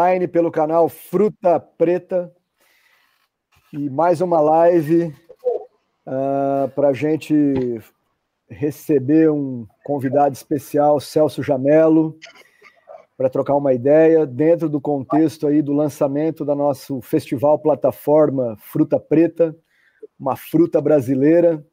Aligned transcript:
online 0.00 0.28
pelo 0.28 0.48
canal 0.48 0.88
Fruta 0.88 1.58
Preta. 1.58 2.32
E 3.72 3.90
mais 3.90 4.20
uma 4.20 4.40
live 4.40 5.06
uh, 5.06 5.12
ah, 6.06 6.70
para 6.72 6.90
a 6.90 6.92
gente 6.92 7.82
receber 8.48 9.28
um 9.28 9.66
convidado 9.84 10.36
especial, 10.36 11.00
Celso 11.00 11.42
Jamelo, 11.42 12.16
para 13.16 13.28
trocar 13.28 13.56
uma 13.56 13.74
ideia 13.74 14.24
dentro 14.24 14.68
do 14.68 14.80
contexto 14.80 15.48
aí 15.48 15.60
do 15.60 15.72
lançamento 15.72 16.44
da 16.44 16.54
nosso 16.54 17.00
festival 17.00 17.58
plataforma 17.58 18.56
Fruta 18.56 19.00
Preta, 19.00 19.52
uma 20.16 20.36
fruta 20.36 20.80
brasileira, 20.80 21.66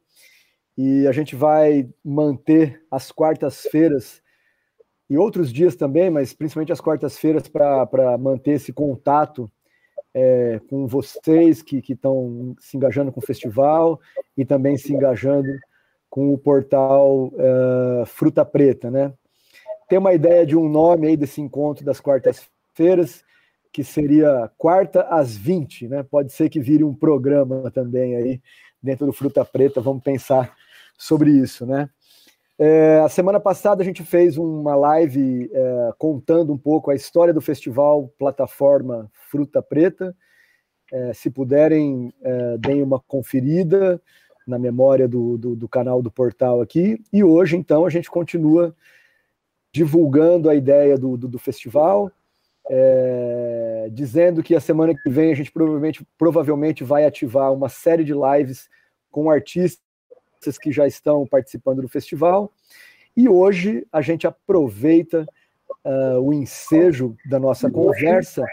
e 0.76 1.06
a 1.06 1.12
gente 1.12 1.36
vai 1.36 1.88
manter 2.04 2.82
as 2.90 3.12
quartas-feiras 3.12 4.20
e 5.08 5.16
outros 5.16 5.52
dias 5.52 5.76
também, 5.76 6.10
mas 6.10 6.32
principalmente 6.32 6.72
as 6.72 6.80
quartas-feiras, 6.80 7.46
para 7.48 8.18
manter 8.18 8.52
esse 8.52 8.72
contato 8.72 9.50
é, 10.12 10.60
com 10.68 10.86
vocês 10.86 11.62
que 11.62 11.82
estão 11.88 12.56
se 12.58 12.76
engajando 12.76 13.12
com 13.12 13.20
o 13.20 13.26
festival 13.26 14.00
e 14.36 14.44
também 14.44 14.76
se 14.76 14.92
engajando 14.92 15.48
com 16.08 16.32
o 16.32 16.38
portal 16.38 17.26
uh, 17.26 18.06
Fruta 18.06 18.42
Preta, 18.44 18.90
né? 18.90 19.12
Tem 19.88 19.98
uma 19.98 20.14
ideia 20.14 20.46
de 20.46 20.56
um 20.56 20.68
nome 20.68 21.06
aí 21.06 21.16
desse 21.16 21.40
encontro 21.42 21.84
das 21.84 22.00
quartas-feiras, 22.00 23.22
que 23.70 23.84
seria 23.84 24.50
quarta 24.56 25.02
às 25.02 25.36
20, 25.36 25.88
né? 25.88 26.02
Pode 26.02 26.32
ser 26.32 26.48
que 26.48 26.58
vire 26.58 26.82
um 26.82 26.94
programa 26.94 27.70
também 27.70 28.16
aí 28.16 28.40
dentro 28.82 29.04
do 29.04 29.12
Fruta 29.12 29.44
Preta, 29.44 29.80
vamos 29.80 30.02
pensar 30.02 30.54
sobre 30.96 31.30
isso, 31.30 31.66
né? 31.66 31.90
É, 32.58 33.00
a 33.00 33.08
semana 33.08 33.38
passada 33.38 33.82
a 33.82 33.84
gente 33.84 34.02
fez 34.02 34.38
uma 34.38 34.74
live 34.74 35.50
é, 35.52 35.92
contando 35.98 36.52
um 36.52 36.58
pouco 36.58 36.90
a 36.90 36.94
história 36.94 37.34
do 37.34 37.40
festival 37.40 38.10
Plataforma 38.18 39.10
Fruta 39.30 39.62
Preta. 39.62 40.16
É, 40.90 41.12
se 41.12 41.30
puderem, 41.30 42.14
é, 42.22 42.56
deem 42.58 42.82
uma 42.82 42.98
conferida 42.98 44.00
na 44.46 44.58
memória 44.58 45.06
do, 45.06 45.36
do, 45.36 45.56
do, 45.56 45.68
canal 45.68 46.00
do 46.00 46.10
portal 46.10 46.62
aqui. 46.62 47.02
E 47.12 47.22
hoje, 47.22 47.56
então, 47.56 47.84
a 47.84 47.90
gente 47.90 48.10
continua 48.10 48.74
divulgando 49.72 50.48
a 50.48 50.54
ideia 50.54 50.96
do, 50.96 51.16
do, 51.18 51.38
festival, 51.38 52.10
é, 52.70 53.90
dizendo 53.92 54.42
que 54.42 54.54
a 54.54 54.60
semana 54.60 54.94
que 54.94 55.10
vem 55.10 55.32
a 55.32 55.34
gente 55.34 55.52
provavelmente, 55.52 56.06
provavelmente 56.16 56.84
vai 56.84 57.04
ativar 57.04 57.52
uma 57.52 57.68
série 57.68 58.04
de 58.04 58.14
lives 58.14 58.70
com 59.10 59.28
artistas 59.28 59.85
que 60.56 60.70
já 60.70 60.86
estão 60.86 61.26
participando 61.26 61.82
do 61.82 61.88
festival. 61.88 62.52
E 63.16 63.28
hoje 63.28 63.86
a 63.90 64.00
gente 64.00 64.26
aproveita 64.26 65.26
uh, 65.84 66.20
o 66.20 66.32
ensejo 66.32 67.16
da 67.24 67.38
nossa 67.38 67.70
conversa 67.70 68.44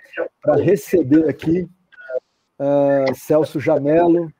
para 0.41 0.55
receber 0.55 1.27
aqui 1.29 1.67
uh, 2.59 3.15
Celso 3.15 3.59
Jamelo, 3.59 4.31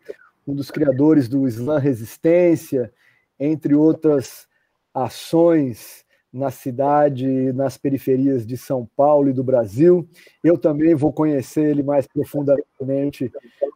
um 0.47 0.55
dos 0.55 0.71
criadores 0.71 1.27
do 1.27 1.47
Slam 1.47 1.79
Resistência, 1.79 2.91
entre 3.39 3.75
outras 3.75 4.47
ações 4.93 6.03
na 6.31 6.49
cidade, 6.49 7.53
nas 7.53 7.77
periferias 7.77 8.45
de 8.45 8.57
São 8.57 8.89
Paulo 8.95 9.29
e 9.29 9.33
do 9.33 9.43
Brasil. 9.43 10.07
Eu 10.43 10.57
também 10.57 10.95
vou 10.95 11.13
conhecer 11.13 11.69
ele 11.69 11.83
mais 11.83 12.07
profundamente 12.07 13.31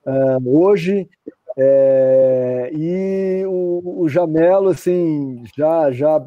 uh, 0.05 0.59
hoje 0.59 1.07
é, 1.59 2.69
e 2.71 3.43
o, 3.47 4.03
o, 4.03 4.07
Jamelo, 4.07 4.69
assim, 4.69 5.43
já, 5.57 5.91
já 5.91 6.23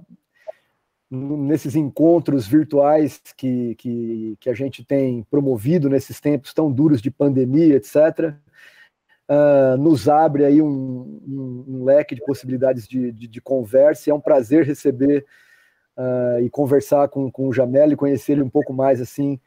nesses 1.08 1.76
encontros 1.76 2.48
virtuais 2.48 3.22
que, 3.36 3.76
que, 3.76 4.36
que, 4.40 4.50
a 4.50 4.54
gente 4.54 4.84
tem 4.84 5.22
promovido 5.30 5.88
nesses 5.88 6.20
tempos 6.20 6.52
tão 6.52 6.70
duros 6.70 7.00
de 7.00 7.12
pandemia, 7.12 7.76
etc., 7.76 7.94
uh, 7.98 8.34
ah, 9.28 9.76
nos 9.78 10.08
abre 10.08 10.44
aí 10.44 10.60
um, 10.60 10.68
um, 10.68 11.64
um, 11.68 11.84
leque 11.84 12.16
de 12.16 12.24
possibilidades 12.24 12.88
de, 12.88 13.12
de, 13.12 13.28
de, 13.28 13.40
conversa. 13.40 14.10
É 14.10 14.14
um 14.14 14.20
prazer 14.20 14.64
receber 14.64 15.24
uh, 15.96 16.40
e 16.42 16.50
conversar 16.50 17.08
com, 17.08 17.30
com 17.30 17.46
o 17.46 17.52
Jamelo 17.52 17.92
e 17.92 17.96
conhecer 17.96 18.32
ele 18.32 18.42
um 18.42 18.50
pouco 18.50 18.72
mais 18.72 19.00
assim, 19.00 19.40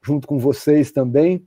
junto 0.00 0.28
com 0.28 0.38
vocês 0.38 0.92
também, 0.92 1.44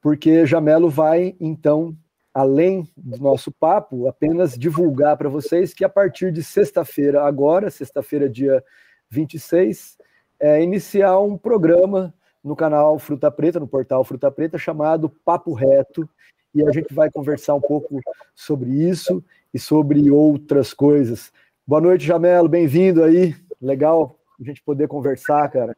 porque 0.00 0.46
Jamelo 0.46 0.88
vai 0.88 1.34
então 1.40 1.96
além 2.32 2.88
do 2.96 3.18
nosso 3.18 3.50
papo, 3.50 4.08
apenas 4.08 4.56
divulgar 4.56 5.16
para 5.16 5.28
vocês 5.28 5.74
que 5.74 5.84
a 5.84 5.88
partir 5.88 6.32
de 6.32 6.42
sexta-feira, 6.42 7.24
agora, 7.24 7.70
sexta-feira, 7.70 8.28
dia 8.28 8.62
26, 9.10 9.98
é 10.38 10.62
iniciar 10.62 11.18
um 11.18 11.36
programa 11.36 12.14
no 12.42 12.54
canal 12.54 12.98
Fruta 12.98 13.30
Preta, 13.30 13.58
no 13.58 13.66
portal 13.66 14.04
Fruta 14.04 14.30
Preta, 14.30 14.58
chamado 14.58 15.08
Papo 15.24 15.52
Reto, 15.52 16.08
e 16.54 16.66
a 16.66 16.70
gente 16.72 16.94
vai 16.94 17.10
conversar 17.10 17.54
um 17.54 17.60
pouco 17.60 18.00
sobre 18.34 18.70
isso 18.70 19.22
e 19.52 19.58
sobre 19.58 20.10
outras 20.10 20.72
coisas. 20.72 21.32
Boa 21.66 21.80
noite, 21.80 22.06
Jamelo, 22.06 22.48
bem-vindo 22.48 23.02
aí. 23.02 23.34
Legal 23.60 24.18
a 24.40 24.44
gente 24.44 24.62
poder 24.62 24.88
conversar, 24.88 25.50
cara. 25.50 25.76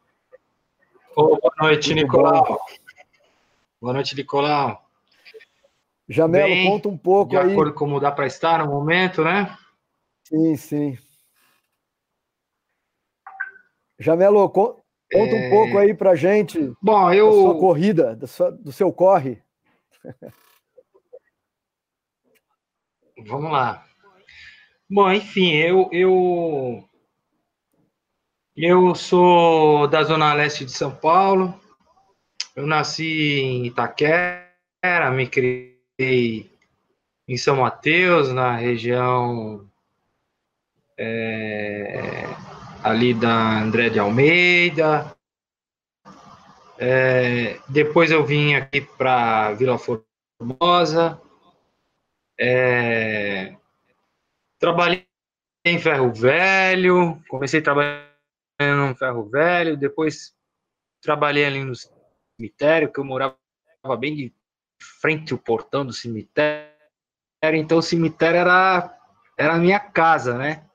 boa 1.15 1.39
noite, 1.59 1.89
Muito 1.89 2.03
Nicolau. 2.03 2.45
Bom. 2.45 2.57
Boa 3.81 3.93
noite, 3.93 4.15
Nicolau. 4.15 4.90
Jamelo, 6.07 6.47
Bem, 6.47 6.69
conta 6.69 6.89
um 6.89 6.97
pouco 6.97 7.31
de 7.31 7.37
aí. 7.37 7.47
De 7.47 7.53
acordo 7.53 7.73
com 7.73 7.79
como 7.79 7.99
dá 7.99 8.11
para 8.11 8.27
estar 8.27 8.59
no 8.59 8.71
momento, 8.71 9.23
né? 9.23 9.57
Sim, 10.27 10.55
sim. 10.55 10.97
Jamelo, 13.99 14.49
conta 14.49 14.83
é... 15.11 15.47
um 15.47 15.49
pouco 15.49 15.77
aí 15.77 15.93
para 15.93 16.15
gente. 16.15 16.73
Bom, 16.81 17.13
eu. 17.13 17.27
Da 17.27 17.33
sua 17.33 17.59
corrida, 17.59 18.15
da 18.15 18.27
sua, 18.27 18.51
do 18.51 18.71
seu 18.71 18.91
corre. 18.91 19.41
Vamos 23.27 23.51
lá. 23.51 23.85
Bom, 24.89 25.11
enfim, 25.11 25.51
eu, 25.53 25.87
eu, 25.91 26.83
eu 28.55 28.95
sou 28.95 29.87
da 29.87 30.03
Zona 30.03 30.33
Leste 30.33 30.65
de 30.65 30.71
São 30.71 30.93
Paulo. 30.93 31.53
Eu 32.55 32.65
nasci 32.67 33.39
em 33.39 33.65
Itaquera, 33.67 34.49
me 35.13 35.27
criei 35.27 35.70
em 36.03 37.37
São 37.37 37.57
Mateus, 37.57 38.31
na 38.31 38.55
região 38.55 39.69
é, 40.97 42.23
ali 42.83 43.13
da 43.13 43.61
André 43.61 43.89
de 43.89 43.99
Almeida. 43.99 45.15
É, 46.77 47.59
depois 47.69 48.11
eu 48.11 48.25
vim 48.25 48.55
aqui 48.55 48.81
para 48.81 49.53
Vila 49.53 49.77
Formosa. 49.77 51.21
É, 52.39 53.55
trabalhei 54.59 55.05
em 55.65 55.77
Ferro 55.79 56.11
Velho, 56.11 57.21
comecei 57.27 57.61
trabalhando 57.61 58.09
no 58.59 58.95
Ferro 58.95 59.29
Velho, 59.29 59.77
depois 59.77 60.33
trabalhei 61.01 61.45
ali 61.45 61.63
no 61.63 61.73
cemitério, 61.75 62.91
que 62.91 62.99
eu 62.99 63.05
morava 63.05 63.37
bem 63.99 64.15
de 64.15 64.33
frente 64.81 65.33
o 65.33 65.37
portão 65.37 65.85
do 65.85 65.93
cemitério, 65.93 66.71
então 67.53 67.77
o 67.77 67.83
cemitério 67.83 68.37
era, 68.37 68.97
era 69.37 69.53
a 69.53 69.59
minha 69.59 69.79
casa, 69.79 70.37
né? 70.37 70.65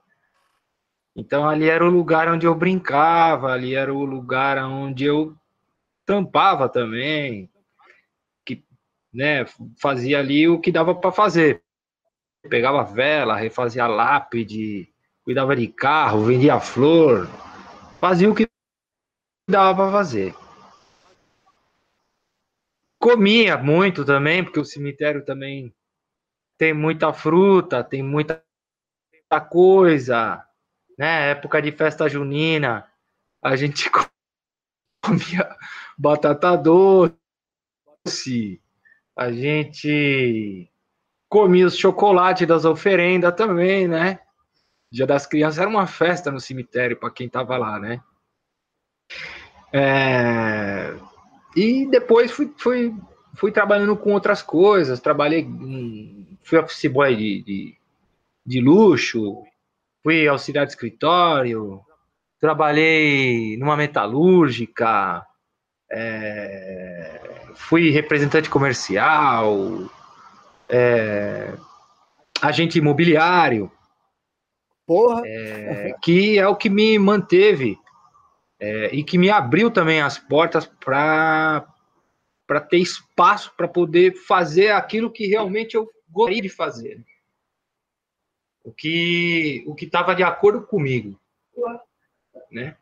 Então 1.15 1.49
ali 1.49 1.69
era 1.69 1.85
o 1.85 1.91
lugar 1.91 2.29
onde 2.29 2.47
eu 2.47 2.55
brincava, 2.55 3.53
ali 3.53 3.75
era 3.75 3.93
o 3.93 4.05
lugar 4.05 4.59
onde 4.59 5.05
eu 5.05 5.35
tampava 6.05 6.69
também, 6.69 7.51
que, 8.45 8.63
né, 9.13 9.47
fazia 9.81 10.19
ali 10.19 10.47
o 10.49 10.61
que 10.61 10.71
dava 10.71 10.95
para 10.95 11.11
fazer. 11.11 11.63
Pegava 12.49 12.85
vela, 12.85 13.35
refazia 13.35 13.87
lápide, 13.87 14.89
cuidava 15.25 15.57
de 15.57 15.67
carro, 15.67 16.25
vendia 16.25 16.61
flor, 16.61 17.29
fazia 17.99 18.31
o 18.31 18.35
que 18.35 18.47
dava 19.49 19.75
para 19.75 19.93
fazer. 19.93 20.35
Comia 23.07 23.57
muito 23.57 24.05
também, 24.05 24.43
porque 24.43 24.59
o 24.59 24.65
cemitério 24.65 25.25
também 25.25 25.73
tem 26.59 26.75
muita 26.75 27.13
fruta, 27.13 27.85
tem 27.85 28.03
muita 28.03 28.43
coisa, 29.49 30.45
né? 30.99 31.31
Época 31.31 31.63
de 31.63 31.71
festa 31.71 32.09
junina, 32.09 32.85
a 33.41 33.55
gente 33.55 33.89
comia 35.01 35.57
batata 35.97 36.57
doce, 36.57 37.15
a 39.17 39.31
gente 39.31 40.69
comia 41.29 41.69
os 41.69 41.79
chocolates 41.79 42.45
das 42.45 42.65
oferendas 42.65 43.37
também, 43.37 43.87
né? 43.87 44.19
Dia 44.91 45.07
das 45.07 45.27
Crianças 45.27 45.61
era 45.61 45.71
uma 45.71 45.87
festa 45.87 46.33
no 46.33 46.41
cemitério 46.41 46.99
para 46.99 47.13
quem 47.13 47.29
tava 47.29 47.57
lá, 47.57 47.79
né? 47.79 48.03
É, 49.73 50.97
e 51.57 51.87
depois 51.87 52.31
fui, 52.31 52.53
fui, 52.59 52.95
fui 53.35 53.51
trabalhando 53.51 53.97
com 53.97 54.13
outras 54.13 54.43
coisas. 54.43 55.01
Trabalhei, 55.01 55.49
fui 56.43 56.59
office 56.59 56.87
boy 56.87 57.17
de, 57.17 57.43
de, 57.43 57.75
de 58.45 58.61
luxo, 58.61 59.43
fui 60.03 60.29
auxiliar 60.29 60.67
de 60.67 60.73
escritório, 60.73 61.81
trabalhei 62.39 63.57
numa 63.57 63.75
metalúrgica, 63.75 65.25
é, 65.91 67.21
fui 67.55 67.89
representante 67.91 68.51
comercial, 68.51 69.91
é, 70.69 71.55
agente 72.43 72.79
imobiliário. 72.79 73.73
Porra! 74.87 75.23
É, 75.25 75.95
que 76.03 76.39
é 76.39 76.47
o 76.47 76.55
que 76.55 76.69
me 76.69 76.99
manteve 76.99 77.79
é, 78.59 78.95
e 78.95 79.05
que 79.05 79.19
me 79.19 79.31
abriu 79.31 79.71
também 79.71 80.01
as 80.01 80.19
portas 80.19 80.67
para 80.67 81.73
para 82.47 82.61
ter 82.61 82.79
espaço 82.79 83.53
para 83.57 83.67
poder 83.67 84.15
fazer 84.15 84.71
aquilo 84.71 85.11
que 85.11 85.27
realmente 85.27 85.75
eu 85.75 85.91
gostaria 86.09 86.41
de 86.41 86.49
fazer. 86.49 87.05
O 88.65 88.73
que 88.73 89.65
o 89.67 89.75
que 89.75 89.85
estava 89.85 90.15
de 90.15 90.23
acordo 90.23 90.65
comigo, 90.65 91.21
né? 92.51 92.77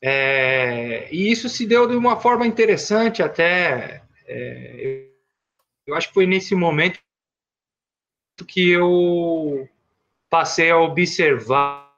É, 0.00 1.12
e 1.12 1.30
isso 1.30 1.48
se 1.48 1.66
deu 1.66 1.86
de 1.86 1.94
uma 1.94 2.18
forma 2.18 2.46
interessante 2.46 3.22
até. 3.22 4.02
É, 4.26 5.08
eu 5.86 5.94
acho 5.94 6.08
que 6.08 6.14
foi 6.14 6.26
nesse 6.26 6.54
momento 6.54 6.98
que 8.46 8.70
eu 8.70 9.68
passei 10.28 10.70
a 10.70 10.78
observar 10.78 11.94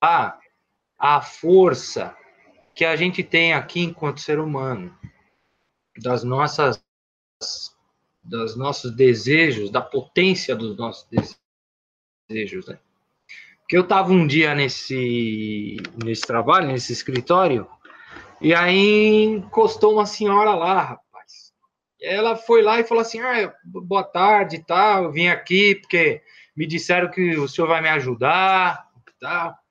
a 0.00 1.20
força 1.20 2.16
que 2.74 2.84
a 2.84 2.96
gente 2.96 3.22
tem 3.22 3.52
aqui 3.52 3.80
enquanto 3.80 4.20
ser 4.20 4.38
humano, 4.38 4.96
das 6.02 6.24
nossas 6.24 6.82
dos 8.22 8.56
nossos 8.56 8.94
desejos, 8.94 9.70
da 9.70 9.80
potência 9.80 10.54
dos 10.54 10.76
nossos 10.76 11.08
desejos, 12.28 12.68
né? 12.68 12.78
Porque 13.60 13.76
eu 13.76 13.82
estava 13.82 14.12
um 14.12 14.26
dia 14.26 14.54
nesse 14.54 15.76
nesse 16.04 16.22
trabalho, 16.22 16.68
nesse 16.68 16.92
escritório, 16.92 17.66
e 18.40 18.54
aí 18.54 19.24
encostou 19.24 19.94
uma 19.94 20.06
senhora 20.06 20.54
lá, 20.54 20.80
rapaz. 20.80 21.52
Ela 22.00 22.36
foi 22.36 22.62
lá 22.62 22.80
e 22.80 22.84
falou 22.84 23.02
assim: 23.02 23.20
"Ah, 23.20 23.52
boa 23.64 24.04
tarde, 24.04 24.64
tá? 24.64 25.00
Eu 25.02 25.10
vim 25.10 25.28
aqui 25.28 25.76
porque 25.76 26.22
me 26.56 26.66
disseram 26.66 27.10
que 27.10 27.36
o 27.36 27.48
senhor 27.48 27.66
vai 27.66 27.80
me 27.80 27.88
ajudar, 27.88 28.88
tal". 29.20 29.61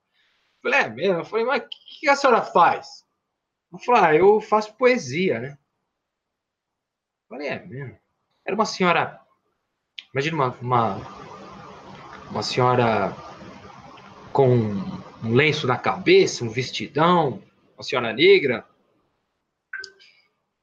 Falei, 0.61 0.79
é 0.79 0.89
mesmo? 0.89 1.19
Eu 1.19 1.25
falei, 1.25 1.45
mas 1.45 1.63
o 1.63 1.67
que 1.99 2.09
a 2.09 2.15
senhora 2.15 2.41
faz? 2.41 3.05
Eu 3.71 3.79
falei, 3.79 4.01
ah, 4.03 4.15
eu 4.15 4.41
faço 4.41 4.75
poesia, 4.75 5.39
né? 5.39 5.57
Eu 7.23 7.29
falei, 7.29 7.47
é 7.47 7.65
mesmo? 7.65 7.97
Era 8.45 8.55
uma 8.55 8.65
senhora, 8.65 9.19
imagina 10.13 10.35
uma, 10.35 10.57
uma, 10.61 11.01
uma 12.29 12.43
senhora 12.43 13.15
com 14.31 14.49
um 15.23 15.33
lenço 15.33 15.67
na 15.67 15.77
cabeça, 15.77 16.43
um 16.43 16.49
vestidão, 16.49 17.41
uma 17.75 17.83
senhora 17.83 18.13
negra, 18.13 18.65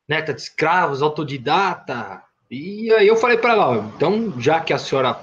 neta 0.08 0.34
de 0.34 0.40
escravos, 0.40 1.02
autodidata. 1.02 2.22
E 2.50 2.92
aí 2.94 3.06
eu 3.06 3.16
falei 3.16 3.38
para 3.38 3.52
ela, 3.52 3.92
então, 3.94 4.38
já 4.40 4.60
que 4.60 4.72
a 4.72 4.78
senhora 4.78 5.14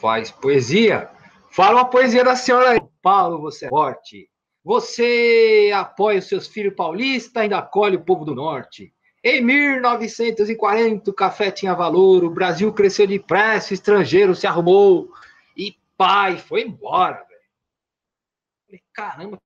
faz 0.00 0.30
poesia, 0.30 1.10
fala 1.50 1.80
uma 1.80 1.90
poesia 1.90 2.24
da 2.24 2.36
senhora 2.36 2.70
aí. 2.70 2.87
Paulo, 3.02 3.40
você 3.40 3.66
é 3.66 3.68
forte. 3.68 4.30
Você 4.64 5.70
apoia 5.74 6.18
os 6.18 6.26
seus 6.26 6.46
filhos 6.46 6.74
paulistas, 6.74 7.42
ainda 7.42 7.58
acolhe 7.58 7.96
o 7.96 8.04
povo 8.04 8.24
do 8.24 8.34
norte. 8.34 8.92
Em 9.24 9.42
1940, 9.42 11.10
o 11.10 11.14
café 11.14 11.50
tinha 11.50 11.74
valor, 11.74 12.22
o 12.22 12.30
Brasil 12.30 12.72
cresceu 12.72 13.06
depressa, 13.06 13.70
o 13.70 13.74
estrangeiro 13.74 14.34
se 14.34 14.46
arrumou 14.46 15.12
e 15.56 15.76
pai 15.96 16.38
foi 16.38 16.62
embora, 16.62 17.24
velho. 17.28 18.82
Caramba, 18.92 19.38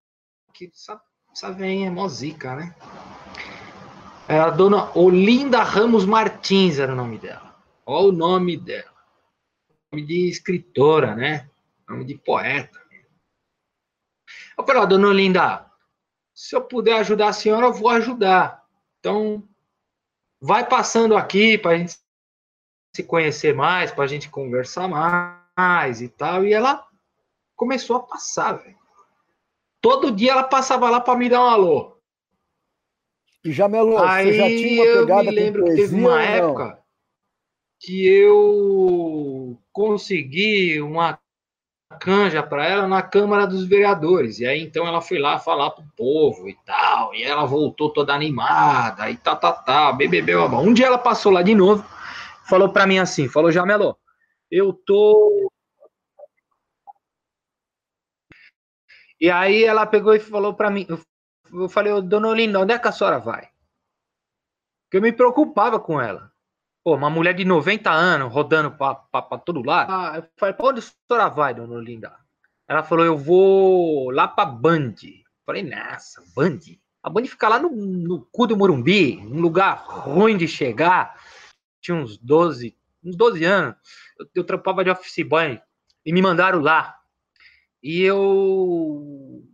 que 0.53 0.71
essa, 0.75 1.51
vem 1.53 1.87
é 1.87 1.91
mó 1.91 2.07
zica, 2.09 2.55
né? 2.55 2.75
Era 4.29 4.47
a 4.47 4.51
dona 4.51 4.91
Olinda 4.97 5.63
Ramos 5.63 6.05
Martins 6.05 6.79
era 6.79 6.93
o 6.93 6.97
nome 6.97 7.19
dela. 7.19 7.57
Olha 7.87 8.09
o 8.09 8.13
nome 8.13 8.57
dela. 8.57 8.93
Nome 9.91 10.05
de 10.05 10.29
escritora, 10.29 11.15
né? 11.15 11.49
Nome 11.89 12.05
de 12.05 12.17
poeta. 12.17 12.82
Eu 14.57 14.65
falei, 14.65 14.83
ó, 14.83 14.87
dona 14.87 15.09
Olinda, 15.09 15.71
se 16.35 16.55
eu 16.55 16.63
puder 16.63 16.99
ajudar 17.01 17.29
a 17.29 17.33
senhora, 17.33 17.67
eu 17.67 17.73
vou 17.73 17.89
ajudar. 17.91 18.65
Então, 18.99 19.47
vai 20.41 20.67
passando 20.69 21.17
aqui 21.17 21.59
para 21.59 21.73
a 21.73 21.79
gente 21.79 21.97
se 22.95 23.03
conhecer 23.03 23.55
mais, 23.55 23.91
para 23.91 24.05
a 24.05 24.07
gente 24.07 24.29
conversar 24.29 24.89
mais 24.89 26.01
e 26.01 26.09
tal. 26.09 26.45
E 26.45 26.53
ela 26.53 26.87
começou 27.57 27.97
a 27.97 28.03
passar, 28.03 28.53
velho. 28.55 28.79
Todo 29.81 30.13
dia 30.13 30.33
ela 30.33 30.45
passava 30.45 30.89
lá 30.89 31.01
para 31.01 31.19
me 31.19 31.29
dar 31.29 31.41
um 31.41 31.49
alô. 31.49 31.97
E 33.45 33.51
já, 33.51 33.69
Melo, 33.69 33.99
Aí 33.99 34.27
você 34.27 34.33
já 34.35 34.47
tinha 34.47 34.83
uma 34.83 35.01
pegada 35.01 35.23
eu 35.25 35.27
me 35.27 35.31
lembro 35.33 35.65
que 35.65 35.75
teve 35.75 35.95
uma 35.97 36.23
época 36.23 36.83
que 37.81 38.07
eu 38.07 39.59
consegui 39.73 40.81
uma 40.81 41.19
canja 41.93 42.43
para 42.43 42.67
ela 42.67 42.89
na 42.89 43.03
Câmara 43.03 43.47
dos 43.47 43.65
Vereadores. 43.65 44.41
E 44.41 44.47
aí 44.47 44.61
então 44.63 44.87
ela 44.87 45.01
foi 45.01 45.19
lá 45.19 45.39
falar 45.39 45.71
pro 45.71 45.85
povo 45.97 46.49
e 46.49 46.57
tal. 46.65 47.15
E 47.15 47.23
ela 47.23 47.45
voltou 47.45 47.91
toda 47.91 48.15
animada 48.15 49.11
e 49.11 49.17
tá, 49.17 49.37
tá, 49.37 49.53
tá. 49.53 49.97
Um 50.61 50.73
dia 50.73 50.87
ela 50.87 50.99
passou 50.99 51.31
lá 51.31 51.43
de 51.43 51.55
novo, 51.55 51.85
falou 52.49 52.71
para 52.71 52.87
mim 52.87 52.99
assim: 52.99 53.29
falou, 53.29 53.53
Jamelo, 53.53 53.97
eu 54.51 54.73
tô. 54.73 55.51
E 59.21 59.31
aí 59.31 59.63
ela 59.63 59.87
pegou 59.87 60.15
e 60.15 60.19
falou 60.19 60.55
para 60.55 60.71
mim: 60.71 60.87
eu 61.53 61.69
falei, 61.69 62.01
dona 62.03 62.29
Olinda, 62.29 62.61
onde 62.61 62.73
é 62.73 62.79
que 62.79 62.89
a 62.89 62.93
senhora 62.93 63.19
vai? 63.19 63.49
Porque 64.85 64.97
eu 64.97 65.03
me 65.03 65.13
preocupava 65.13 65.79
com 65.79 66.01
ela. 66.01 66.32
Pô, 66.85 66.97
uma 66.97 67.09
mulher 67.09 67.35
de 67.35 67.45
90 67.45 67.91
anos 67.91 68.33
rodando 68.33 68.71
para 68.73 69.39
todo 69.39 69.65
lado. 69.65 69.93
Ah, 69.93 70.13
eu 70.17 70.25
falei, 70.37 70.55
pra 70.55 70.67
onde 70.67 70.81
a 70.81 70.83
senhora 70.83 71.29
vai, 71.29 71.55
dona 71.55 71.75
Olinda? 71.75 72.13
Ela 72.67 72.83
falou, 72.83 73.05
eu 73.05 73.17
vou 73.17 74.11
lá 74.11 74.27
pra 74.27 74.45
Band. 74.45 74.95
Eu 75.03 75.45
falei, 75.47 75.63
nessa, 75.63 76.23
Band? 76.35 76.59
A 77.03 77.09
Band 77.09 77.25
fica 77.27 77.49
lá 77.49 77.59
no, 77.59 77.71
no 77.71 78.27
cu 78.33 78.47
do 78.47 78.57
Morumbi, 78.57 79.19
um 79.19 79.41
lugar 79.41 79.85
ruim 79.87 80.37
de 80.37 80.49
chegar. 80.49 81.21
Tinha 81.81 81.97
uns 81.97 82.17
12, 82.19 82.77
uns 83.05 83.17
12 83.17 83.45
anos. 83.45 83.77
Eu, 84.19 84.27
eu 84.37 84.45
trampava 84.45 84.83
de 84.83 84.91
office 84.91 85.27
boy 85.27 85.61
e 86.05 86.13
me 86.13 86.23
mandaram 86.23 86.61
lá. 86.61 86.97
E 87.83 88.03
eu. 88.03 89.45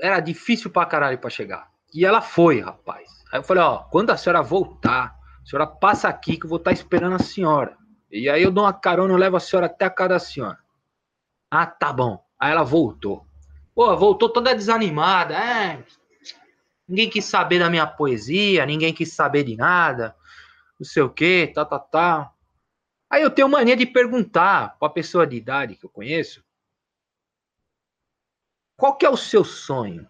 Era 0.00 0.20
difícil 0.20 0.70
pra 0.70 0.84
caralho 0.84 1.18
pra 1.18 1.30
chegar. 1.30 1.70
E 1.92 2.04
ela 2.04 2.20
foi, 2.20 2.60
rapaz. 2.60 3.08
Aí 3.32 3.38
eu 3.38 3.42
falei, 3.42 3.62
ó, 3.62 3.78
quando 3.84 4.10
a 4.10 4.16
senhora 4.16 4.42
voltar, 4.42 5.15
a 5.46 5.48
senhora 5.48 5.66
passa 5.68 6.08
aqui 6.08 6.36
que 6.36 6.44
eu 6.44 6.50
vou 6.50 6.58
estar 6.58 6.72
esperando 6.72 7.14
a 7.14 7.20
senhora. 7.20 7.78
E 8.10 8.28
aí 8.28 8.42
eu 8.42 8.50
dou 8.50 8.64
uma 8.64 8.72
carona, 8.72 9.14
eu 9.14 9.16
levo 9.16 9.36
a 9.36 9.40
senhora 9.40 9.66
até 9.66 9.84
a 9.84 9.90
casa 9.90 10.08
da 10.08 10.18
senhora. 10.18 10.58
Ah, 11.48 11.64
tá 11.64 11.92
bom. 11.92 12.20
Aí 12.36 12.50
ela 12.50 12.64
voltou. 12.64 13.24
Pô, 13.72 13.96
voltou 13.96 14.28
toda 14.28 14.56
desanimada. 14.56 15.34
É, 15.36 15.84
ninguém 16.88 17.08
quis 17.08 17.26
saber 17.26 17.60
da 17.60 17.70
minha 17.70 17.86
poesia, 17.86 18.66
ninguém 18.66 18.92
quis 18.92 19.12
saber 19.12 19.44
de 19.44 19.56
nada. 19.56 20.16
Não 20.80 20.84
sei 20.84 21.04
o 21.04 21.10
que, 21.10 21.46
tá, 21.54 21.64
tá, 21.64 21.78
tá. 21.78 22.32
Aí 23.08 23.22
eu 23.22 23.30
tenho 23.30 23.48
mania 23.48 23.76
de 23.76 23.86
perguntar 23.86 24.76
para 24.80 24.88
a 24.88 24.92
pessoa 24.92 25.24
de 25.24 25.36
idade 25.36 25.76
que 25.76 25.86
eu 25.86 25.90
conheço. 25.90 26.44
Qual 28.76 28.96
que 28.96 29.06
é 29.06 29.10
o 29.10 29.16
seu 29.16 29.44
sonho? 29.44 30.08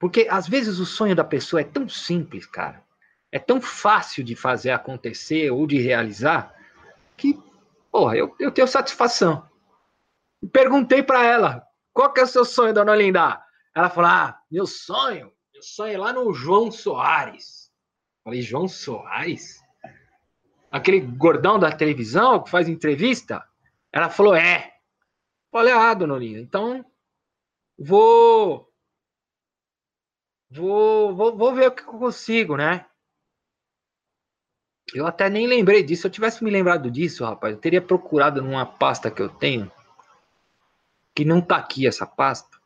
Porque 0.00 0.26
às 0.28 0.48
vezes 0.48 0.80
o 0.80 0.84
sonho 0.84 1.14
da 1.14 1.22
pessoa 1.22 1.60
é 1.60 1.64
tão 1.64 1.88
simples, 1.88 2.44
cara 2.44 2.89
é 3.32 3.38
tão 3.38 3.60
fácil 3.60 4.24
de 4.24 4.34
fazer 4.34 4.70
acontecer 4.70 5.50
ou 5.50 5.66
de 5.66 5.78
realizar 5.78 6.54
que, 7.16 7.38
porra, 7.90 8.16
eu, 8.16 8.34
eu 8.38 8.50
tenho 8.50 8.66
satisfação. 8.66 9.48
Perguntei 10.52 11.02
para 11.02 11.24
ela, 11.24 11.66
qual 11.92 12.12
que 12.12 12.20
é 12.20 12.24
o 12.24 12.26
seu 12.26 12.44
sonho, 12.44 12.74
dona 12.74 12.92
Olinda? 12.92 13.42
Ela 13.74 13.90
falou, 13.90 14.10
ah, 14.10 14.40
meu 14.50 14.66
sonho, 14.66 15.32
meu 15.52 15.62
sonho 15.62 15.94
é 15.94 15.98
lá 15.98 16.12
no 16.12 16.32
João 16.32 16.70
Soares. 16.72 17.70
Falei, 18.24 18.42
João 18.42 18.66
Soares? 18.66 19.60
Aquele 20.70 21.00
gordão 21.00 21.58
da 21.58 21.70
televisão 21.70 22.42
que 22.42 22.50
faz 22.50 22.68
entrevista? 22.68 23.44
Ela 23.92 24.08
falou, 24.08 24.34
é. 24.34 24.72
Falei, 25.52 25.72
ah, 25.72 25.94
dona 25.94 26.14
Olinda, 26.14 26.40
então 26.40 26.84
vou 27.78 28.70
vou, 30.50 31.14
vou, 31.14 31.36
vou 31.36 31.54
ver 31.54 31.68
o 31.68 31.72
que 31.72 31.82
eu 31.82 31.98
consigo, 31.98 32.56
né? 32.56 32.86
Eu 34.94 35.06
até 35.06 35.28
nem 35.28 35.46
lembrei 35.46 35.82
disso. 35.82 36.02
Se 36.02 36.06
eu 36.08 36.10
tivesse 36.10 36.42
me 36.42 36.50
lembrado 36.50 36.90
disso, 36.90 37.24
rapaz, 37.24 37.54
eu 37.54 37.60
teria 37.60 37.80
procurado 37.80 38.42
numa 38.42 38.66
pasta 38.66 39.10
que 39.10 39.22
eu 39.22 39.28
tenho, 39.28 39.70
que 41.14 41.24
não 41.24 41.40
tá 41.40 41.56
aqui 41.56 41.86
essa 41.86 42.06
pasta, 42.06 42.58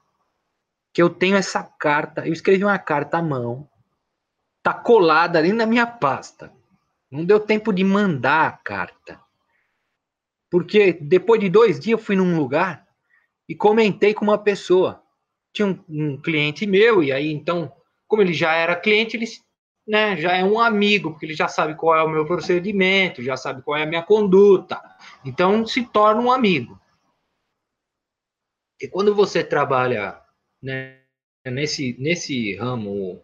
que 0.92 1.02
eu 1.02 1.10
tenho 1.10 1.36
essa 1.36 1.62
carta. 1.62 2.26
Eu 2.26 2.32
escrevi 2.32 2.64
uma 2.64 2.78
carta 2.78 3.18
à 3.18 3.22
mão, 3.22 3.68
tá 4.62 4.72
colada 4.72 5.38
ali 5.38 5.52
na 5.52 5.66
minha 5.66 5.86
pasta. 5.86 6.52
Não 7.10 7.24
deu 7.24 7.38
tempo 7.38 7.72
de 7.72 7.84
mandar 7.84 8.46
a 8.48 8.52
carta. 8.52 9.20
Porque 10.50 10.92
depois 10.92 11.40
de 11.40 11.48
dois 11.48 11.78
dias 11.78 11.98
eu 11.98 12.04
fui 12.04 12.16
num 12.16 12.36
lugar 12.36 12.86
e 13.48 13.54
comentei 13.54 14.14
com 14.14 14.24
uma 14.24 14.38
pessoa. 14.38 15.02
Tinha 15.52 15.68
um, 15.68 15.84
um 15.88 16.20
cliente 16.20 16.66
meu, 16.66 17.02
e 17.02 17.12
aí 17.12 17.32
então 17.32 17.72
como 18.14 18.22
ele 18.22 18.32
já 18.32 18.54
era 18.54 18.76
cliente, 18.76 19.16
ele 19.16 19.26
né, 19.86 20.16
já 20.16 20.36
é 20.36 20.44
um 20.44 20.58
amigo, 20.58 21.10
porque 21.10 21.26
ele 21.26 21.34
já 21.34 21.46
sabe 21.46 21.74
qual 21.74 21.96
é 21.96 22.02
o 22.02 22.08
meu 22.08 22.24
procedimento, 22.24 23.22
já 23.22 23.36
sabe 23.36 23.62
qual 23.62 23.76
é 23.76 23.82
a 23.82 23.86
minha 23.86 24.02
conduta. 24.02 24.80
Então, 25.24 25.66
se 25.66 25.84
torna 25.84 26.20
um 26.20 26.32
amigo. 26.32 26.80
E 28.80 28.88
quando 28.88 29.14
você 29.14 29.44
trabalha 29.44 30.18
né, 30.62 31.00
nesse, 31.44 31.96
nesse 31.98 32.56
ramo, 32.56 33.22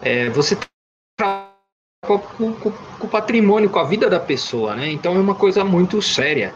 é, 0.00 0.28
você 0.30 0.58
trabalha 1.16 1.54
com, 2.04 2.18
com, 2.18 2.52
com, 2.52 3.06
o 3.06 3.08
patrimônio, 3.08 3.70
com 3.70 3.78
a 3.78 3.84
vida 3.84 4.10
da 4.10 4.20
pessoa, 4.20 4.76
né? 4.76 4.88
Então 4.90 5.14
é 5.16 5.18
uma 5.18 5.34
coisa 5.34 5.64
muito 5.64 6.02
séria. 6.02 6.54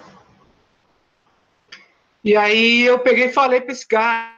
E 2.22 2.36
aí 2.36 2.82
eu 2.82 2.98
peguei 2.98 3.26
e 3.26 3.32
falei 3.32 3.60
para 3.60 3.72
esse 3.72 3.88
cara, 3.88 4.36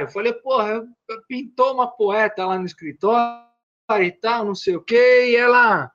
eu 0.00 0.08
falei, 0.08 0.32
porra, 0.32 0.82
pintou 1.28 1.74
uma 1.74 1.86
poeta 1.86 2.46
lá 2.46 2.58
no 2.58 2.64
escritório 2.64 3.47
e 3.90 4.12
tal, 4.12 4.44
não 4.44 4.54
sei 4.54 4.76
o 4.76 4.82
quê, 4.82 5.30
e 5.30 5.36
ela 5.36 5.90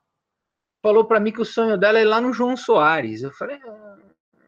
falou 0.81 1.05
para 1.05 1.19
mim 1.19 1.31
que 1.31 1.41
o 1.41 1.45
sonho 1.45 1.77
dela 1.77 1.99
é 1.99 2.03
lá 2.03 2.19
no 2.19 2.33
João 2.33 2.57
Soares. 2.57 3.21
Eu 3.21 3.31
falei, 3.31 3.59
ah. 3.63 3.97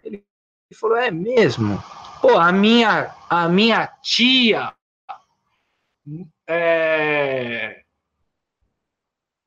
ele 0.03 0.25
falou, 0.73 0.97
é 0.97 1.11
mesmo? 1.11 1.81
Pô, 2.21 2.37
a 2.37 2.51
minha, 2.51 3.15
a 3.29 3.47
minha 3.47 3.87
tia 4.01 4.73
é, 6.47 7.83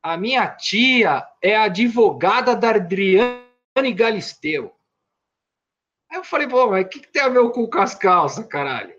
a 0.02 0.17
minha 0.17 0.49
tia 0.49 1.26
é 1.43 1.57
advogada 1.57 2.57
da 2.57 2.71
Adriane 2.71 3.93
Galisteu. 3.95 4.75
Aí 6.11 6.19
eu 6.19 6.25
falei, 6.25 6.49
pô, 6.49 6.71
mas 6.71 6.87
o 6.87 6.88
que, 6.88 7.00
que, 7.00 7.09
tem 7.09 7.23
a 7.23 7.28
ver 7.28 7.50
com 7.50 7.69
as 7.78 7.95
calças, 7.95 8.47
caralho? 8.47 8.98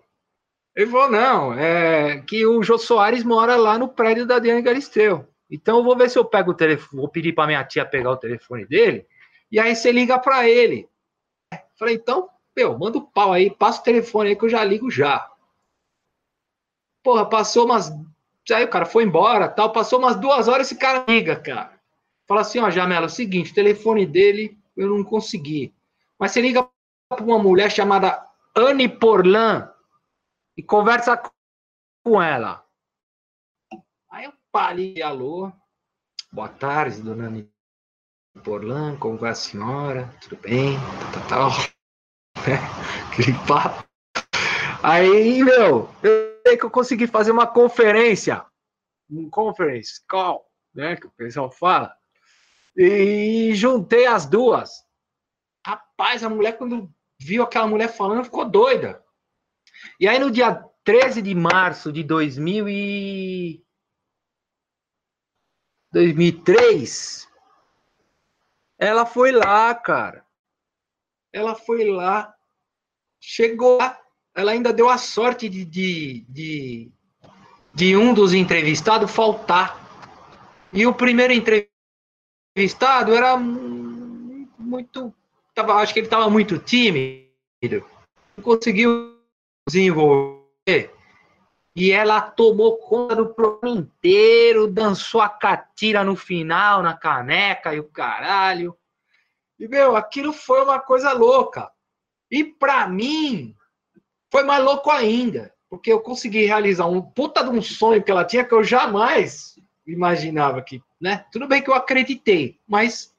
Ele 0.79 0.89
falou, 0.89 1.11
não, 1.11 1.53
é 1.55 2.21
que 2.21 2.45
o 2.45 2.63
Jô 2.63 2.77
Soares 2.77 3.21
mora 3.21 3.57
lá 3.57 3.77
no 3.77 3.89
prédio 3.89 4.25
da 4.25 4.37
Adriane 4.37 4.61
Galisteu. 4.61 5.27
Então 5.51 5.79
eu 5.79 5.83
vou 5.83 5.93
ver 5.93 6.09
se 6.09 6.17
eu 6.17 6.23
pego 6.23 6.51
o 6.51 6.53
telefone, 6.53 7.01
vou 7.01 7.09
pedir 7.09 7.33
para 7.33 7.47
minha 7.47 7.65
tia 7.65 7.85
pegar 7.85 8.11
o 8.11 8.15
telefone 8.15 8.65
dele, 8.65 9.05
e 9.51 9.59
aí 9.59 9.75
você 9.75 9.91
liga 9.91 10.17
para 10.17 10.47
ele. 10.47 10.87
falei, 11.77 11.95
então 11.95 12.29
meu, 12.55 12.79
manda 12.79 12.97
o 12.97 13.01
pau 13.01 13.33
aí, 13.33 13.49
passa 13.49 13.81
o 13.81 13.83
telefone 13.83 14.29
aí 14.29 14.35
que 14.37 14.45
eu 14.45 14.49
já 14.49 14.63
ligo 14.63 14.89
já. 14.89 15.29
Porra, 17.03 17.25
passou 17.27 17.65
umas. 17.65 17.91
Aí 18.49 18.63
o 18.63 18.69
cara 18.69 18.85
foi 18.85 19.03
embora, 19.03 19.49
tal, 19.49 19.73
passou 19.73 19.99
umas 19.99 20.15
duas 20.15 20.47
horas, 20.47 20.67
esse 20.67 20.79
cara 20.79 21.03
liga, 21.09 21.35
cara. 21.35 21.77
Fala 22.25 22.39
assim, 22.39 22.59
ó, 22.59 22.69
Jamela, 22.69 23.07
é 23.07 23.07
o 23.07 23.09
seguinte, 23.09 23.51
o 23.51 23.55
telefone 23.55 24.05
dele 24.05 24.57
eu 24.77 24.87
não 24.87 25.03
consegui. 25.03 25.73
Mas 26.17 26.31
você 26.31 26.39
liga 26.39 26.65
para 27.09 27.21
uma 27.21 27.37
mulher 27.37 27.69
chamada 27.69 28.25
Anne 28.55 28.87
Porlan 28.87 29.69
e 30.59 30.63
conversa 30.63 31.15
com 32.03 32.21
ela. 32.21 32.65
Aí 34.11 34.25
eu 34.25 34.33
parei, 34.51 35.01
alô, 35.01 35.49
boa 36.33 36.49
tarde, 36.49 37.01
dona 37.01 37.27
Anne 37.27 37.49
Porlan, 38.43 38.97
como 38.97 39.17
vai 39.17 39.31
a 39.31 39.35
senhora? 39.35 40.13
Tudo 40.19 40.35
bem? 40.41 40.75
Tal, 41.13 41.27
tal, 41.27 41.49
tal. 41.49 41.51
Aquele 43.09 43.31
papo. 43.47 43.87
Aí, 44.83 45.41
meu, 45.41 45.89
eu 46.03 46.41
sei 46.45 46.57
que 46.57 46.65
eu 46.65 46.69
consegui 46.69 47.07
fazer 47.07 47.31
uma 47.31 47.47
conferência, 47.47 48.45
um 49.09 49.29
conference 49.29 50.05
call, 50.09 50.45
né, 50.75 50.97
que 50.97 51.07
o 51.07 51.11
pessoal 51.11 51.49
fala, 51.49 51.95
e 52.75 53.55
juntei 53.55 54.05
as 54.05 54.25
duas. 54.25 54.71
Rapaz, 55.65 56.21
a 56.21 56.29
mulher, 56.29 56.57
quando 56.57 56.93
viu 57.17 57.43
aquela 57.43 57.67
mulher 57.67 57.87
falando, 57.87 58.25
ficou 58.25 58.43
doida. 58.43 59.01
E 59.99 60.07
aí, 60.07 60.19
no 60.19 60.31
dia 60.31 60.63
13 60.83 61.21
de 61.21 61.35
março 61.35 61.91
de 61.91 62.03
2000 62.03 62.69
e... 62.69 63.63
2003, 65.91 67.27
ela 68.77 69.05
foi 69.05 69.31
lá, 69.31 69.73
cara 69.73 70.23
ela 71.31 71.55
foi 71.55 71.85
lá, 71.89 72.33
chegou 73.19 73.77
lá, 73.77 73.99
ela 74.35 74.51
ainda 74.51 74.73
deu 74.73 74.89
a 74.89 74.97
sorte 74.97 75.47
de, 75.47 75.63
de, 75.65 76.25
de, 76.27 76.91
de 77.73 77.95
um 77.95 78.13
dos 78.13 78.33
entrevistados 78.33 79.11
faltar. 79.11 79.87
E 80.71 80.85
o 80.85 80.93
primeiro 80.93 81.33
entrevistado 81.33 83.13
era 83.13 83.37
muito. 83.37 85.13
Tava, 85.53 85.73
acho 85.75 85.93
que 85.93 85.99
ele 85.99 86.07
estava 86.07 86.29
muito 86.29 86.57
tímido, 86.57 87.85
não 88.37 88.43
conseguiu 88.43 89.18
desenvolver. 89.69 90.91
E 91.75 91.91
ela 91.91 92.19
tomou 92.19 92.77
conta 92.77 93.15
do 93.15 93.33
programa 93.33 93.79
inteiro, 93.79 94.67
dançou 94.67 95.21
a 95.21 95.29
catira 95.29 96.03
no 96.03 96.15
final, 96.15 96.81
na 96.81 96.93
caneca 96.93 97.73
e 97.73 97.79
o 97.79 97.85
caralho. 97.85 98.75
E, 99.57 99.67
meu, 99.67 99.95
aquilo 99.95 100.33
foi 100.33 100.63
uma 100.63 100.79
coisa 100.79 101.13
louca. 101.13 101.71
E 102.29 102.43
para 102.43 102.87
mim, 102.87 103.55
foi 104.31 104.43
mais 104.43 104.63
louco 104.63 104.89
ainda. 104.89 105.53
Porque 105.69 105.91
eu 105.91 105.99
consegui 105.99 106.45
realizar 106.45 106.87
um 106.87 107.01
puta 107.01 107.43
de 107.43 107.49
um 107.49 107.61
sonho 107.61 108.03
que 108.03 108.09
ela 108.09 108.25
tinha 108.25 108.43
que 108.43 108.53
eu 108.53 108.63
jamais 108.63 109.55
imaginava 109.85 110.61
que, 110.61 110.81
né? 110.99 111.25
Tudo 111.31 111.47
bem 111.47 111.61
que 111.61 111.69
eu 111.69 111.75
acreditei, 111.75 112.59
mas 112.67 113.15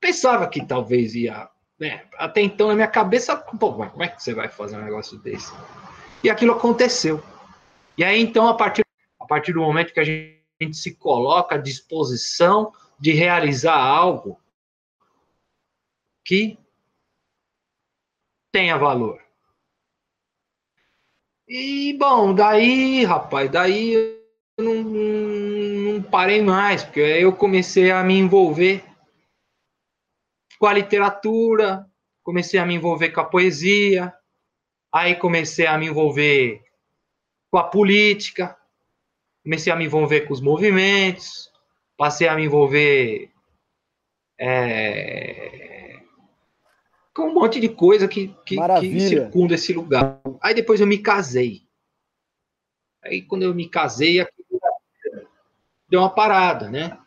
pensava 0.00 0.48
que 0.48 0.64
talvez 0.64 1.14
ia, 1.14 1.48
né? 1.78 2.04
Até 2.16 2.40
então 2.40 2.68
na 2.68 2.74
minha 2.74 2.88
cabeça, 2.88 3.36
pô, 3.36 3.72
como 3.72 4.02
é 4.02 4.08
que 4.08 4.22
você 4.22 4.34
vai 4.34 4.48
fazer 4.48 4.76
um 4.76 4.84
negócio 4.84 5.18
desse? 5.18 5.52
E 6.22 6.28
aquilo 6.28 6.52
aconteceu. 6.52 7.22
E 7.96 8.04
aí 8.04 8.20
então 8.20 8.48
a 8.48 8.54
partir 8.54 8.84
a 9.20 9.26
partir 9.26 9.52
do 9.52 9.60
momento 9.60 9.92
que 9.92 10.00
a 10.00 10.04
gente, 10.04 10.42
a 10.60 10.64
gente 10.64 10.76
se 10.76 10.94
coloca 10.94 11.54
à 11.54 11.58
disposição 11.58 12.72
de 12.98 13.12
realizar 13.12 13.76
algo, 13.76 14.40
que 16.24 16.58
tenha 18.52 18.76
valor. 18.76 19.20
E, 21.46 21.96
bom, 21.98 22.34
daí, 22.34 23.04
rapaz, 23.04 23.50
daí 23.50 23.94
eu 23.94 24.18
não, 24.58 24.74
não 25.94 26.02
parei 26.02 26.42
mais, 26.42 26.84
porque 26.84 27.00
aí 27.00 27.22
eu 27.22 27.32
comecei 27.32 27.90
a 27.90 28.02
me 28.02 28.18
envolver 28.18 28.84
com 30.58 30.66
a 30.66 30.72
literatura, 30.72 31.86
comecei 32.22 32.58
a 32.58 32.66
me 32.66 32.74
envolver 32.74 33.10
com 33.10 33.20
a 33.20 33.24
poesia, 33.24 34.12
aí 34.92 35.14
comecei 35.14 35.66
a 35.66 35.78
me 35.78 35.86
envolver 35.86 36.62
com 37.50 37.58
a 37.58 37.64
política, 37.64 38.56
comecei 39.42 39.72
a 39.72 39.76
me 39.76 39.84
envolver 39.84 40.22
com 40.22 40.34
os 40.34 40.40
movimentos, 40.40 41.50
passei 41.96 42.28
a 42.28 42.34
me 42.34 42.44
envolver 42.44 43.30
é, 44.38 46.00
com 47.14 47.28
um 47.28 47.34
monte 47.34 47.60
de 47.60 47.68
coisa 47.68 48.06
que, 48.06 48.34
que, 48.44 48.56
que 48.56 49.00
circunda 49.00 49.54
esse 49.54 49.72
lugar. 49.72 50.20
Aí 50.42 50.54
depois 50.54 50.80
eu 50.80 50.86
me 50.86 50.98
casei. 50.98 51.62
Aí 53.02 53.22
quando 53.22 53.44
eu 53.44 53.54
me 53.54 53.68
casei, 53.68 54.26
deu 55.88 56.00
uma 56.00 56.14
parada, 56.14 56.70
né? 56.70 56.98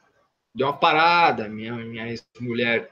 Deu 0.54 0.68
uma 0.68 0.78
parada. 0.78 1.48
Minha, 1.48 1.76
minha 1.76 2.16
mulher 2.40 2.92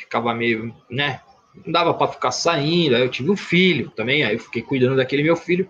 ficava 0.00 0.34
meio, 0.34 0.74
né? 0.88 1.20
Não 1.64 1.72
dava 1.72 1.94
para 1.94 2.12
ficar 2.12 2.30
saindo. 2.30 2.96
Aí 2.96 3.02
eu 3.02 3.08
tive 3.08 3.30
um 3.30 3.36
filho 3.36 3.90
também. 3.90 4.24
Aí 4.24 4.34
eu 4.34 4.40
fiquei 4.40 4.62
cuidando 4.62 4.96
daquele 4.96 5.22
meu 5.22 5.36
filho. 5.36 5.68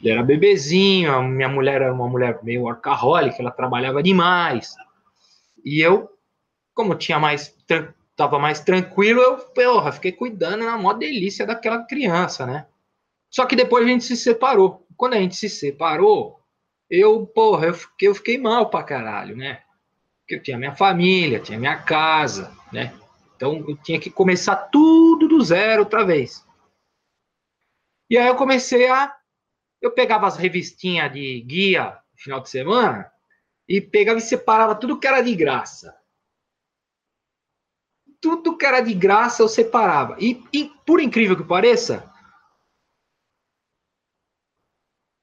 Ele 0.00 0.10
era 0.10 0.22
bebezinho. 0.22 1.12
A 1.12 1.22
minha 1.22 1.48
mulher 1.48 1.82
era 1.82 1.92
uma 1.92 2.08
mulher 2.08 2.38
meio 2.42 2.62
workaholic. 2.62 3.40
Ela 3.40 3.50
trabalhava 3.50 4.02
demais. 4.02 4.74
E 5.64 5.80
eu, 5.80 6.08
como 6.74 6.94
tinha 6.94 7.18
mais 7.18 7.54
tava 8.16 8.38
mais 8.38 8.60
tranquilo, 8.60 9.20
eu, 9.20 9.36
porra, 9.36 9.92
fiquei 9.92 10.10
cuidando 10.10 10.64
na 10.64 10.78
maior 10.78 10.94
delícia 10.94 11.46
daquela 11.46 11.84
criança, 11.84 12.46
né? 12.46 12.66
Só 13.30 13.44
que 13.44 13.54
depois 13.54 13.84
a 13.84 13.88
gente 13.88 14.04
se 14.04 14.16
separou. 14.16 14.86
Quando 14.96 15.12
a 15.14 15.18
gente 15.18 15.36
se 15.36 15.50
separou, 15.50 16.40
eu, 16.88 17.26
porra, 17.26 17.66
eu 17.66 17.74
fiquei, 17.74 18.08
eu 18.08 18.14
fiquei 18.14 18.38
mal 18.38 18.70
pra 18.70 18.82
caralho, 18.82 19.36
né? 19.36 19.60
Porque 20.20 20.36
eu 20.36 20.42
tinha 20.42 20.56
minha 20.56 20.74
família, 20.74 21.38
tinha 21.38 21.58
minha 21.58 21.76
casa, 21.76 22.50
né? 22.72 22.94
Então 23.36 23.64
eu 23.68 23.76
tinha 23.76 24.00
que 24.00 24.10
começar 24.10 24.56
tudo 24.56 25.28
do 25.28 25.40
zero 25.42 25.82
outra 25.82 26.04
vez. 26.04 26.44
E 28.10 28.18
aí 28.18 28.26
eu 28.26 28.36
comecei 28.36 28.88
a. 28.88 29.14
Eu 29.80 29.92
pegava 29.92 30.26
as 30.26 30.36
revistinhas 30.36 31.12
de 31.12 31.40
guia 31.42 31.90
no 32.12 32.18
final 32.18 32.40
de 32.40 32.48
semana 32.48 33.10
e 33.68 33.80
pegava 33.80 34.18
e 34.18 34.22
separava 34.22 34.74
tudo 34.74 34.98
que 34.98 35.06
era 35.06 35.20
de 35.20 35.34
graça 35.34 35.94
tudo 38.20 38.56
que 38.56 38.66
era 38.66 38.80
de 38.80 38.92
graça 38.92 39.42
eu 39.42 39.48
separava. 39.48 40.16
E, 40.18 40.42
e 40.52 40.68
por 40.84 41.00
incrível 41.00 41.36
que 41.36 41.44
pareça, 41.44 42.12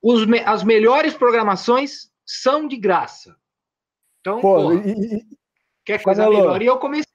os, 0.01 0.22
as 0.46 0.63
melhores 0.63 1.13
programações 1.13 2.10
são 2.25 2.65
de 2.67 2.77
graça. 2.77 3.36
Então, 4.22 4.39
Pô, 4.39 4.55
porra, 4.55 4.75
e, 4.75 5.17
e, 5.17 5.38
quer 5.84 6.01
coisa 6.01 6.29
melhor? 6.29 6.62
E 6.62 6.65
eu 6.65 6.79
comecei 6.79 7.12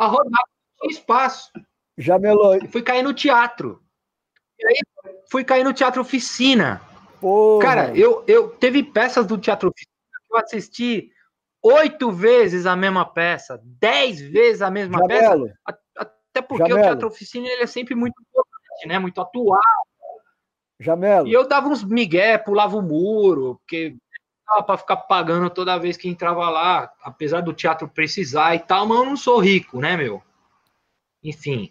a, 0.00 0.06
rodar 0.06 0.44
espaço. 0.84 1.50
Já 1.96 2.18
melou. 2.18 2.58
Fui 2.68 2.82
cair 2.82 3.02
no 3.02 3.12
teatro. 3.12 3.82
E 4.58 4.66
aí 4.66 4.76
fui 5.30 5.44
cair 5.44 5.64
no 5.64 5.72
teatro 5.72 6.00
oficina. 6.00 6.80
Porra. 7.20 7.62
Cara, 7.62 7.96
eu, 7.96 8.24
eu 8.26 8.48
teve 8.48 8.82
peças 8.82 9.26
do 9.26 9.36
Teatro 9.36 9.68
Oficina 9.68 9.92
que 10.26 10.34
eu 10.34 10.38
assisti 10.38 11.12
oito 11.62 12.10
vezes 12.10 12.64
a 12.64 12.74
mesma 12.74 13.04
peça, 13.04 13.60
dez 13.62 14.18
vezes 14.20 14.62
a 14.62 14.70
mesma 14.70 14.98
Jamelo. 15.00 15.44
peça. 15.44 15.78
Até 15.94 16.40
porque 16.40 16.66
Jamelo. 16.66 16.80
o 16.80 16.82
Teatro 16.82 17.08
Oficina 17.08 17.46
ele 17.46 17.62
é 17.62 17.66
sempre 17.66 17.94
muito 17.94 18.14
importante, 18.22 18.88
né? 18.88 18.98
Muito 18.98 19.20
atual. 19.20 19.60
Jamelo. 20.78 21.28
E 21.28 21.32
eu 21.32 21.46
dava 21.46 21.68
uns 21.68 21.84
migué, 21.84 22.38
pulava 22.38 22.74
o 22.74 22.82
muro, 22.82 23.56
porque 23.56 23.96
dava 24.50 24.62
para 24.64 24.78
ficar 24.78 24.96
pagando 24.96 25.48
toda 25.48 25.78
vez 25.78 25.96
que 25.96 26.08
entrava 26.08 26.48
lá, 26.50 26.92
apesar 27.02 27.40
do 27.40 27.54
teatro 27.54 27.88
precisar 27.88 28.54
e 28.54 28.58
tal, 28.58 28.86
mas 28.86 28.98
eu 28.98 29.04
não 29.04 29.16
sou 29.16 29.38
rico, 29.38 29.80
né, 29.80 29.96
meu? 29.96 30.22
Enfim. 31.22 31.70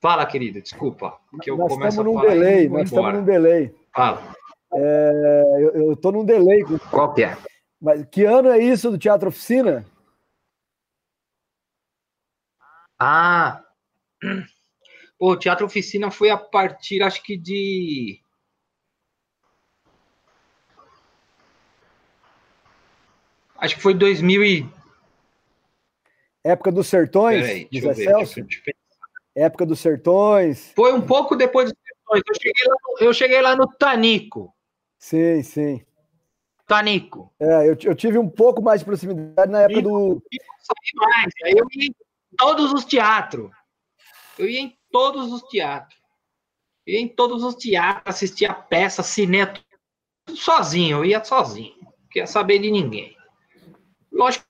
Fala, 0.00 0.24
querida, 0.26 0.60
desculpa. 0.60 1.18
Que 1.42 1.50
eu 1.50 1.56
nós 1.56 1.72
estamos 1.72 1.96
num 1.96 2.20
delay, 2.20 2.68
nós 2.68 2.84
estamos 2.84 3.14
num 3.14 3.24
delay. 3.24 3.74
Fala. 3.92 4.34
É, 4.72 5.70
eu, 5.74 5.92
estou 5.92 6.12
num 6.12 6.24
delay. 6.24 6.62
Qual 6.90 7.12
que 7.12 7.24
é? 7.24 7.36
Mas 7.80 8.04
que 8.06 8.24
ano 8.24 8.50
é 8.50 8.58
isso 8.58 8.90
do 8.90 8.98
Teatro 8.98 9.28
Oficina? 9.28 9.84
Ah, 12.98 13.62
Pô, 15.18 15.32
o 15.32 15.36
Teatro 15.38 15.66
Oficina 15.66 16.10
foi 16.10 16.30
a 16.30 16.36
partir, 16.36 17.02
acho 17.02 17.22
que 17.22 17.36
de. 17.36 18.20
Acho 23.64 23.76
que 23.76 23.82
foi 23.82 23.94
2000 23.94 24.44
e. 24.44 24.68
Época 26.44 26.70
dos 26.70 26.86
Sertões? 26.86 27.40
Peraí, 27.40 27.68
deixa 27.72 27.86
eu 27.86 27.94
ver, 27.94 28.04
Celso? 28.04 28.42
Deixa 28.42 28.62
eu 28.66 28.74
Época 29.42 29.64
dos 29.64 29.80
Sertões. 29.80 30.70
Foi 30.76 30.92
um 30.92 31.00
pouco 31.00 31.34
depois 31.34 31.72
dos 31.72 31.78
Sertões. 31.82 32.22
Eu 32.28 32.34
cheguei 32.34 32.66
lá 32.66 32.76
no, 32.82 33.06
eu 33.06 33.14
cheguei 33.14 33.40
lá 33.40 33.56
no 33.56 33.66
Tanico. 33.66 34.54
Sim, 34.98 35.42
sim. 35.42 35.82
Tanico. 36.66 37.32
É, 37.40 37.66
eu, 37.66 37.76
eu 37.84 37.94
tive 37.94 38.18
um 38.18 38.28
pouco 38.28 38.60
mais 38.60 38.80
de 38.80 38.84
proximidade 38.84 39.50
na 39.50 39.62
época 39.62 39.80
do. 39.80 40.22
Mais. 40.96 41.32
Eu 41.46 41.66
ia 41.72 41.86
em 41.86 41.94
todos 42.36 42.70
os 42.70 42.84
teatros. 42.84 43.50
Eu 44.38 44.46
ia 44.46 44.60
em 44.60 44.78
todos 44.90 45.32
os 45.32 45.42
teatros. 45.44 45.98
Eu 46.86 46.94
ia 46.94 47.00
em 47.00 47.08
todos 47.08 47.42
os 47.42 47.54
teatros, 47.54 48.14
assistia 48.14 48.52
peça, 48.52 49.02
cinema, 49.02 49.54
tudo 50.26 50.38
sozinho. 50.38 50.98
Eu 50.98 51.04
ia 51.06 51.24
sozinho. 51.24 51.74
Não 51.80 52.08
queria 52.10 52.26
saber 52.26 52.58
de 52.58 52.70
ninguém. 52.70 53.16
Lógico 54.14 54.46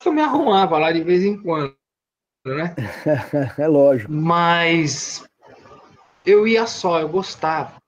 que 0.00 0.08
eu 0.08 0.12
me 0.12 0.20
arrumava 0.20 0.76
lá 0.76 0.90
de 0.90 1.02
vez 1.02 1.22
em 1.22 1.40
quando, 1.40 1.74
né? 2.44 2.74
é 3.56 3.66
lógico. 3.68 4.10
Mas 4.12 5.24
eu 6.26 6.46
ia 6.46 6.66
só, 6.66 7.00
eu 7.00 7.08
gostava. 7.08 7.80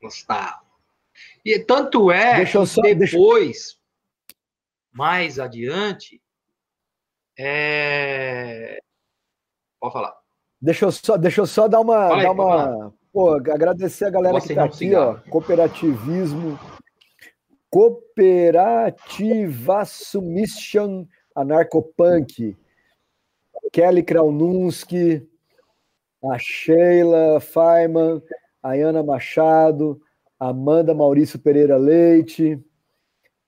Gostava. 0.00 0.62
E 1.44 1.58
tanto 1.58 2.10
é 2.10 2.44
que 2.44 2.66
só, 2.66 2.82
depois, 2.82 2.96
deixa... 2.98 3.76
mais 4.90 5.38
adiante, 5.38 6.20
é... 7.38 8.78
Pode 9.78 9.92
falar. 9.92 10.16
Deixa 10.60 10.84
eu 10.84 10.92
só, 10.92 11.16
deixa 11.16 11.40
eu 11.40 11.46
só 11.46 11.66
dar 11.66 11.80
uma. 11.80 12.14
Aí, 12.14 12.22
dar 12.22 12.32
uma 12.32 12.94
pô, 13.12 13.34
agradecer 13.34 14.06
a 14.06 14.10
galera 14.10 14.34
Posso 14.34 14.46
que 14.46 14.52
está 14.52 14.64
aqui, 14.64 14.94
ó. 14.94 15.14
Cooperativismo. 15.28 16.58
Cooperativa 17.72 19.86
Submission 19.86 21.06
Anarcopunk. 21.34 22.54
Kelly 23.72 24.02
Kraununski, 24.02 25.26
a 26.22 26.38
Sheila 26.38 27.40
Feynman, 27.40 28.22
a 28.62 28.72
Ana 28.72 29.02
Machado, 29.02 29.98
Amanda 30.38 30.92
Maurício 30.92 31.38
Pereira 31.38 31.78
Leite, 31.78 32.62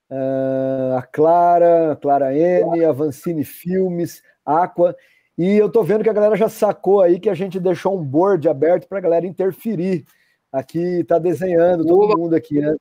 a 0.09 1.07
Clara, 1.11 1.91
a 1.91 1.95
Clara 1.95 2.35
N, 2.35 2.83
a 2.83 2.91
Vancini 2.91 3.43
Filmes, 3.43 4.23
Aqua 4.43 4.95
e 5.37 5.57
eu 5.57 5.69
tô 5.69 5.83
vendo 5.83 6.03
que 6.03 6.09
a 6.09 6.13
galera 6.13 6.35
já 6.35 6.47
sacou 6.47 7.01
aí 7.01 7.19
que 7.19 7.29
a 7.29 7.33
gente 7.33 7.59
deixou 7.59 7.99
um 7.99 8.03
board 8.03 8.47
aberto 8.47 8.87
para 8.87 8.99
a 8.99 9.01
galera 9.01 9.27
interferir. 9.27 10.05
Aqui 10.51 11.03
tá 11.03 11.19
desenhando 11.19 11.85
todo 11.85 12.17
mundo 12.17 12.35
aqui, 12.35 12.61
né? 12.61 12.73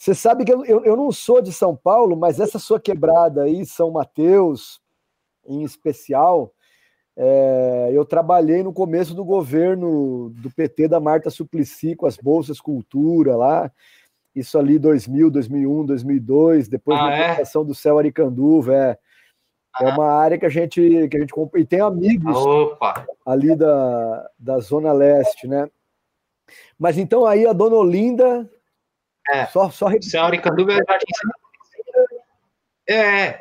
Você 0.00 0.14
sabe 0.14 0.46
que 0.46 0.52
eu, 0.52 0.64
eu, 0.64 0.82
eu, 0.82 0.96
não 0.96 1.12
sou 1.12 1.42
de 1.42 1.52
São 1.52 1.76
Paulo, 1.76 2.16
mas 2.16 2.40
essa 2.40 2.58
sua 2.58 2.80
quebrada 2.80 3.42
aí, 3.42 3.66
São 3.66 3.90
Mateus, 3.90 4.80
em 5.46 5.62
especial, 5.62 6.54
é, 7.14 7.90
eu 7.92 8.02
trabalhei 8.06 8.62
no 8.62 8.72
começo 8.72 9.14
do 9.14 9.22
governo 9.22 10.30
do 10.36 10.50
PT 10.50 10.88
da 10.88 10.98
Marta 10.98 11.28
Suplicy 11.28 11.94
com 11.96 12.06
as 12.06 12.16
bolsas 12.16 12.62
cultura 12.62 13.36
lá. 13.36 13.70
Isso 14.34 14.58
ali 14.58 14.78
2000, 14.78 15.30
2001, 15.30 15.84
2002, 15.84 16.66
depois 16.66 16.98
ah, 16.98 17.08
da 17.08 17.14
é? 17.14 17.44
do 17.62 17.74
Céu 17.74 17.98
Aricanduva, 17.98 18.74
é. 18.74 18.98
É 19.82 19.84
uma 19.84 20.06
área 20.06 20.38
que 20.38 20.46
a 20.46 20.48
gente 20.48 20.80
que 21.08 21.16
a 21.16 21.20
gente 21.20 21.32
e 21.56 21.64
tem 21.64 21.80
amigos 21.80 22.34
Opa. 22.34 23.06
ali 23.24 23.54
da, 23.54 24.30
da 24.38 24.58
zona 24.58 24.92
leste, 24.92 25.46
né? 25.46 25.70
Mas 26.78 26.98
então 26.98 27.24
aí 27.24 27.46
a 27.46 27.52
Dona 27.52 27.76
Olinda 27.76 28.50
é. 29.32 29.46
só 29.46 29.70
só 29.70 29.88
Canduva 30.42 30.72
é 30.72 30.80
É. 32.88 33.38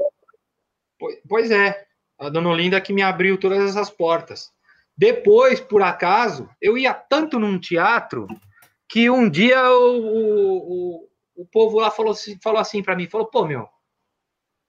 Pois 1.27 1.51
é. 1.51 1.85
A 2.17 2.29
Dona 2.29 2.49
Olinda 2.49 2.81
que 2.81 2.93
me 2.93 3.01
abriu 3.01 3.39
todas 3.39 3.59
essas 3.69 3.89
portas. 3.89 4.51
Depois, 4.97 5.61
por 5.61 5.81
acaso, 5.81 6.49
eu 6.61 6.77
ia 6.77 6.93
tanto 6.93 7.39
num 7.39 7.57
teatro 7.57 8.27
que 8.89 9.09
um 9.09 9.29
dia 9.29 9.71
o, 9.71 9.97
o, 9.97 10.57
o, 10.57 11.09
o 11.37 11.45
povo 11.45 11.79
lá 11.79 11.89
falou, 11.89 12.13
falou 12.43 12.59
assim 12.59 12.83
para 12.83 12.95
mim, 12.95 13.07
falou, 13.07 13.27
pô, 13.27 13.45
meu, 13.45 13.69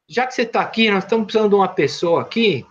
já 0.08 0.26
que 0.26 0.34
você 0.34 0.42
está 0.42 0.60
aqui, 0.60 0.90
nós 0.90 1.04
estamos 1.04 1.26
precisando 1.26 1.50
de 1.50 1.54
uma 1.56 1.68
pessoa 1.68 2.22
aqui. 2.22 2.66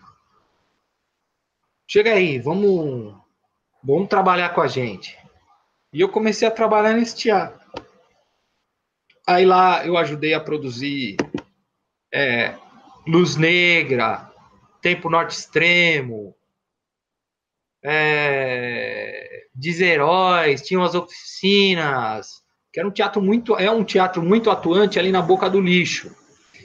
Chega 1.87 2.13
aí, 2.13 2.37
vamos, 2.39 3.15
vamos 3.83 4.07
trabalhar 4.07 4.53
com 4.53 4.61
a 4.61 4.67
gente. 4.67 5.17
E 5.91 5.99
eu 5.99 6.09
comecei 6.09 6.47
a 6.47 6.51
trabalhar 6.51 6.93
nesse 6.93 7.17
teatro. 7.17 7.58
Aí 9.29 9.45
lá 9.45 9.85
eu 9.85 9.95
ajudei 9.95 10.33
a 10.33 10.39
produzir 10.39 11.15
é, 12.11 12.55
Luz 13.05 13.35
Negra, 13.35 14.27
Tempo 14.81 15.07
Norte 15.07 15.37
Extremo, 15.37 16.35
é, 17.83 19.45
Heróis, 19.81 20.63
tinha 20.63 20.79
umas 20.79 20.95
oficinas, 20.95 22.41
que 22.73 22.79
era 22.79 22.89
um 22.89 22.91
teatro 22.91 23.21
muito, 23.21 23.55
é 23.55 23.69
um 23.69 23.83
teatro 23.83 24.23
muito 24.23 24.49
atuante 24.49 24.97
ali 24.97 25.11
na 25.11 25.21
boca 25.21 25.47
do 25.47 25.61
lixo. 25.61 26.11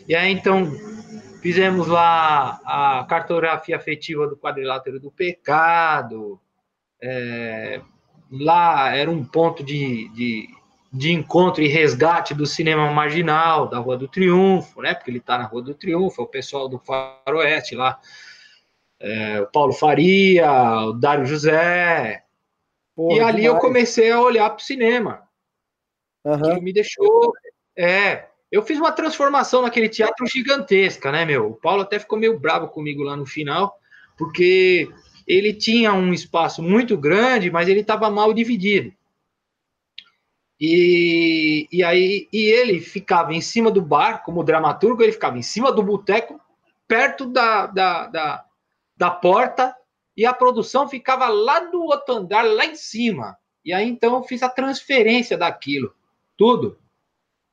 E 0.09 0.15
aí, 0.15 0.33
então, 0.33 0.73
fizemos 1.43 1.87
lá 1.87 2.63
a 2.65 3.05
cartografia 3.07 3.77
afetiva 3.77 4.27
do 4.27 4.39
quadrilátero 4.39 4.99
do 4.99 5.11
pecado. 5.11 6.41
É, 7.03 7.83
lá 8.31 8.97
era 8.97 9.11
um 9.11 9.23
ponto 9.23 9.63
de, 9.63 10.09
de, 10.15 10.49
de, 10.95 11.13
encontro 11.13 11.63
e 11.63 11.69
resgate 11.69 12.33
do 12.33 12.47
cinema 12.47 12.91
marginal, 12.91 13.69
da 13.69 13.79
Rua 13.79 13.97
do 13.97 14.07
Triunfo, 14.07 14.81
né? 14.81 14.95
Porque 14.95 15.11
ele 15.11 15.19
está 15.19 15.37
na 15.37 15.45
Rua 15.45 15.63
do 15.63 15.75
Triunfo, 15.75 16.23
é 16.23 16.25
o 16.25 16.29
pessoal 16.29 16.69
do 16.69 16.79
Faroeste 16.79 17.75
lá. 17.75 17.99
É, 19.01 19.41
o 19.41 19.47
Paulo 19.47 19.73
Faria, 19.73 20.51
o 20.87 20.93
Dário 20.93 21.27
José. 21.27 22.23
Porra, 22.95 23.17
e 23.17 23.21
ali 23.21 23.43
demais. 23.43 23.55
eu 23.55 23.61
comecei 23.61 24.11
a 24.11 24.21
olhar 24.21 24.49
para 24.49 24.59
o 24.59 24.65
cinema. 24.65 25.23
Uhum. 26.25 26.55
Que 26.55 26.61
me 26.61 26.73
deixou. 26.73 27.33
É, 27.77 28.27
eu 28.51 28.63
fiz 28.63 28.79
uma 28.79 28.93
transformação 28.93 29.63
naquele 29.63 29.89
teatro 29.89 30.25
gigantesca, 30.27 31.11
né, 31.11 31.25
meu? 31.25 31.51
O 31.51 31.55
Paulo 31.55 31.83
até 31.83 31.99
ficou 31.99 32.17
meio 32.17 32.39
bravo 32.39 32.69
comigo 32.69 33.03
lá 33.03 33.17
no 33.17 33.27
final, 33.27 33.77
porque 34.17 34.89
ele 35.27 35.53
tinha 35.53 35.93
um 35.93 36.13
espaço 36.13 36.63
muito 36.63 36.97
grande, 36.97 37.51
mas 37.51 37.69
ele 37.69 37.81
estava 37.81 38.09
mal 38.11 38.33
dividido. 38.33 38.93
E, 40.61 41.69
e 41.71 41.83
aí 41.83 42.29
e 42.33 42.47
ele 42.47 42.81
ficava 42.81 43.35
em 43.35 43.41
cima 43.41 43.71
do 43.71 43.83
bar, 43.83 44.23
como 44.25 44.45
dramaturgo, 44.45 45.03
ele 45.03 45.13
ficava 45.13 45.37
em 45.37 45.43
cima 45.43 45.73
do 45.73 45.83
boteco, 45.83 46.41
perto 46.87 47.27
da, 47.27 47.67
da, 47.67 48.07
da, 48.07 48.45
da 48.97 49.11
porta, 49.11 49.75
e 50.17 50.25
a 50.25 50.33
produção 50.33 50.89
ficava 50.89 51.29
lá 51.29 51.61
do 51.61 51.83
outro 51.83 52.15
andar, 52.15 52.43
lá 52.43 52.65
em 52.65 52.77
cima. 52.77 53.37
E 53.65 53.73
aí 53.73 53.89
então 53.89 54.15
eu 54.15 54.23
fiz 54.23 54.43
a 54.43 54.49
transferência 54.49 55.37
daquilo, 55.37 55.93
tudo 56.37 56.79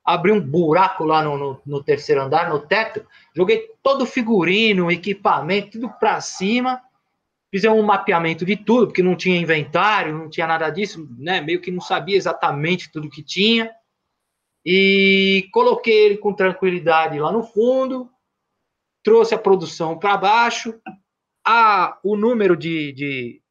abri 0.04 0.32
um 0.32 0.42
buraco 0.42 1.04
lá 1.04 1.24
no, 1.24 1.38
no, 1.38 1.62
no, 1.66 1.84
terceiro 1.84 2.22
andar, 2.22 2.50
no 2.50 2.60
teto, 2.60 3.06
joguei 3.34 3.70
todo 3.82 4.04
o 4.04 4.08
figurino, 4.08 4.92
equipamento, 4.92 5.72
tudo 5.72 5.90
para 6.00 6.20
cima, 6.22 6.82
fizemos 7.52 7.78
um 7.78 7.86
mapeamento 7.86 8.46
de 8.46 8.56
tudo, 8.56 8.88
porque 8.88 9.04
não 9.04 9.16
tinha 9.16 9.38
inventário, 9.38 10.18
não 10.18 10.30
tinha 10.30 10.48
nada 10.48 10.70
disso, 10.70 11.08
né? 11.20 11.42
Meio 11.42 11.60
que 11.60 11.70
não 11.70 11.82
sabia 11.82 12.16
exatamente 12.16 12.92
tudo 12.92 13.10
que 13.10 13.22
tinha. 13.22 13.72
E 14.66 15.50
coloquei 15.52 16.06
ele 16.06 16.18
com 16.18 16.34
tranquilidade 16.34 17.20
lá 17.20 17.32
no 17.32 17.44
fundo, 17.44 18.10
trouxe 19.04 19.36
a 19.36 19.40
produção 19.40 19.98
para 19.98 20.16
baixo, 20.16 20.80
a, 21.46 22.00
o 22.04 22.16
número 22.16 22.56
de, 22.56 22.92
de, 22.94 23.42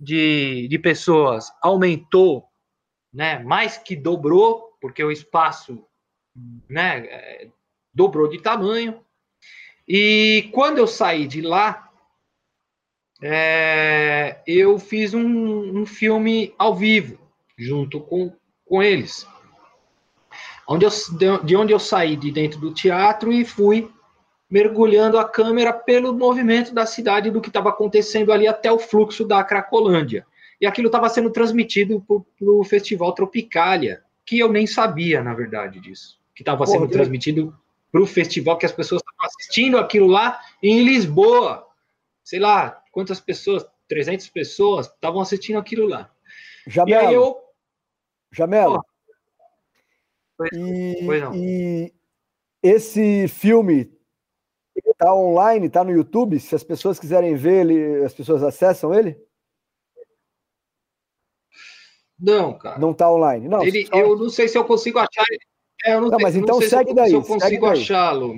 de, 0.00 0.68
de 0.68 0.78
pessoas 0.78 1.52
aumentou 1.60 2.48
né, 3.12 3.40
mais 3.40 3.76
que 3.76 3.94
dobrou, 3.94 4.76
porque 4.80 5.02
o 5.02 5.10
espaço 5.10 5.84
né, 6.68 7.06
é, 7.06 7.48
dobrou 7.92 8.28
de 8.28 8.40
tamanho. 8.40 9.04
E 9.86 10.50
quando 10.52 10.78
eu 10.78 10.86
saí 10.86 11.26
de 11.26 11.40
lá, 11.40 11.90
é, 13.26 14.36
eu 14.46 14.78
fiz 14.78 15.14
um, 15.14 15.80
um, 15.80 15.86
filme 15.86 16.52
ao 16.58 16.74
vivo, 16.74 17.18
junto 17.56 17.98
com, 17.98 18.30
com 18.66 18.82
eles. 18.82 19.26
Onde 20.68 20.84
eu, 20.84 20.90
de 21.42 21.56
onde 21.56 21.72
eu 21.72 21.78
saí 21.78 22.16
de 22.16 22.30
dentro 22.30 22.60
do 22.60 22.74
teatro 22.74 23.32
e 23.32 23.42
fui 23.42 23.90
mergulhando 24.50 25.18
a 25.18 25.26
câmera 25.26 25.72
pelo 25.72 26.12
movimento 26.12 26.74
da 26.74 26.84
cidade, 26.84 27.30
do 27.30 27.40
que 27.40 27.48
estava 27.48 27.70
acontecendo 27.70 28.30
ali 28.30 28.46
até 28.46 28.70
o 28.70 28.78
fluxo 28.78 29.26
da 29.26 29.42
Cracolândia. 29.42 30.26
E 30.60 30.66
aquilo 30.66 30.88
estava 30.88 31.08
sendo 31.08 31.30
transmitido 31.30 32.04
para 32.06 32.50
o 32.50 32.62
Festival 32.62 33.14
Tropicália, 33.14 34.02
que 34.26 34.38
eu 34.38 34.52
nem 34.52 34.66
sabia, 34.66 35.22
na 35.22 35.32
verdade, 35.32 35.80
disso. 35.80 36.18
Que 36.34 36.42
estava 36.42 36.66
sendo 36.66 36.88
transmitido 36.88 37.56
para 37.90 38.02
o 38.02 38.06
festival, 38.06 38.58
que 38.58 38.66
as 38.66 38.72
pessoas 38.72 39.00
estavam 39.00 39.26
assistindo 39.26 39.78
aquilo 39.78 40.08
lá 40.08 40.38
em 40.62 40.82
Lisboa. 40.82 41.66
Sei 42.22 42.38
lá, 42.38 42.83
quantas 42.94 43.20
pessoas, 43.20 43.66
300 43.88 44.28
pessoas, 44.28 44.86
estavam 44.86 45.20
assistindo 45.20 45.58
aquilo 45.58 45.88
lá. 45.88 46.10
Jamelo. 46.66 47.02
E 47.02 47.06
aí 47.06 47.12
eu... 47.12 47.36
Jamelo. 48.32 48.80
Oh, 50.38 50.44
e, 50.52 51.04
e 51.34 51.92
esse 52.62 53.28
filme 53.28 53.92
está 54.74 55.12
online, 55.12 55.66
está 55.66 55.84
no 55.84 55.90
YouTube? 55.90 56.38
Se 56.38 56.54
as 56.54 56.62
pessoas 56.62 56.98
quiserem 56.98 57.34
ver, 57.34 57.66
ele, 57.66 58.04
as 58.04 58.14
pessoas 58.14 58.42
acessam 58.42 58.94
ele? 58.94 59.20
Não, 62.18 62.56
cara. 62.56 62.78
Não 62.78 62.92
está 62.92 63.10
online. 63.10 63.48
Não, 63.48 63.62
ele, 63.64 63.86
só... 63.86 63.96
Eu 63.96 64.16
não 64.16 64.30
sei 64.30 64.48
se 64.48 64.56
eu 64.56 64.64
consigo 64.64 64.98
achar. 64.98 65.24
É, 65.84 65.94
eu 65.94 66.00
não, 66.00 66.08
não 66.08 66.18
sei, 66.18 66.22
mas 66.22 66.36
então 66.36 66.60
segue 66.60 66.90
se 66.90 66.96
daí. 66.96 67.10
Se 67.10 67.14
eu 67.14 67.22
consigo 67.22 67.66
achá-lo. 67.66 68.34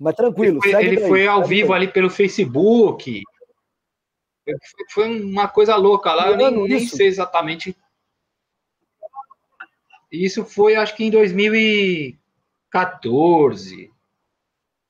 Mas 0.00 0.14
tranquilo. 0.14 0.60
Ele 0.64 0.72
foi, 0.72 0.86
ele 0.86 1.00
foi 1.00 1.26
ao 1.26 1.44
vivo 1.44 1.74
ali 1.74 1.86
pelo 1.86 2.08
Facebook. 2.08 3.22
Foi 4.88 5.20
uma 5.20 5.46
coisa 5.46 5.76
louca 5.76 6.14
lá, 6.14 6.30
eu 6.30 6.36
nem, 6.36 6.66
nem 6.66 6.80
sei 6.80 7.06
exatamente. 7.06 7.76
Isso 10.10 10.42
foi, 10.44 10.74
acho 10.74 10.96
que 10.96 11.04
em 11.04 11.10
2014. 11.10 13.92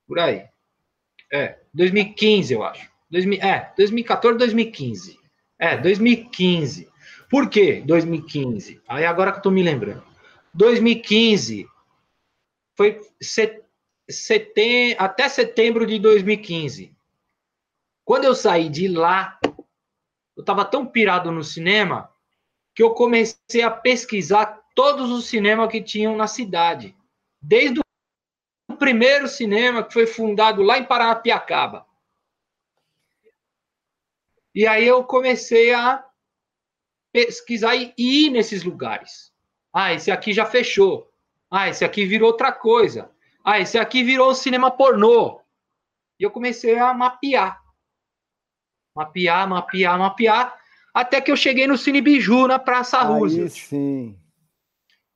Por 0.06 0.20
aí. 0.20 0.44
É, 1.32 1.58
2015, 1.74 2.54
eu 2.54 2.62
acho. 2.62 2.88
2000, 3.10 3.42
é, 3.42 3.72
2014, 3.76 4.38
2015. 4.38 5.18
É, 5.58 5.76
2015. 5.76 6.88
Por 7.28 7.50
que 7.50 7.82
2015? 7.82 8.80
Aí 8.88 9.04
agora 9.04 9.32
que 9.32 9.38
eu 9.38 9.42
tô 9.42 9.50
me 9.50 9.62
lembrando. 9.62 10.02
2015 10.54 11.68
foi 12.76 13.00
set, 13.20 13.59
setem, 14.10 14.94
até 14.98 15.28
setembro 15.28 15.86
de 15.86 15.98
2015. 15.98 16.94
Quando 18.04 18.24
eu 18.24 18.34
saí 18.34 18.68
de 18.68 18.88
lá, 18.88 19.38
eu 20.36 20.40
estava 20.40 20.64
tão 20.64 20.86
pirado 20.86 21.30
no 21.30 21.44
cinema 21.44 22.12
que 22.74 22.82
eu 22.82 22.94
comecei 22.94 23.62
a 23.62 23.70
pesquisar 23.70 24.60
todos 24.74 25.10
os 25.10 25.26
cinemas 25.26 25.70
que 25.70 25.82
tinham 25.82 26.16
na 26.16 26.26
cidade. 26.26 26.96
Desde 27.40 27.80
o 27.80 28.76
primeiro 28.76 29.28
cinema 29.28 29.82
que 29.82 29.92
foi 29.92 30.06
fundado 30.06 30.62
lá 30.62 30.78
em 30.78 30.84
Paranapiacaba. 30.84 31.86
E 34.54 34.66
aí 34.66 34.86
eu 34.86 35.04
comecei 35.04 35.72
a 35.72 36.04
pesquisar 37.12 37.76
e 37.76 37.94
ir 37.96 38.30
nesses 38.30 38.62
lugares. 38.64 39.32
Ah, 39.72 39.92
esse 39.92 40.10
aqui 40.10 40.32
já 40.32 40.44
fechou. 40.44 41.10
Ah, 41.50 41.68
esse 41.68 41.84
aqui 41.84 42.04
virou 42.04 42.28
outra 42.28 42.52
coisa. 42.52 43.10
Ah, 43.44 43.58
esse 43.58 43.78
aqui 43.78 44.02
virou 44.02 44.34
cinema 44.34 44.70
pornô. 44.70 45.40
E 46.18 46.24
eu 46.24 46.30
comecei 46.30 46.78
a 46.78 46.92
mapear. 46.92 47.60
Mapear, 48.94 49.48
mapear, 49.48 49.98
mapear. 49.98 50.60
Até 50.92 51.20
que 51.20 51.30
eu 51.30 51.36
cheguei 51.36 51.66
no 51.66 51.78
Cine 51.78 52.00
Biju, 52.00 52.46
na 52.46 52.58
Praça 52.58 53.00
Roosevelt. 53.02 53.52
sim. 53.52 54.18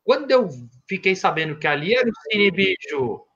Quando 0.02 0.30
eu 0.30 0.48
fiquei 0.88 1.16
sabendo 1.16 1.58
que 1.58 1.66
ali 1.66 1.94
era 1.94 2.08
o 2.08 2.12
Cine 2.30 2.50
Biju 2.50 3.26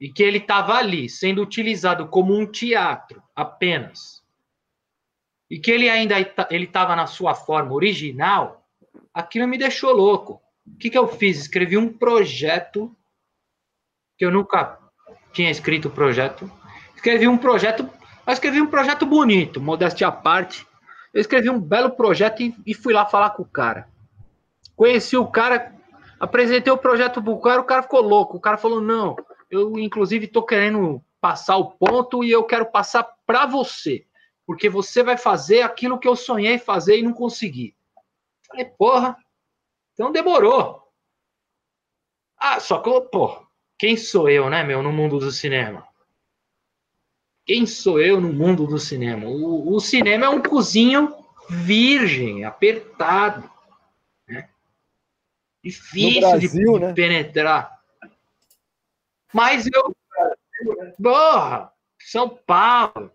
e 0.00 0.10
que 0.10 0.22
ele 0.22 0.38
estava 0.38 0.74
ali 0.74 1.08
sendo 1.08 1.42
utilizado 1.42 2.08
como 2.08 2.34
um 2.34 2.46
teatro 2.50 3.22
apenas 3.36 4.22
e 5.50 5.58
que 5.58 5.70
ele 5.70 5.90
ainda 5.90 6.16
ele 6.50 6.64
estava 6.64 6.94
na 6.94 7.06
sua 7.06 7.34
forma 7.34 7.72
original, 7.72 8.66
aquilo 9.12 9.48
me 9.48 9.58
deixou 9.58 9.92
louco. 9.92 10.40
O 10.66 10.76
que, 10.78 10.88
que 10.88 10.96
eu 10.96 11.08
fiz? 11.08 11.38
Escrevi 11.38 11.76
um 11.76 11.92
projeto 11.92 12.96
que 14.20 14.26
eu 14.26 14.30
nunca 14.30 14.78
tinha 15.32 15.50
escrito 15.50 15.88
o 15.88 15.90
projeto. 15.90 16.52
Escrevi 16.94 17.26
um 17.26 17.38
projeto, 17.38 17.88
mas 18.26 18.36
escrevi 18.36 18.60
um 18.60 18.66
projeto 18.66 19.06
bonito, 19.06 19.62
modéstia 19.62 20.08
à 20.08 20.12
parte. 20.12 20.66
Eu 21.14 21.22
escrevi 21.22 21.48
um 21.48 21.58
belo 21.58 21.92
projeto 21.92 22.42
e, 22.42 22.54
e 22.66 22.74
fui 22.74 22.92
lá 22.92 23.06
falar 23.06 23.30
com 23.30 23.44
o 23.44 23.48
cara. 23.48 23.88
Conheci 24.76 25.16
o 25.16 25.26
cara, 25.26 25.74
apresentei 26.20 26.70
o 26.70 26.76
projeto 26.76 27.22
pro 27.22 27.40
cara, 27.40 27.62
o 27.62 27.64
cara 27.64 27.82
ficou 27.82 28.02
louco. 28.02 28.36
O 28.36 28.40
cara 28.40 28.58
falou: 28.58 28.78
"Não, 28.78 29.16
eu 29.50 29.78
inclusive 29.78 30.26
tô 30.26 30.42
querendo 30.42 31.02
passar 31.18 31.56
o 31.56 31.70
ponto 31.70 32.22
e 32.22 32.30
eu 32.30 32.44
quero 32.44 32.66
passar 32.66 33.04
para 33.24 33.46
você, 33.46 34.04
porque 34.46 34.68
você 34.68 35.02
vai 35.02 35.16
fazer 35.16 35.62
aquilo 35.62 35.98
que 35.98 36.06
eu 36.06 36.14
sonhei 36.14 36.58
fazer 36.58 36.98
e 36.98 37.02
não 37.02 37.14
consegui". 37.14 37.74
Falei: 38.46 38.66
"Porra, 38.66 39.16
então 39.94 40.12
demorou". 40.12 40.92
Ah, 42.36 42.60
só 42.60 42.80
que, 42.80 43.00
pô, 43.10 43.49
quem 43.80 43.96
sou 43.96 44.28
eu, 44.28 44.50
né, 44.50 44.62
meu, 44.62 44.82
no 44.82 44.92
mundo 44.92 45.18
do 45.18 45.30
cinema? 45.30 45.88
Quem 47.46 47.64
sou 47.64 47.98
eu 47.98 48.20
no 48.20 48.30
mundo 48.30 48.66
do 48.66 48.78
cinema? 48.78 49.26
O, 49.26 49.74
o 49.74 49.80
cinema 49.80 50.26
é 50.26 50.28
um 50.28 50.42
cozinho 50.42 51.16
virgem, 51.48 52.44
apertado. 52.44 53.50
Né? 54.28 54.50
Difícil 55.64 56.20
Brasil, 56.20 56.72
de, 56.74 56.78
né? 56.78 56.92
penetrar. 56.92 57.80
Mas 59.32 59.66
eu. 59.66 59.96
Porra! 61.02 61.72
São 62.02 62.28
Paulo. 62.28 63.10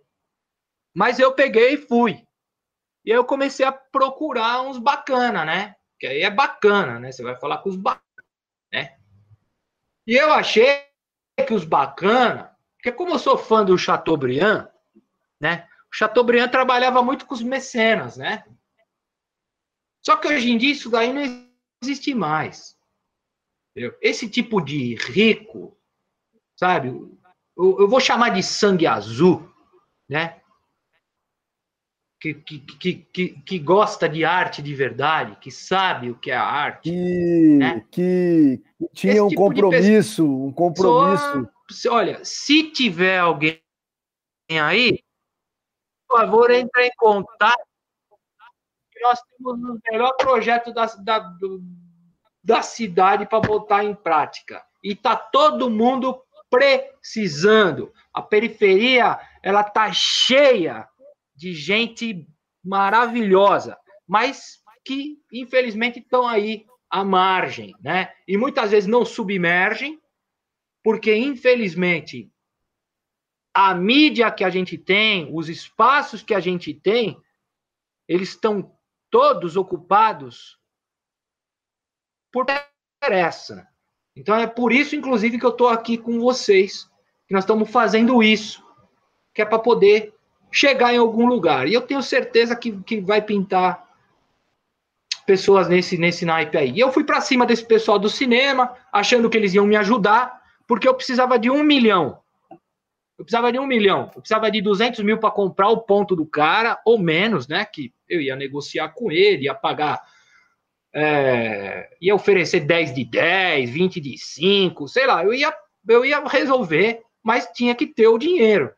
Mas 0.96 1.20
eu 1.20 1.32
peguei 1.34 1.76
e 1.76 1.78
fui. 1.78 2.26
E 3.06 3.12
aí 3.12 3.18
eu 3.18 3.24
comecei 3.24 3.68
a 3.68 3.72
procurar 3.72 4.64
uns 4.64 4.80
bacana, 4.80 5.46
né? 5.46 5.76
Que 6.00 6.08
aí 6.08 6.24
é 6.24 6.32
bacana, 6.32 7.00
né? 7.00 7.12
Você 7.12 7.22
vai 7.22 7.36
falar 7.36 7.60
com 7.60 7.70
os 7.70 7.76
bacanas? 7.76 8.05
E 10.08 10.16
eu 10.16 10.32
achei 10.32 10.86
que 11.48 11.54
os 11.54 11.66
bacana, 11.66 12.56
porque 12.78 12.92
como 12.92 13.14
eu 13.14 13.20
sou 13.20 13.38
fã 13.38 13.66
do 13.66 13.78
Chateaubriand, 13.78 14.68
né? 15.40 15.68
O 15.92 15.96
Chateaubriand 15.96 16.50
trabalhava 16.50 17.02
muito 17.02 17.26
com 17.26 17.34
os 17.34 17.42
mecenas, 17.42 18.18
né? 18.18 18.46
Só 20.06 20.18
que 20.18 20.28
hoje 20.28 20.52
em 20.52 20.58
dia 20.58 20.72
isso 20.72 20.90
daí 20.90 21.12
não 21.12 21.50
existe 21.82 22.14
mais. 22.14 22.78
Entendeu? 23.72 23.98
Esse 24.02 24.30
tipo 24.30 24.62
de 24.62 24.96
rico, 24.96 25.78
sabe? 26.56 26.90
Eu, 26.90 27.80
eu 27.80 27.88
vou 27.88 28.00
chamar 28.00 28.30
de 28.30 28.44
sangue 28.44 28.86
azul, 28.86 29.52
né? 30.08 30.42
Que, 32.34 32.60
que, 32.60 32.94
que, 33.12 33.30
que, 33.30 33.60
gosta 33.60 34.10
de 34.10 34.26
arte 34.26 34.62
de 34.62 34.74
verdade, 34.74 35.38
que 35.40 35.52
sabe 35.52 36.10
o 36.10 36.16
que 36.16 36.32
é 36.32 36.36
a 36.36 36.44
arte. 36.44 36.90
Que, 36.90 37.58
né? 37.58 37.86
que 37.92 38.64
tinha 38.94 39.24
um 39.24 39.28
tipo 39.28 39.42
compromisso, 39.42 40.26
um 40.26 40.52
compromisso. 40.52 41.50
Só, 41.70 41.94
olha, 41.94 42.20
se 42.24 42.72
tiver 42.72 43.20
alguém 43.20 43.62
aí, 44.50 45.04
por 46.08 46.20
favor, 46.20 46.52
entre 46.52 46.88
em 46.88 46.92
contato. 46.98 47.64
Nós 49.02 49.20
temos 49.38 49.60
o 49.60 49.80
melhor 49.92 50.16
projeto 50.18 50.74
da, 50.74 50.86
da, 50.86 51.32
da 52.44 52.62
cidade 52.62 53.28
para 53.28 53.40
botar 53.40 53.84
em 53.84 53.94
prática. 53.94 54.64
E 54.84 54.94
está 54.94 55.16
todo 55.16 55.70
mundo 55.70 56.20
precisando. 56.50 57.92
A 58.14 58.22
periferia 58.22 59.20
ela 59.44 59.62
está 59.62 59.92
cheia 59.94 60.88
de 61.36 61.54
gente 61.54 62.28
maravilhosa, 62.64 63.78
mas 64.08 64.60
que 64.84 65.18
infelizmente 65.32 66.00
estão 66.00 66.28
aí 66.28 66.66
à 66.90 67.04
margem, 67.04 67.76
né? 67.82 68.14
E 68.28 68.38
muitas 68.38 68.72
vezes 68.72 68.88
não 68.88 69.04
submergem, 69.04 70.00
porque 70.84 71.16
infelizmente 71.16 72.32
a 73.54 73.74
mídia 73.74 74.32
que 74.32 74.44
a 74.44 74.50
gente 74.50 74.78
tem, 74.78 75.30
os 75.34 75.50
espaços 75.50 76.22
que 76.22 76.34
a 76.34 76.40
gente 76.40 76.74
tem, 76.74 77.20
eles 78.08 78.30
estão 78.30 78.76
todos 79.10 79.56
ocupados 79.56 80.60
por 82.32 82.46
essa. 83.02 83.68
Então 84.16 84.36
é 84.36 84.48
por 84.48 84.72
isso, 84.72 84.96
inclusive, 84.96 85.40
que 85.40 85.46
eu 85.46 85.52
estou 85.52 85.70
aqui 85.70 85.98
com 85.98 86.20
vocês, 86.20 86.90
que 87.28 87.34
nós 87.34 87.44
estamos 87.44 87.70
fazendo 87.70 88.22
isso, 88.22 88.64
que 89.34 89.42
é 89.42 89.46
para 89.46 89.60
poder 89.60 90.15
chegar 90.56 90.94
em 90.94 90.98
algum 90.98 91.26
lugar. 91.26 91.68
E 91.68 91.74
eu 91.74 91.82
tenho 91.82 92.02
certeza 92.02 92.56
que, 92.56 92.72
que 92.84 93.02
vai 93.02 93.22
pintar 93.22 93.86
pessoas 95.26 95.68
nesse, 95.68 95.98
nesse 95.98 96.26
naipe 96.26 96.58
aí. 96.58 96.72
E 96.72 96.80
eu 96.80 96.94
fui 96.94 97.04
para 97.04 97.20
cima 97.20 97.46
desse 97.46 97.66
pessoal 97.66 98.00
do 98.00 98.10
cinema, 98.10 98.74
achando 98.92 99.30
que 99.30 99.36
eles 99.36 99.54
iam 99.54 99.68
me 99.68 99.76
ajudar, 99.76 100.42
porque 100.66 100.88
eu 100.88 100.94
precisava 100.94 101.38
de 101.38 101.50
um 101.50 101.62
milhão. 101.62 102.20
Eu 103.18 103.26
precisava 103.26 103.52
de 103.52 103.60
um 103.60 103.68
milhão. 103.68 104.12
Eu 104.16 104.22
precisava 104.22 104.50
de 104.50 104.62
200 104.62 105.04
mil 105.04 105.18
para 105.18 105.30
comprar 105.30 105.68
o 105.68 105.82
ponto 105.82 106.16
do 106.16 106.26
cara, 106.26 106.80
ou 106.86 106.98
menos, 106.98 107.50
né? 107.50 107.66
Que 107.66 107.94
eu 108.08 108.22
ia 108.22 108.36
negociar 108.36 108.90
com 108.90 109.12
ele, 109.12 109.46
ia 109.46 109.54
pagar. 109.54 110.02
É, 110.94 111.90
ia 112.00 112.16
oferecer 112.16 112.62
10 112.62 112.94
de 112.94 113.04
10, 113.04 113.70
20 113.72 114.00
de 114.00 114.18
5, 114.18 114.88
sei 114.88 115.06
lá. 115.06 115.22
Eu 115.22 115.34
ia, 115.34 115.54
eu 115.90 116.06
ia 116.06 116.26
resolver, 116.26 117.02
mas 117.22 117.52
tinha 117.54 117.76
que 117.76 117.86
ter 117.86 118.08
o 118.08 118.18
dinheiro, 118.18 118.72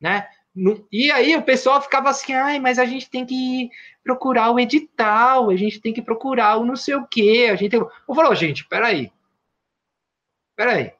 né? 0.00 0.26
E 0.90 1.10
aí 1.12 1.36
o 1.36 1.42
pessoal 1.42 1.80
ficava 1.80 2.10
assim, 2.10 2.32
ai, 2.32 2.58
mas 2.58 2.78
a 2.78 2.84
gente 2.84 3.08
tem 3.08 3.24
que 3.24 3.70
procurar 4.02 4.50
o 4.50 4.58
edital, 4.58 5.50
a 5.50 5.56
gente 5.56 5.80
tem 5.80 5.92
que 5.92 6.02
procurar 6.02 6.56
o 6.56 6.64
não 6.64 6.74
sei 6.74 6.94
o 6.94 7.06
quê. 7.06 7.48
A 7.50 7.56
gente 7.56 7.70
tem... 7.70 7.80
Eu 7.80 8.14
falo, 8.14 8.34
gente, 8.34 8.66
peraí. 8.66 9.12
Peraí. 10.56 10.92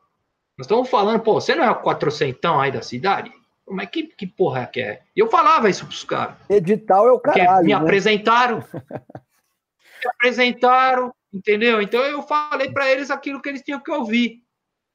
Nós 0.56 0.66
estamos 0.66 0.88
falando, 0.88 1.20
pô, 1.20 1.34
você 1.34 1.54
não 1.54 1.64
é 1.64 1.70
o 1.70 1.82
quatrocentão 1.82 2.60
aí 2.60 2.70
da 2.70 2.82
cidade? 2.82 3.32
Como 3.64 3.82
é 3.82 3.86
que, 3.86 4.04
que 4.04 4.26
porra 4.26 4.66
que 4.66 4.80
é? 4.80 5.02
E 5.14 5.20
eu 5.20 5.28
falava 5.28 5.68
isso 5.68 5.84
pros 5.84 6.02
caras. 6.04 6.36
Edital 6.48 7.06
é 7.06 7.12
o 7.12 7.20
caralho. 7.20 7.64
me 7.64 7.72
né? 7.72 7.78
apresentaram. 7.78 8.64
me 8.72 10.10
apresentaram, 10.14 11.14
entendeu? 11.32 11.82
Então 11.82 12.00
eu 12.02 12.22
falei 12.22 12.72
para 12.72 12.90
eles 12.90 13.10
aquilo 13.10 13.42
que 13.42 13.48
eles 13.48 13.62
tinham 13.62 13.80
que 13.80 13.90
ouvir. 13.90 14.42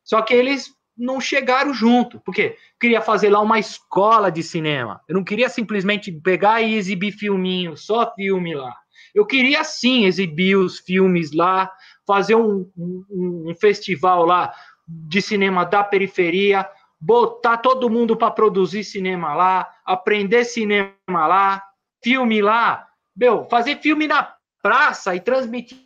Só 0.04 0.22
que 0.22 0.34
eles 0.34 0.74
não 0.98 1.20
chegaram 1.20 1.74
junto, 1.74 2.20
porque 2.20 2.56
queria 2.80 3.02
fazer 3.02 3.30
lá 3.30 3.40
uma 3.40 3.60
escola 3.60 4.32
de 4.32 4.44
cinema. 4.44 5.02
Eu 5.08 5.16
não 5.16 5.24
queria 5.24 5.50
simplesmente 5.50 6.12
pegar 6.12 6.62
e 6.62 6.76
exibir 6.76 7.12
filminho, 7.12 7.76
só 7.76 8.14
filme 8.14 8.54
lá. 8.54 8.76
Eu 9.14 9.26
queria 9.26 9.64
sim 9.64 10.06
exibir 10.06 10.56
os 10.56 10.80
filmes 10.80 11.32
lá, 11.32 11.72
fazer 12.06 12.36
um, 12.36 12.70
um, 12.78 13.46
um 13.50 13.56
festival 13.56 14.26
lá 14.26 14.54
de 14.88 15.22
cinema 15.22 15.66
da 15.66 15.84
periferia, 15.84 16.70
botar 17.00 17.58
todo 17.58 17.90
mundo 17.90 18.16
para 18.16 18.32
produzir 18.32 18.84
cinema 18.84 19.34
lá, 19.34 19.70
aprender 19.86 20.46
cinema 20.46 20.94
lá, 21.08 21.64
filme 22.04 22.42
lá, 22.42 22.88
meu, 23.16 23.46
fazer 23.46 23.78
filme 23.82 24.08
na 24.08 24.36
praça 24.62 25.16
e 25.16 25.20
transmitir 25.20 25.80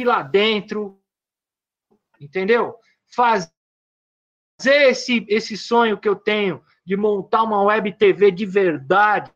lá 0.00 0.22
dentro, 0.22 1.00
entendeu? 2.20 2.76
Fazer 3.14 3.57
esse, 4.66 5.24
esse 5.28 5.56
sonho 5.56 5.98
que 5.98 6.08
eu 6.08 6.16
tenho 6.16 6.62
de 6.84 6.96
montar 6.96 7.42
uma 7.42 7.62
web 7.62 7.92
TV 7.96 8.30
de 8.30 8.46
verdade, 8.46 9.30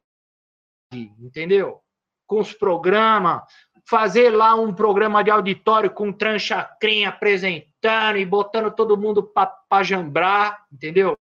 entendeu? 0.92 1.80
Com 2.26 2.40
os 2.40 2.52
programas, 2.52 3.42
fazer 3.88 4.30
lá 4.30 4.54
um 4.54 4.74
programa 4.74 5.22
de 5.22 5.30
auditório 5.30 5.90
com 5.90 6.12
tranchacrinha 6.12 7.11
apresentando 7.11 8.18
e 8.18 8.24
botando 8.24 8.74
todo 8.74 8.96
mundo 8.96 9.22
para 9.22 9.82
jambrar, 9.82 10.66
entendeu? 10.72 11.16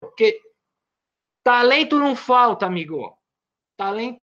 Porque 0.00 0.40
talento 1.44 1.98
não 1.98 2.16
falta, 2.16 2.66
amigo. 2.66 3.16
Talento 3.76 4.20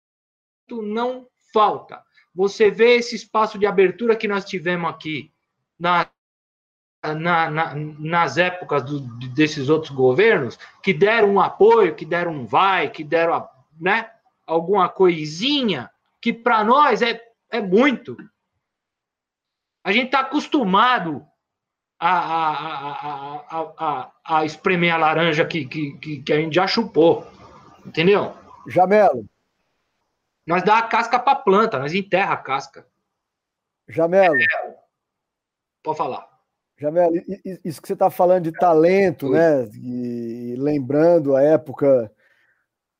não 0.69 1.27
falta. 1.51 2.03
Você 2.33 2.69
vê 2.69 2.95
esse 2.95 3.15
espaço 3.15 3.57
de 3.57 3.65
abertura 3.65 4.15
que 4.15 4.27
nós 4.27 4.45
tivemos 4.45 4.89
aqui 4.89 5.33
na, 5.79 6.09
na, 7.03 7.49
na, 7.49 7.73
nas 7.75 8.37
épocas 8.37 8.83
do, 8.83 8.99
desses 9.29 9.69
outros 9.69 9.91
governos, 9.91 10.57
que 10.81 10.93
deram 10.93 11.33
um 11.33 11.41
apoio, 11.41 11.95
que 11.95 12.05
deram 12.05 12.31
um 12.31 12.45
vai, 12.45 12.89
que 12.89 13.03
deram 13.03 13.47
né, 13.79 14.09
alguma 14.45 14.87
coisinha, 14.87 15.89
que 16.21 16.31
para 16.31 16.63
nós 16.63 17.01
é 17.01 17.21
é 17.53 17.61
muito. 17.61 18.17
A 19.83 19.91
gente 19.91 20.07
está 20.07 20.21
acostumado 20.21 21.23
a, 21.99 22.17
a, 22.17 22.49
a, 22.49 23.73
a, 23.77 24.11
a, 24.25 24.45
espremer 24.45 24.91
a 24.91 24.97
laranja 24.97 25.45
que, 25.45 25.65
que, 25.67 26.23
que 26.23 26.33
a 26.33 26.37
gente 26.37 26.55
já 26.55 26.65
chupou. 26.65 27.27
Entendeu? 27.85 28.35
Jamelo. 28.67 29.29
Nós 30.47 30.63
dá 30.63 30.79
a 30.79 30.87
casca 30.87 31.19
para 31.19 31.35
planta, 31.35 31.77
nós 31.77 31.93
enterra 31.93 32.33
a 32.33 32.37
casca. 32.37 32.87
Jamelo. 33.87 34.35
É, 34.35 34.75
pode 35.83 35.97
falar. 35.97 36.27
Jamelo, 36.79 37.13
isso 37.63 37.81
que 37.81 37.88
você 37.88 37.93
está 37.93 38.09
falando 38.09 38.45
de 38.45 38.51
talento, 38.51 39.29
né? 39.29 39.69
E 39.75 40.55
lembrando 40.57 41.36
a 41.36 41.41
época 41.41 42.12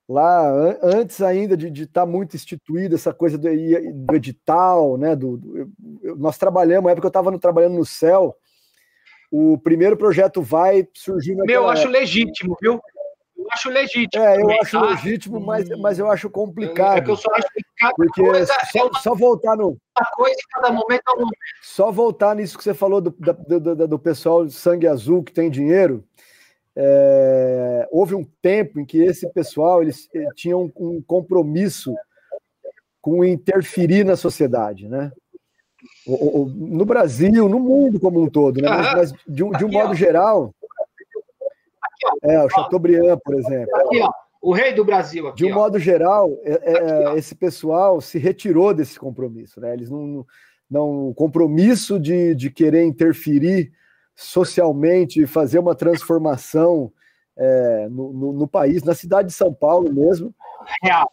lá 0.08 0.48
antes 0.82 1.22
ainda 1.22 1.58
de 1.58 1.84
estar 1.84 2.02
tá 2.02 2.06
muito 2.06 2.36
instituída 2.36 2.96
essa 2.96 3.14
coisa 3.14 3.38
do, 3.38 3.50
do 3.50 4.16
edital, 4.16 4.98
né? 4.98 5.16
Do, 5.16 5.38
do 5.38 5.72
eu, 6.04 6.16
nós 6.16 6.38
trabalhamos, 6.38 6.86
na 6.86 6.92
época 6.92 7.08
eu 7.08 7.10
estava 7.10 7.38
trabalhando 7.40 7.76
no 7.76 7.86
céu, 7.86 8.36
o 9.32 9.58
primeiro 9.58 9.98
projeto 9.98 10.42
vai 10.42 10.88
surgir. 10.94 11.36
Meu, 11.36 11.64
eu 11.64 11.70
acho 11.70 11.88
legítimo, 11.88 12.56
viu? 12.62 12.80
Eu 13.44 13.48
acho 13.52 13.70
legítimo. 13.70 14.24
É, 14.24 14.36
eu 14.36 14.42
também, 14.42 14.60
acho 14.62 14.80
tá? 14.80 14.86
legítimo, 14.90 15.40
mas, 15.40 15.70
mas 15.80 16.00
eu 16.00 16.10
acho 16.10 16.30
complicado. 16.30 16.98
É 16.98 17.02
que 17.02 17.12
eu 17.12 17.18
só 17.18 17.30
acho 17.34 17.48
que 17.54 17.62
cada 17.78 17.94
porque 17.96 18.22
coisa 18.22 18.54
só, 18.72 18.80
é 18.80 18.84
uma, 18.84 19.00
só 19.00 19.16
voltar 19.16 19.56
no. 19.56 19.78
coisa 20.16 20.36
em 20.36 20.48
cada 20.54 20.72
momento 20.72 21.04
é 21.08 21.12
um 21.12 21.20
momento. 21.20 21.38
Só 21.62 21.92
voltar 21.92 22.36
nisso 22.36 22.58
que 22.58 22.64
você 22.64 22.74
falou 22.74 23.02
do, 23.02 23.12
do, 23.12 23.60
do, 23.60 23.88
do 23.88 24.00
pessoal 24.00 24.46
de 24.46 24.54
sangue 24.54 24.88
azul 24.88 25.24
que 25.24 25.34
tem 25.34 25.50
dinheiro. 25.50 26.04
É, 26.76 27.88
houve 27.92 28.16
um 28.16 28.24
tempo 28.42 28.80
em 28.80 28.86
que 28.86 28.98
esse 28.98 29.32
pessoal 29.32 29.84
eles, 29.84 30.10
eles 30.12 30.28
eh, 30.28 30.34
tinham 30.36 30.72
um 30.76 31.02
compromisso 31.06 31.94
com 33.00 33.24
interferir 33.24 34.04
na 34.04 34.16
sociedade, 34.16 34.88
né? 34.88 35.12
O, 36.08 36.42
o, 36.42 36.46
no 36.50 36.86
Brasil, 36.86 37.48
no 37.48 37.60
mundo 37.60 38.00
como 38.00 38.22
um 38.22 38.30
todo, 38.30 38.62
né? 38.62 38.70
mas, 38.70 38.94
mas 38.94 39.14
de, 39.28 39.44
um, 39.44 39.52
de 39.52 39.66
um 39.66 39.70
modo 39.70 39.94
geral. 39.94 40.54
Aqui, 42.06 42.32
é, 42.32 42.44
o 42.44 42.50
Chateaubriand, 42.50 43.18
por 43.24 43.36
exemplo. 43.36 43.76
Aqui, 43.76 44.02
ó, 44.02 44.10
o 44.42 44.54
rei 44.54 44.74
do 44.74 44.84
Brasil. 44.84 45.28
Aqui, 45.28 45.38
de 45.38 45.46
um 45.46 45.52
ó. 45.52 45.56
modo 45.56 45.80
geral, 45.80 46.30
é, 46.44 47.14
é, 47.14 47.18
esse 47.18 47.36
pessoal 47.36 48.02
se 48.02 48.18
retirou 48.18 48.74
desse 48.74 49.00
compromisso, 49.00 49.60
né? 49.60 49.74
Eles 49.74 49.90
não, 49.90 50.26
não 50.70 51.10
o 51.10 51.14
compromisso 51.14 52.00
de, 52.00 52.36
de 52.36 52.50
querer 52.50 52.84
interferir 52.84 53.72
socialmente, 54.16 55.26
fazer 55.26 55.60
uma 55.60 55.76
transformação 55.76 56.92
é, 57.36 57.88
no, 57.90 58.14
no, 58.14 58.34
no, 58.34 58.48
país, 58.48 58.84
na 58.84 58.94
cidade 58.94 59.30
de 59.30 59.34
São 59.34 59.54
Paulo 59.54 59.92
mesmo, 59.92 60.34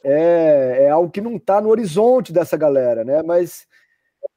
é, 0.05 0.85
é 0.85 0.91
algo 0.91 1.11
que 1.11 1.21
não 1.21 1.37
está 1.37 1.61
no 1.61 1.71
horizonte 1.71 2.33
dessa 2.33 2.57
galera, 2.57 3.05
né? 3.05 3.23
Mas 3.23 3.67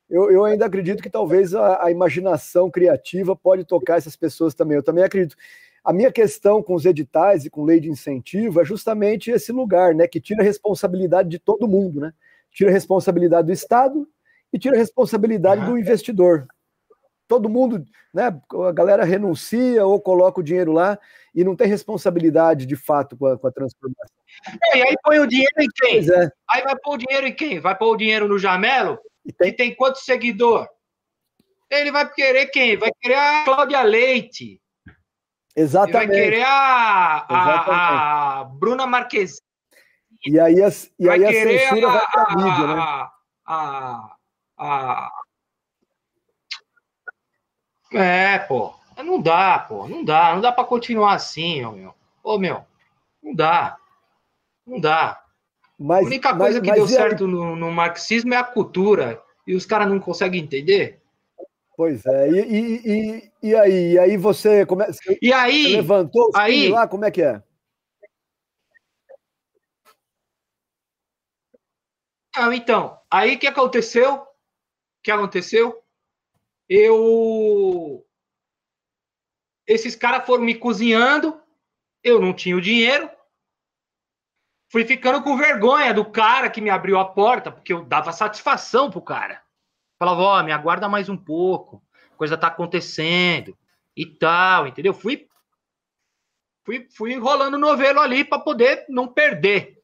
eu, 0.09 0.31
eu 0.31 0.45
ainda 0.45 0.65
acredito 0.65 1.01
que 1.01 1.09
talvez 1.09 1.53
a, 1.55 1.85
a, 1.85 1.91
imaginação 1.91 2.69
criativa 2.69 3.35
pode 3.35 3.65
tocar 3.65 3.97
essas 3.97 4.15
pessoas 4.15 4.53
também. 4.53 4.77
Eu 4.77 4.83
também 4.83 5.03
acredito. 5.03 5.35
A 5.83 5.91
minha 5.91 6.11
questão 6.11 6.63
com 6.63 6.73
os 6.73 6.85
editais 6.85 7.45
e 7.45 7.49
com 7.49 7.63
lei 7.63 7.79
de 7.79 7.89
incentivo 7.89 8.61
é 8.61 8.65
justamente 8.65 9.31
esse 9.31 9.51
lugar, 9.51 9.93
né? 9.93 10.07
Que 10.07 10.21
tira 10.21 10.41
a 10.41 10.45
responsabilidade 10.45 11.29
de 11.29 11.39
todo 11.39 11.67
mundo, 11.67 11.99
né? 11.99 12.13
Tira 12.51 12.69
a 12.69 12.73
responsabilidade 12.73 13.47
do 13.47 13.53
Estado 13.53 14.07
e 14.51 14.59
tira 14.59 14.75
a 14.75 14.79
responsabilidade 14.79 15.65
do 15.65 15.77
investidor 15.77 16.47
todo 17.27 17.49
mundo, 17.49 17.83
né? 18.13 18.39
A 18.67 18.71
galera 18.71 19.03
renuncia 19.03 19.85
ou 19.85 19.99
coloca 19.99 20.39
o 20.39 20.43
dinheiro 20.43 20.71
lá 20.71 20.99
e 21.33 21.43
não 21.43 21.55
tem 21.55 21.67
responsabilidade 21.67 22.65
de 22.65 22.75
fato 22.75 23.17
com 23.17 23.25
a, 23.25 23.37
com 23.37 23.47
a 23.47 23.51
transformação. 23.51 24.15
É, 24.71 24.77
e 24.77 24.81
aí 24.83 24.95
põe 25.03 25.19
o 25.19 25.27
dinheiro 25.27 25.55
em 25.59 25.67
quem? 25.75 26.11
É. 26.11 26.29
Aí 26.51 26.61
vai 26.61 26.75
pôr 26.77 26.95
o 26.95 26.97
dinheiro 26.97 27.27
em 27.27 27.33
quem? 27.33 27.59
Vai 27.59 27.75
pôr 27.75 27.93
o 27.93 27.97
dinheiro 27.97 28.27
no 28.27 28.37
Jamelo? 28.37 28.99
E 29.25 29.33
tem, 29.33 29.51
que 29.51 29.57
tem 29.57 29.75
quantos 29.75 30.03
seguidor? 30.03 30.67
Ele 31.71 31.91
vai 31.91 32.11
querer 32.11 32.47
quem? 32.47 32.77
Vai 32.77 32.91
querer 33.01 33.15
a 33.15 33.45
Cláudia 33.45 33.81
Leite. 33.81 34.61
Exatamente. 35.55 36.07
Vai 36.07 36.07
querer 36.07 36.43
a, 36.43 37.25
a, 37.29 38.39
a 38.39 38.43
Bruna 38.45 38.87
Marquezine. 38.87 39.41
E 40.25 40.39
aí, 40.39 40.63
a, 40.63 40.69
e 40.99 41.09
aí 41.09 41.25
a 41.25 41.31
censura 41.31 41.87
a, 41.87 41.91
vai 41.91 42.07
para 42.11 42.23
a 42.23 42.35
mídia, 42.35 42.67
né? 42.67 42.81
A, 43.45 44.15
a, 44.57 45.11
é, 47.93 48.39
pô. 48.39 48.73
Não 48.97 49.21
dá, 49.21 49.59
pô. 49.59 49.87
Não 49.87 50.03
dá. 50.03 50.33
Não 50.33 50.41
dá 50.41 50.51
para 50.51 50.63
continuar 50.63 51.13
assim, 51.13 51.63
ô 51.63 51.71
meu. 51.71 51.95
Ô, 52.23 52.37
meu. 52.37 52.65
Não 53.21 53.35
dá. 53.35 53.77
Não 54.65 54.79
dá. 54.79 55.21
Mas, 55.77 56.03
a 56.03 56.07
única 56.07 56.35
coisa 56.35 56.59
mas, 56.59 56.69
que 56.69 56.75
deu 56.75 56.87
certo 56.87 57.27
no, 57.27 57.55
no, 57.55 57.71
marxismo 57.71 58.33
é 58.33 58.37
a 58.37 58.43
cultura. 58.43 59.21
E 59.45 59.55
os 59.55 59.65
caras 59.65 59.89
não 59.89 59.99
conseguem 59.99 60.41
entender. 60.41 61.01
Pois 61.75 62.05
é. 62.05 62.29
E, 62.29 62.81
e, 62.85 63.31
e, 63.41 63.55
aí? 63.55 63.91
E 63.93 63.99
aí 63.99 64.17
você, 64.17 64.65
come... 64.65 64.85
e 65.21 65.33
aí, 65.33 65.75
levantou 65.75 66.29
o 66.33 66.37
aí, 66.37 66.69
lá? 66.69 66.87
Como 66.87 67.05
é 67.05 67.11
que 67.11 67.21
é? 67.21 67.41
Ah, 72.35 72.55
então, 72.55 72.99
aí 73.11 73.35
o 73.35 73.39
que 73.39 73.47
aconteceu? 73.47 74.15
O 74.15 74.27
que 75.03 75.11
aconteceu? 75.11 75.83
eu. 76.69 78.05
Esses 79.67 79.95
caras 79.95 80.25
foram 80.25 80.43
me 80.43 80.55
cozinhando, 80.55 81.41
eu 82.03 82.19
não 82.19 82.33
tinha 82.33 82.57
o 82.57 82.61
dinheiro. 82.61 83.09
fui 84.69 84.83
ficando 84.85 85.23
com 85.23 85.37
vergonha 85.37 85.93
do 85.93 86.03
cara 86.03 86.49
que 86.49 86.59
me 86.59 86.69
abriu 86.69 86.97
a 86.99 87.05
porta, 87.05 87.51
porque 87.51 87.71
eu 87.71 87.85
dava 87.85 88.11
satisfação 88.11 88.89
pro 88.89 89.01
cara. 89.01 89.43
Falava, 90.03 90.21
ó, 90.21 90.37
oh, 90.37 90.43
me 90.43 90.51
aguarda 90.51 90.89
mais 90.89 91.07
um 91.07 91.15
pouco, 91.15 91.81
coisa 92.17 92.37
tá 92.37 92.47
acontecendo 92.47 93.57
e 93.95 94.05
tal, 94.05 94.67
entendeu? 94.67 94.93
Fui 94.93 95.29
fui, 96.65 96.89
fui 96.93 97.13
enrolando 97.13 97.53
o 97.53 97.57
novelo 97.57 98.01
ali 98.01 98.25
para 98.25 98.37
poder 98.37 98.85
não 98.89 99.07
perder. 99.07 99.81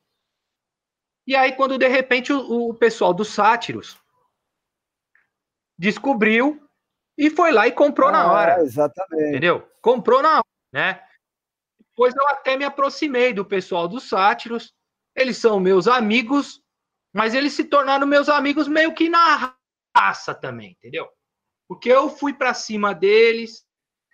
E 1.26 1.38
aí, 1.38 1.54
quando 1.54 1.78
de 1.78 1.88
repente 1.88 2.34
o, 2.34 2.68
o 2.68 2.74
pessoal 2.74 3.14
dos 3.14 3.30
sátiros 3.30 3.98
descobriu 5.78 6.62
e 7.18 7.30
foi 7.30 7.54
lá 7.54 7.66
e 7.66 7.72
comprou 7.72 8.10
ah, 8.10 8.12
na 8.12 8.30
hora. 8.30 8.60
Exatamente. 8.60 9.30
Entendeu? 9.30 9.72
Comprou 9.82 10.22
na 10.22 10.40
hora, 10.40 10.46
né? 10.74 11.02
Depois 11.80 12.14
eu 12.14 12.28
até 12.28 12.58
me 12.58 12.66
aproximei 12.66 13.32
do 13.32 13.46
pessoal 13.46 13.88
dos 13.88 14.10
sátiros. 14.10 14.74
Eles 15.16 15.38
são 15.38 15.62
meus 15.62 15.88
amigos, 15.88 16.62
mas 17.14 17.34
eles 17.34 17.54
se 17.54 17.64
tornaram 17.64 18.06
meus 18.06 18.28
amigos 18.28 18.68
meio 18.68 18.94
que 18.94 19.08
na 19.08 19.58
raça 20.00 20.34
também, 20.34 20.72
entendeu? 20.72 21.10
Porque 21.68 21.90
eu 21.90 22.10
fui 22.10 22.34
para 22.34 22.54
cima 22.54 22.96
deles, 22.96 23.66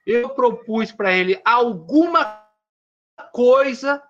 eu 0.06 0.30
propus 0.30 0.92
para 0.92 1.14
ele 1.14 1.40
alguma 1.46 2.44
coisa, 3.32 4.04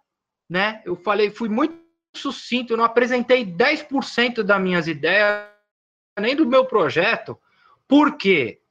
né? 0.49 0.81
Eu 0.85 0.95
falei, 0.95 1.29
fui 1.29 1.49
muito 1.49 1.77
sucinto, 2.15 2.71
eu 2.73 2.77
não 2.77 2.85
apresentei 2.85 3.45
10% 3.45 4.41
das 4.41 4.61
minhas 4.61 4.87
ideias, 4.87 5.49
nem 6.17 6.35
do 6.35 6.45
meu 6.45 6.65
projeto. 6.65 7.37
Por 7.87 8.17
quê? 8.17 8.61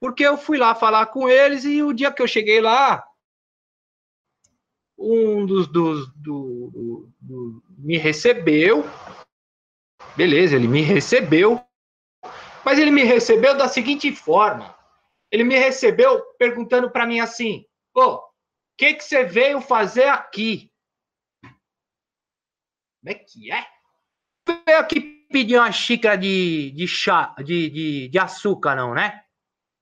Porque 0.00 0.24
eu 0.24 0.38
fui 0.38 0.56
lá 0.56 0.74
falar 0.74 1.06
com 1.06 1.28
eles 1.28 1.64
e 1.64 1.82
o 1.82 1.92
dia 1.92 2.10
que 2.10 2.22
eu 2.22 2.26
cheguei 2.26 2.60
lá, 2.60 3.06
um 4.98 5.44
dos, 5.44 5.66
dos 5.68 6.08
do, 6.14 6.70
do, 6.72 7.12
do, 7.20 7.62
me 7.78 7.98
recebeu, 7.98 8.82
beleza, 10.16 10.56
ele 10.56 10.66
me 10.66 10.80
recebeu, 10.80 11.65
mas 12.66 12.80
ele 12.80 12.90
me 12.90 13.04
recebeu 13.04 13.56
da 13.56 13.68
seguinte 13.68 14.12
forma: 14.12 14.76
ele 15.30 15.44
me 15.44 15.56
recebeu 15.56 16.20
perguntando 16.36 16.90
para 16.90 17.06
mim 17.06 17.20
assim, 17.20 17.64
ô, 17.94 18.16
o 18.16 18.22
que, 18.76 18.94
que 18.94 19.04
você 19.04 19.22
veio 19.22 19.60
fazer 19.60 20.08
aqui? 20.08 20.68
Como 21.40 21.54
é 23.06 23.14
que 23.14 23.52
é? 23.52 23.64
Veio 24.66 24.80
aqui 24.80 25.00
pedir 25.30 25.58
uma 25.58 25.70
xícara 25.70 26.18
de, 26.18 26.72
de 26.72 26.88
chá, 26.88 27.36
de, 27.38 27.70
de, 27.70 28.08
de 28.08 28.18
açúcar, 28.18 28.74
não, 28.74 28.94
né? 28.94 29.22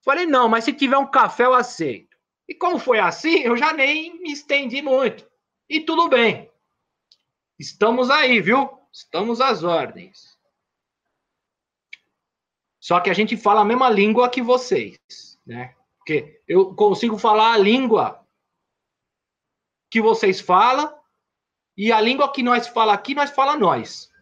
Falei, 0.03 0.27
não, 0.27 0.47
mas 0.47 0.63
se 0.63 0.71
tiver 0.71 0.97
um 0.97 1.09
café, 1.09 1.45
eu 1.45 1.55
aceito. 1.55 2.15
E 2.47 2.53
como 2.53 2.77
foi 2.77 2.99
assim, 2.99 3.39
eu 3.39 3.57
já 3.57 3.73
nem 3.73 4.21
me 4.21 4.31
estendi 4.31 4.83
muito. 4.83 5.27
E 5.67 5.79
tudo 5.79 6.07
bem. 6.07 6.51
Estamos 7.57 8.11
aí, 8.11 8.39
viu? 8.39 8.69
Estamos 8.93 9.41
às 9.41 9.63
ordens. 9.63 10.34
Só 12.85 12.99
que 12.99 13.09
a 13.09 13.15
gente 13.15 13.35
fala 13.35 13.61
a 13.61 13.65
mesma 13.65 13.89
língua 13.89 14.29
que 14.29 14.43
vocês, 14.43 14.95
né? 15.43 15.75
Porque 15.97 16.39
eu 16.47 16.75
consigo 16.75 17.17
falar 17.17 17.53
a 17.53 17.57
língua 17.57 18.23
que 19.89 19.99
vocês 19.99 20.39
falam 20.39 20.95
e 21.75 21.91
a 21.91 21.99
língua 21.99 22.31
que 22.31 22.43
nós 22.43 22.67
fala 22.67 22.93
aqui, 22.93 23.15
nós 23.15 23.31
fala 23.31 23.57
nós. 23.57 24.13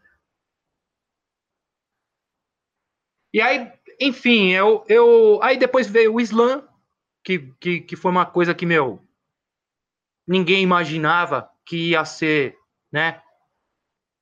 E 3.34 3.42
aí, 3.42 3.70
enfim, 4.00 4.52
eu, 4.52 4.86
eu 4.88 5.44
aí 5.44 5.58
depois 5.58 5.86
veio 5.90 6.14
o 6.14 6.22
Islã, 6.22 6.66
que, 7.22 7.54
que, 7.60 7.82
que 7.82 7.96
foi 7.98 8.12
uma 8.12 8.26
coisa 8.26 8.56
que, 8.56 8.66
meu, 8.66 9.06
ninguém 10.26 10.64
imaginava 10.64 11.52
que 11.66 11.90
ia 11.90 12.06
ser, 12.06 12.58
né, 12.90 13.22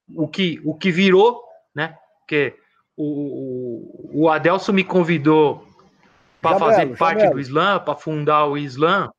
o 0.07 0.27
que, 0.27 0.59
o 0.65 0.75
que 0.75 0.91
virou, 0.91 1.47
né, 1.75 1.95
porque 2.17 2.59
o, 3.03 4.13
o, 4.13 4.23
o 4.23 4.29
Adelso 4.29 4.71
me 4.71 4.83
convidou 4.83 5.67
para 6.41 6.57
fazer 6.57 6.97
parte 6.97 7.27
do 7.29 7.39
Islã, 7.39 7.79
para 7.79 7.95
fundar 7.95 8.47
o 8.47 8.57
Islã, 8.57 9.11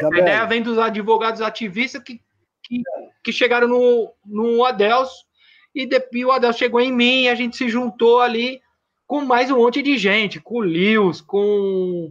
a 0.00 0.18
ideia 0.18 0.46
vem 0.46 0.62
dos 0.62 0.78
advogados 0.78 1.42
ativistas 1.42 2.02
que, 2.02 2.20
que, 2.64 2.82
que 3.22 3.32
chegaram 3.32 3.68
no, 3.68 4.12
no 4.24 4.64
Adelso 4.64 5.26
e, 5.74 5.84
de, 5.86 6.02
e 6.12 6.24
o 6.24 6.32
Adelso 6.32 6.58
chegou 6.58 6.80
em 6.80 6.92
mim 6.92 7.24
e 7.24 7.28
a 7.28 7.34
gente 7.34 7.56
se 7.56 7.68
juntou 7.68 8.20
ali 8.20 8.60
com 9.06 9.20
mais 9.20 9.50
um 9.50 9.58
monte 9.58 9.82
de 9.82 9.98
gente, 9.98 10.40
com 10.40 10.56
o 10.56 10.60
Lewis, 10.60 11.20
com. 11.20 12.10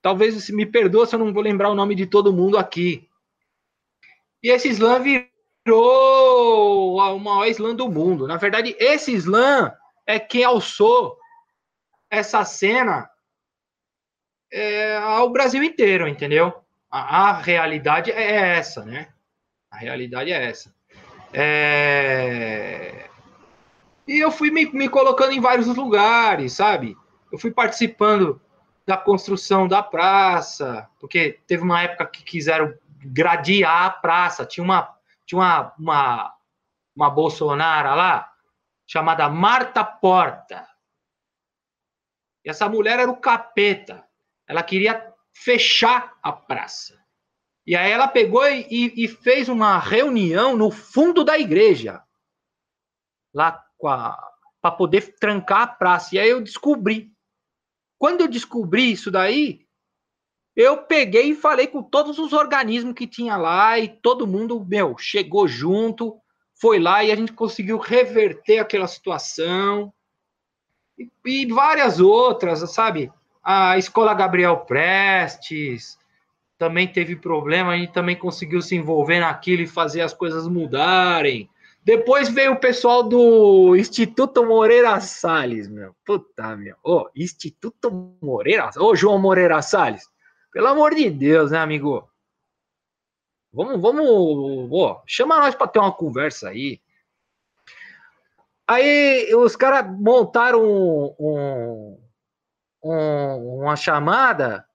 Talvez 0.00 0.48
me 0.50 0.64
perdoe 0.64 1.06
se 1.06 1.14
eu 1.14 1.18
não 1.18 1.32
vou 1.32 1.42
lembrar 1.42 1.70
o 1.70 1.74
nome 1.74 1.94
de 1.94 2.06
todo 2.06 2.32
mundo 2.32 2.56
aqui. 2.56 3.08
E 4.42 4.50
esse 4.50 4.68
slam 4.68 5.02
virou 5.02 6.96
o 6.96 7.18
maior 7.18 7.46
slam 7.46 7.74
do 7.74 7.88
mundo. 7.88 8.26
Na 8.26 8.36
verdade, 8.36 8.76
esse 8.78 9.12
slam 9.12 9.72
é 10.06 10.18
quem 10.18 10.44
alçou 10.44 11.16
essa 12.10 12.44
cena 12.44 13.08
é, 14.52 14.96
ao 14.98 15.30
Brasil 15.30 15.62
inteiro, 15.62 16.06
entendeu? 16.06 16.52
A, 16.90 17.30
a, 17.30 17.32
realidade 17.32 18.10
é 18.10 18.56
essa, 18.56 18.84
né? 18.84 19.08
A 19.70 19.78
realidade 19.78 20.30
é 20.30 20.44
essa. 20.44 20.74
É... 21.32 23.08
E 24.06 24.18
eu 24.18 24.30
fui 24.30 24.50
me, 24.50 24.66
me 24.72 24.88
colocando 24.88 25.32
em 25.32 25.40
vários 25.40 25.66
lugares, 25.68 26.52
sabe? 26.52 26.96
Eu 27.32 27.38
fui 27.38 27.50
participando 27.50 28.40
da 28.86 28.96
construção 28.96 29.66
da 29.66 29.82
praça, 29.82 30.88
porque 31.00 31.40
teve 31.46 31.62
uma 31.62 31.82
época 31.82 32.06
que 32.06 32.22
quiseram 32.22 32.74
gradear 33.02 33.84
a 33.84 33.90
praça. 33.90 34.44
Tinha 34.44 34.62
uma, 34.62 34.94
tinha 35.24 35.38
uma, 35.38 35.72
uma, 35.78 36.34
uma 36.94 37.10
Bolsonaro 37.10 37.96
lá, 37.96 38.31
chamada 38.86 39.28
Marta 39.28 39.84
Porta. 39.84 40.68
E 42.44 42.50
essa 42.50 42.68
mulher 42.68 42.98
era 42.98 43.10
o 43.10 43.20
capeta. 43.20 44.06
Ela 44.46 44.62
queria 44.62 45.12
fechar 45.32 46.18
a 46.22 46.32
praça. 46.32 47.00
E 47.66 47.76
aí 47.76 47.90
ela 47.90 48.08
pegou 48.08 48.44
e, 48.46 48.66
e 48.96 49.08
fez 49.08 49.48
uma 49.48 49.78
reunião 49.78 50.56
no 50.56 50.70
fundo 50.70 51.22
da 51.22 51.38
igreja, 51.38 52.02
lá 53.32 53.64
para 53.80 54.72
poder 54.76 55.14
trancar 55.18 55.62
a 55.62 55.66
praça. 55.66 56.14
E 56.14 56.18
aí 56.18 56.28
eu 56.28 56.42
descobri. 56.42 57.12
Quando 57.98 58.22
eu 58.22 58.28
descobri 58.28 58.90
isso 58.90 59.10
daí, 59.10 59.64
eu 60.54 60.84
peguei 60.84 61.30
e 61.30 61.34
falei 61.34 61.66
com 61.66 61.82
todos 61.82 62.18
os 62.18 62.32
organismos 62.32 62.94
que 62.94 63.06
tinha 63.06 63.36
lá 63.36 63.78
e 63.78 63.88
todo 63.88 64.26
mundo, 64.26 64.64
meu, 64.64 64.98
chegou 64.98 65.48
junto, 65.48 66.20
foi 66.62 66.78
lá 66.78 67.02
e 67.02 67.10
a 67.10 67.16
gente 67.16 67.32
conseguiu 67.32 67.76
reverter 67.76 68.60
aquela 68.60 68.86
situação. 68.86 69.92
E, 70.96 71.10
e 71.26 71.46
várias 71.46 71.98
outras, 71.98 72.60
sabe? 72.72 73.10
A 73.42 73.76
escola 73.76 74.14
Gabriel 74.14 74.58
Prestes 74.58 75.98
também 76.56 76.86
teve 76.86 77.16
problema, 77.16 77.72
a 77.72 77.76
gente 77.76 77.92
também 77.92 78.14
conseguiu 78.14 78.62
se 78.62 78.76
envolver 78.76 79.18
naquilo 79.18 79.62
e 79.62 79.66
fazer 79.66 80.02
as 80.02 80.14
coisas 80.14 80.46
mudarem. 80.46 81.50
Depois 81.84 82.28
veio 82.28 82.52
o 82.52 82.60
pessoal 82.60 83.02
do 83.02 83.74
Instituto 83.74 84.46
Moreira 84.46 85.00
Salles, 85.00 85.66
meu. 85.66 85.96
Puta, 86.06 86.54
meu. 86.54 86.76
Ô, 86.84 86.98
oh, 86.98 87.10
Instituto 87.16 87.90
Moreira. 88.22 88.70
Ô, 88.76 88.84
oh, 88.84 88.94
João 88.94 89.18
Moreira 89.18 89.60
Salles. 89.62 90.08
Pelo 90.52 90.68
amor 90.68 90.94
de 90.94 91.10
Deus, 91.10 91.50
né, 91.50 91.58
amigo? 91.58 92.08
Vamos, 93.52 93.80
vamos. 93.80 94.68
Oh, 94.70 95.02
chama 95.06 95.38
nós 95.38 95.54
para 95.54 95.68
ter 95.68 95.78
uma 95.78 95.92
conversa 95.92 96.48
aí. 96.48 96.80
Aí 98.66 99.34
os 99.34 99.54
caras 99.56 99.94
montaram 99.98 100.62
um, 100.64 102.00
um, 102.82 103.60
uma 103.60 103.76
chamada 103.76 104.66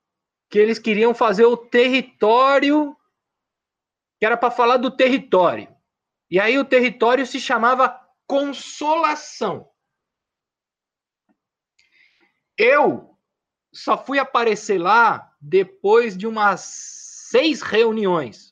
que 0.49 0.59
eles 0.59 0.77
queriam 0.77 1.15
fazer 1.15 1.45
o 1.45 1.57
território, 1.57 2.95
que 4.19 4.25
era 4.25 4.37
para 4.37 4.51
falar 4.51 4.77
do 4.77 4.91
território. 4.91 5.75
E 6.29 6.39
aí 6.39 6.59
o 6.59 6.65
território 6.65 7.25
se 7.25 7.39
chamava 7.39 7.99
Consolação. 8.27 9.69
Eu 12.57 13.17
só 13.73 13.97
fui 13.97 14.19
aparecer 14.19 14.77
lá 14.77 15.33
depois 15.39 16.17
de 16.17 16.27
umas 16.27 16.61
seis 16.61 17.61
reuniões. 17.61 18.46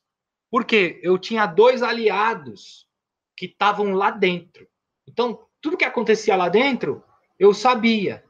Porque 0.56 1.02
eu 1.04 1.18
tinha 1.18 1.46
dois 1.46 1.84
aliados 1.84 2.88
que 3.36 3.46
estavam 3.46 3.92
lá 3.92 4.10
dentro. 4.10 4.66
Então, 5.06 5.46
tudo 5.60 5.76
que 5.76 5.84
acontecia 5.84 6.34
lá 6.34 6.48
dentro, 6.48 7.04
eu 7.38 7.54
sabia 7.54 8.24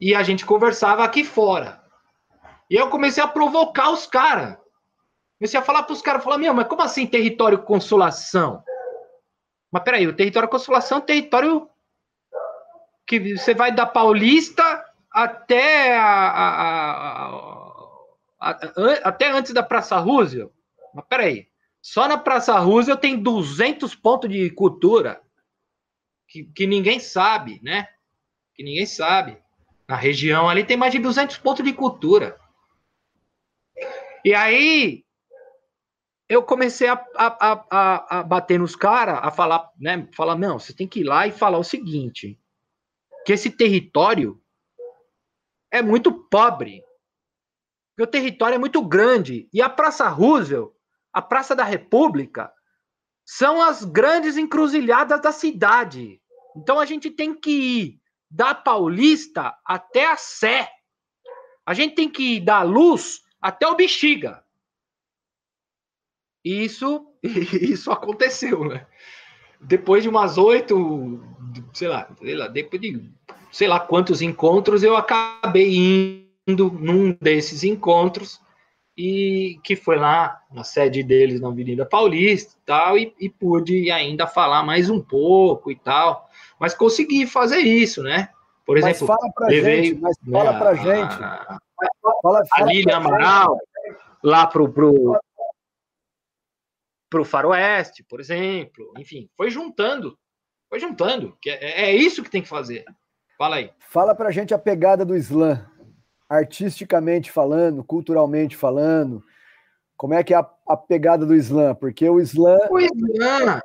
e 0.00 0.12
a 0.12 0.24
gente 0.24 0.44
conversava 0.44 1.04
aqui 1.04 1.22
fora. 1.22 1.80
E 2.68 2.74
eu 2.74 2.90
comecei 2.90 3.22
a 3.22 3.28
provocar 3.28 3.92
os 3.92 4.08
caras. 4.08 4.58
Comecei 5.38 5.60
a 5.60 5.62
falar 5.62 5.84
para 5.84 5.92
os 5.92 6.02
caras, 6.02 6.24
falar, 6.24 6.36
meu, 6.36 6.52
mas 6.52 6.66
como 6.66 6.82
assim 6.82 7.06
território 7.06 7.62
consolação? 7.62 8.64
Mas 9.70 9.84
peraí, 9.84 10.08
o 10.08 10.16
território 10.16 10.48
consolação 10.48 10.98
é 10.98 11.00
um 11.00 11.06
território 11.06 11.70
que 13.06 13.36
você 13.36 13.54
vai 13.54 13.70
da 13.70 13.86
Paulista 13.86 14.84
até 15.12 15.96
a, 15.96 16.10
a, 16.40 17.28
a, 18.40 18.58
até 19.04 19.30
antes 19.30 19.52
da 19.52 19.62
Praça 19.62 19.96
Roosevelt. 19.96 20.50
Mas 20.94 21.04
peraí, 21.08 21.48
Só 21.82 22.06
na 22.06 22.18
Praça 22.18 22.58
Roosevelt 22.58 23.00
tem 23.00 23.20
200 23.20 23.94
pontos 23.94 24.28
de 24.30 24.50
cultura 24.50 25.22
que, 26.28 26.44
que 26.44 26.66
ninguém 26.66 27.00
sabe, 27.00 27.60
né? 27.62 27.88
Que 28.54 28.62
ninguém 28.62 28.86
sabe. 28.86 29.38
Na 29.88 29.96
região 29.96 30.48
ali 30.48 30.64
tem 30.64 30.76
mais 30.76 30.92
de 30.92 30.98
200 30.98 31.36
pontos 31.38 31.64
de 31.64 31.72
cultura. 31.72 32.38
E 34.24 34.34
aí 34.34 35.04
eu 36.28 36.44
comecei 36.44 36.86
a, 36.86 37.04
a, 37.16 37.66
a, 37.70 38.20
a 38.20 38.22
bater 38.22 38.58
nos 38.58 38.76
caras, 38.76 39.18
a 39.20 39.32
falar, 39.32 39.68
né? 39.76 40.08
Falar, 40.14 40.36
não, 40.36 40.58
você 40.58 40.72
tem 40.72 40.86
que 40.86 41.00
ir 41.00 41.04
lá 41.04 41.26
e 41.26 41.32
falar 41.32 41.58
o 41.58 41.64
seguinte: 41.64 42.38
que 43.26 43.32
esse 43.32 43.50
território 43.50 44.40
é 45.70 45.82
muito 45.82 46.12
pobre. 46.12 46.84
Que 47.96 48.02
o 48.04 48.06
território 48.06 48.54
é 48.54 48.58
muito 48.58 48.80
grande. 48.86 49.48
E 49.52 49.60
a 49.60 49.68
Praça 49.68 50.08
Roosevelt, 50.08 50.72
a 51.12 51.20
Praça 51.20 51.54
da 51.54 51.64
República, 51.64 52.52
são 53.24 53.62
as 53.62 53.84
grandes 53.84 54.36
encruzilhadas 54.36 55.20
da 55.20 55.32
cidade. 55.32 56.20
Então 56.56 56.78
a 56.80 56.84
gente 56.84 57.10
tem 57.10 57.34
que 57.34 57.50
ir 57.50 58.00
da 58.30 58.54
Paulista 58.54 59.54
até 59.64 60.06
a 60.06 60.16
Sé. 60.16 60.68
A 61.64 61.74
gente 61.74 61.94
tem 61.94 62.08
que 62.08 62.36
ir 62.36 62.40
da 62.40 62.62
Luz 62.62 63.20
até 63.40 63.66
o 63.66 63.76
Bexiga. 63.76 64.44
E 66.44 66.64
isso, 66.64 67.06
isso 67.22 67.90
aconteceu, 67.90 68.64
né? 68.64 68.86
Depois 69.60 70.02
de 70.02 70.08
umas 70.08 70.38
oito, 70.38 71.20
sei 71.72 71.88
lá, 71.88 72.10
sei 72.18 72.34
lá, 72.34 72.48
depois 72.48 72.80
de 72.80 73.10
sei 73.52 73.68
lá 73.68 73.78
quantos 73.78 74.22
encontros, 74.22 74.82
eu 74.82 74.96
acabei 74.96 76.32
indo 76.46 76.70
num 76.70 77.12
desses 77.12 77.62
encontros 77.62 78.40
e 78.96 79.58
que 79.62 79.76
foi 79.76 79.96
lá 79.96 80.42
na 80.52 80.64
sede 80.64 81.02
deles 81.02 81.40
na 81.40 81.48
Avenida 81.48 81.86
Paulista 81.86 82.54
e 82.56 82.66
tal, 82.66 82.98
e, 82.98 83.14
e 83.18 83.28
pude 83.28 83.90
ainda 83.90 84.26
falar 84.26 84.62
mais 84.62 84.90
um 84.90 85.00
pouco 85.00 85.70
e 85.70 85.76
tal, 85.76 86.28
mas 86.58 86.74
consegui 86.74 87.26
fazer 87.26 87.58
isso, 87.58 88.02
né? 88.02 88.30
Por 88.66 88.76
exemplo, 88.76 89.06
mas 89.06 89.16
fala 89.18 89.32
pra 89.32 89.46
levei, 89.48 89.84
gente, 89.84 90.00
mas 90.00 90.16
fala 90.30 90.52
né, 90.52 90.58
pra 90.58 90.74
gente. 90.74 91.14
A, 91.22 91.58
fala, 92.22 92.22
fala 92.22 92.42
a 92.52 92.64
Lilian 92.64 92.96
Amaral 92.96 93.58
lá 94.22 94.46
pro, 94.46 94.70
pro 94.70 95.18
para 97.10 97.20
o 97.20 97.24
faroeste, 97.24 98.04
por 98.04 98.20
exemplo. 98.20 98.92
Enfim, 98.96 99.28
foi 99.36 99.50
juntando. 99.50 100.16
Foi 100.68 100.78
juntando. 100.78 101.36
Que 101.42 101.50
é, 101.50 101.86
é 101.86 101.96
isso 101.96 102.22
que 102.22 102.30
tem 102.30 102.40
que 102.40 102.48
fazer. 102.48 102.84
Fala 103.36 103.56
aí. 103.56 103.72
Fala 103.80 104.14
para 104.14 104.28
a 104.28 104.32
gente 104.32 104.54
a 104.54 104.58
pegada 104.58 105.04
do 105.04 105.16
slam. 105.16 105.68
Artisticamente 106.30 107.30
falando, 107.30 107.84
culturalmente 107.84 108.56
falando. 108.56 109.22
Como 109.96 110.14
é 110.14 110.24
que 110.24 110.32
é 110.32 110.36
a, 110.36 110.50
a 110.66 110.76
pegada 110.76 111.26
do 111.26 111.34
slam? 111.34 111.74
Porque 111.74 112.08
o 112.08 112.20
slam... 112.20 112.58
O 112.70 112.78
slam... 112.78 113.60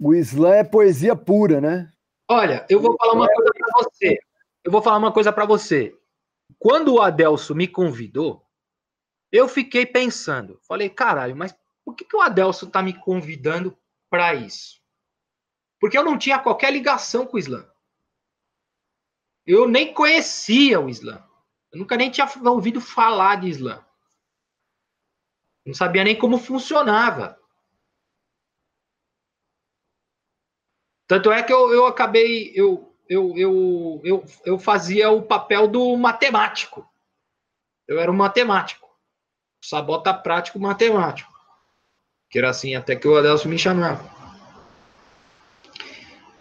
O 0.00 0.14
slam 0.14 0.54
é 0.54 0.64
poesia 0.64 1.14
pura, 1.14 1.60
né? 1.60 1.92
Olha, 2.26 2.64
eu 2.70 2.80
vou 2.80 2.96
falar 2.96 3.12
uma 3.12 3.28
coisa 3.28 3.50
para 3.52 3.84
você. 3.84 4.18
Eu 4.64 4.72
vou 4.72 4.82
falar 4.82 4.96
uma 4.96 5.12
coisa 5.12 5.32
para 5.32 5.44
você. 5.44 5.94
Quando 6.58 6.94
o 6.94 7.00
Adelso 7.00 7.54
me 7.54 7.68
convidou, 7.68 8.44
eu 9.30 9.46
fiquei 9.46 9.84
pensando. 9.84 10.58
Falei, 10.62 10.88
caralho, 10.88 11.36
mas 11.36 11.54
por 11.84 11.94
que, 11.94 12.04
que 12.04 12.16
o 12.16 12.20
Adelson 12.20 12.66
está 12.66 12.82
me 12.82 12.94
convidando 12.94 13.76
para 14.08 14.34
isso? 14.34 14.80
Porque 15.78 15.96
eu 15.96 16.04
não 16.04 16.18
tinha 16.18 16.38
qualquer 16.38 16.72
ligação 16.72 17.26
com 17.26 17.36
o 17.36 17.38
Islã. 17.38 17.66
Eu 19.50 19.68
nem 19.68 19.92
conhecia 19.92 20.80
o 20.80 20.88
Islã. 20.88 21.20
Eu 21.72 21.80
nunca 21.80 21.96
nem 21.96 22.08
tinha 22.08 22.30
ouvido 22.44 22.80
falar 22.80 23.40
de 23.40 23.48
Islã. 23.48 23.84
Não 25.66 25.74
sabia 25.74 26.04
nem 26.04 26.16
como 26.16 26.38
funcionava. 26.38 27.36
Tanto 31.08 31.32
é 31.32 31.42
que 31.42 31.52
eu, 31.52 31.72
eu 31.72 31.84
acabei. 31.84 32.52
Eu, 32.54 32.96
eu, 33.08 33.36
eu, 33.36 34.00
eu, 34.04 34.24
eu 34.44 34.56
fazia 34.56 35.10
o 35.10 35.20
papel 35.20 35.66
do 35.66 35.96
matemático. 35.96 36.88
Eu 37.88 37.98
era 37.98 38.10
um 38.10 38.16
matemático. 38.16 38.88
Sabota 39.60 40.14
prático 40.14 40.60
matemático. 40.60 41.32
Que 42.30 42.38
era 42.38 42.50
assim 42.50 42.76
até 42.76 42.94
que 42.94 43.08
o 43.08 43.16
Adelso 43.16 43.48
me 43.48 43.58
chamava. 43.58 44.08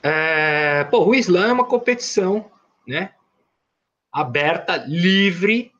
É, 0.03 0.83
pô, 0.83 1.07
o 1.07 1.15
Islã 1.15 1.47
é 1.47 1.51
uma 1.51 1.65
competição, 1.65 2.49
né? 2.89 3.13
Aberta, 4.11 4.77
livre, 4.87 5.71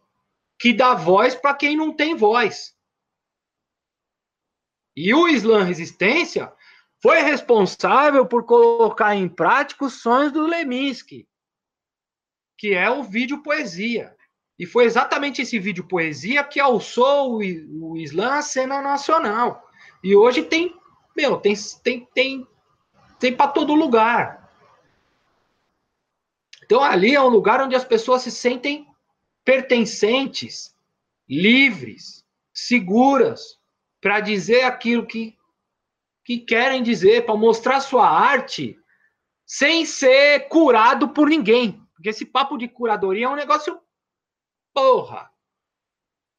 que 0.59 0.71
dá 0.71 0.93
voz 0.93 1.33
para 1.33 1.55
quem 1.55 1.75
não 1.75 1.91
tem 1.91 2.15
voz. 2.15 2.77
E 4.95 5.11
o 5.13 5.27
Islã 5.27 5.63
Resistência 5.63 6.53
foi 7.01 7.21
responsável 7.21 8.27
por 8.27 8.45
colocar 8.45 9.15
em 9.15 9.27
prática 9.27 9.85
os 9.85 10.01
sonhos 10.01 10.31
do 10.31 10.45
Leminski, 10.45 11.27
que 12.55 12.75
é 12.75 12.91
o 12.91 13.03
vídeo 13.03 13.41
poesia. 13.41 14.15
E 14.59 14.67
foi 14.67 14.83
exatamente 14.83 15.41
esse 15.41 15.57
vídeo 15.57 15.87
poesia 15.87 16.43
que 16.43 16.59
alçou 16.59 17.37
o, 17.37 17.93
o 17.93 17.97
Islã 17.97 18.35
à 18.35 18.41
cena 18.43 18.81
nacional. 18.81 19.67
E 20.03 20.15
hoje 20.15 20.43
tem, 20.43 20.77
meu, 21.17 21.37
tem, 21.37 21.55
tem, 21.81 22.07
tem, 22.13 22.47
tem 23.17 23.35
para 23.35 23.51
todo 23.51 23.73
lugar. 23.73 24.38
Então 26.69 26.83
ali 26.83 27.15
é 27.15 27.21
um 27.21 27.29
lugar 27.29 27.59
onde 27.63 27.75
as 27.75 27.83
pessoas 27.83 28.21
se 28.21 28.29
sentem 28.29 28.87
pertencentes, 29.43 30.77
livres, 31.27 32.23
seguras 32.53 33.59
para 33.99 34.19
dizer 34.19 34.61
aquilo 34.65 35.03
que, 35.03 35.35
que 36.23 36.37
querem 36.37 36.83
dizer, 36.83 37.25
para 37.25 37.35
mostrar 37.35 37.81
sua 37.81 38.07
arte 38.07 38.79
sem 39.47 39.83
ser 39.83 40.47
curado 40.47 41.09
por 41.09 41.27
ninguém. 41.27 41.83
Porque 41.95 42.09
esse 42.09 42.23
papo 42.23 42.55
de 42.55 42.67
curadoria 42.67 43.25
é 43.25 43.29
um 43.29 43.35
negócio. 43.35 43.81
Porra! 44.71 45.27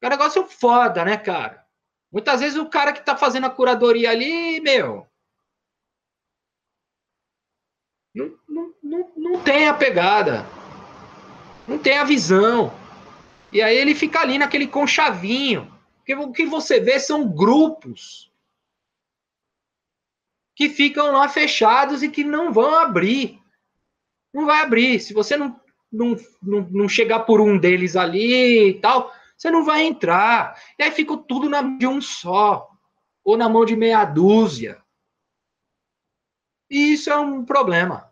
É 0.01 0.07
um 0.07 0.11
negócio 0.11 0.47
foda, 0.47 1.03
né, 1.03 1.17
cara? 1.17 1.67
Muitas 2.09 2.39
vezes 2.39 2.57
o 2.57 2.69
cara 2.69 2.93
que 2.93 2.99
está 2.99 3.17
fazendo 3.17 3.47
a 3.47 3.49
curadoria 3.49 4.11
ali, 4.11 4.61
meu, 4.61 5.11
não, 8.13 8.39
não, 8.47 9.11
não, 9.31 9.41
tem 9.41 9.67
a 9.67 9.73
pegada, 9.73 10.45
não 11.67 11.77
tem 11.77 11.97
a 11.97 12.03
visão. 12.03 12.73
E 13.51 13.61
aí 13.61 13.77
ele 13.77 13.95
fica 13.95 14.19
ali 14.19 14.37
naquele 14.37 14.67
conchavinho. 14.67 15.71
Porque 15.97 16.15
o 16.15 16.31
que 16.31 16.45
você 16.45 16.79
vê 16.79 16.99
são 16.99 17.29
grupos 17.29 18.31
que 20.55 20.69
ficam 20.69 21.11
lá 21.11 21.29
fechados 21.29 22.03
e 22.03 22.09
que 22.09 22.23
não 22.23 22.51
vão 22.51 22.75
abrir. 22.75 23.39
Não 24.33 24.45
vai 24.45 24.61
abrir. 24.61 24.99
Se 24.99 25.13
você 25.13 25.37
não, 25.37 25.59
não, 25.91 26.15
não, 26.41 26.61
não 26.69 26.89
chegar 26.89 27.21
por 27.21 27.39
um 27.39 27.57
deles 27.57 27.95
ali 27.95 28.69
e 28.69 28.73
tal, 28.79 29.13
você 29.37 29.49
não 29.49 29.63
vai 29.63 29.83
entrar. 29.83 30.61
E 30.77 30.83
aí 30.83 30.91
fica 30.91 31.15
tudo 31.17 31.49
na 31.49 31.61
mão 31.61 31.77
de 31.77 31.87
um 31.87 32.01
só, 32.01 32.69
ou 33.23 33.37
na 33.37 33.47
mão 33.47 33.63
de 33.63 33.75
meia 33.75 34.03
dúzia. 34.03 34.81
E 36.69 36.93
isso 36.93 37.09
é 37.09 37.17
um 37.17 37.45
problema. 37.45 38.10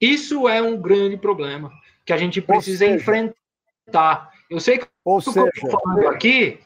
Isso 0.00 0.48
é 0.48 0.60
um 0.60 0.80
grande 0.80 1.16
problema 1.16 1.72
que 2.04 2.12
a 2.12 2.16
gente 2.16 2.40
precisa 2.40 2.84
seja, 2.84 2.94
enfrentar. 2.94 4.30
Eu 4.50 4.60
sei 4.60 4.78
que 4.78 4.86
ou 5.04 5.20
seja, 5.20 5.40
eu 5.40 5.46
estou 5.48 5.80
falando 5.80 6.08
aqui 6.08 6.60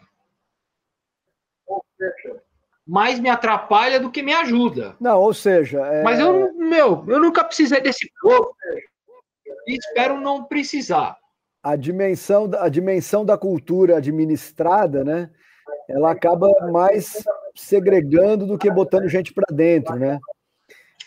mais 2.86 3.20
me 3.20 3.28
atrapalha 3.28 4.00
do 4.00 4.10
que 4.10 4.22
me 4.22 4.32
ajuda. 4.32 4.96
Não, 5.00 5.20
ou 5.20 5.32
seja, 5.32 5.80
é... 5.86 6.02
mas 6.02 6.18
eu 6.18 6.52
meu, 6.54 7.04
eu 7.08 7.20
nunca 7.20 7.44
precisei 7.44 7.80
desse 7.80 8.10
povo 8.20 8.54
e 9.66 9.76
espero 9.76 10.20
não 10.20 10.44
precisar 10.44 11.20
a 11.62 11.76
dimensão, 11.76 12.50
a 12.58 12.68
dimensão 12.68 13.24
da 13.24 13.36
cultura 13.36 13.98
administrada, 13.98 15.04
né? 15.04 15.30
Ela 15.88 16.10
acaba 16.12 16.48
mais 16.70 17.22
segregando 17.54 18.46
do 18.46 18.56
que 18.56 18.70
botando 18.70 19.08
gente 19.08 19.32
para 19.32 19.54
dentro, 19.54 19.94
né? 19.96 20.18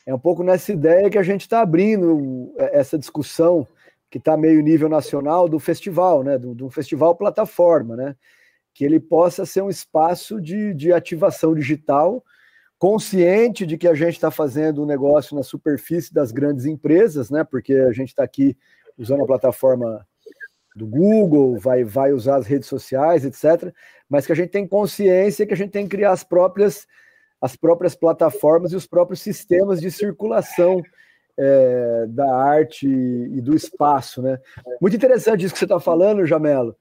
É 0.05 0.13
um 0.13 0.19
pouco 0.19 0.43
nessa 0.43 0.71
ideia 0.71 1.09
que 1.09 1.17
a 1.17 1.23
gente 1.23 1.41
está 1.41 1.61
abrindo 1.61 2.53
essa 2.57 2.97
discussão 2.97 3.67
que 4.11 4.17
está 4.17 4.37
meio 4.37 4.61
nível 4.61 4.89
nacional 4.89 5.49
do 5.49 5.57
festival, 5.59 6.23
né? 6.23 6.37
Do, 6.37 6.53
do 6.53 6.69
festival 6.69 7.15
plataforma, 7.15 7.95
né? 7.95 8.15
Que 8.73 8.83
ele 8.85 8.99
possa 8.99 9.45
ser 9.45 9.61
um 9.61 9.69
espaço 9.69 10.41
de, 10.41 10.73
de 10.73 10.91
ativação 10.91 11.55
digital, 11.55 12.23
consciente 12.77 13.65
de 13.65 13.77
que 13.77 13.87
a 13.87 13.95
gente 13.95 14.13
está 14.13 14.29
fazendo 14.29 14.83
um 14.83 14.85
negócio 14.85 15.35
na 15.35 15.41
superfície 15.41 16.13
das 16.13 16.31
grandes 16.31 16.65
empresas, 16.65 17.29
né? 17.31 17.43
Porque 17.43 17.73
a 17.73 17.91
gente 17.91 18.09
está 18.09 18.23
aqui 18.23 18.57
usando 18.97 19.23
a 19.23 19.27
plataforma 19.27 20.05
do 20.75 20.85
Google, 20.85 21.57
vai, 21.57 21.83
vai 21.83 22.11
usar 22.11 22.35
as 22.35 22.45
redes 22.45 22.67
sociais, 22.67 23.25
etc. 23.25 23.73
Mas 24.09 24.25
que 24.25 24.31
a 24.31 24.35
gente 24.35 24.49
tem 24.49 24.67
consciência 24.67 25.45
que 25.45 25.53
a 25.53 25.57
gente 25.57 25.71
tem 25.71 25.85
que 25.85 25.95
criar 25.95 26.11
as 26.11 26.23
próprias, 26.23 26.87
as 27.43 27.57
próprias 27.57 27.93
plataformas 27.93 28.71
e 28.71 28.75
os 28.77 28.87
próprios 28.87 29.19
sistemas 29.19 29.81
de 29.81 29.91
circulação 29.91 30.81
é, 31.37 32.05
da 32.07 32.33
arte 32.33 32.87
e 32.87 33.41
do 33.41 33.53
espaço, 33.53 34.21
né? 34.21 34.39
Muito 34.79 34.95
interessante 34.95 35.43
isso 35.43 35.53
que 35.53 35.59
você 35.59 35.65
está 35.65 35.77
falando, 35.77 36.25
Jamelo. 36.25 36.73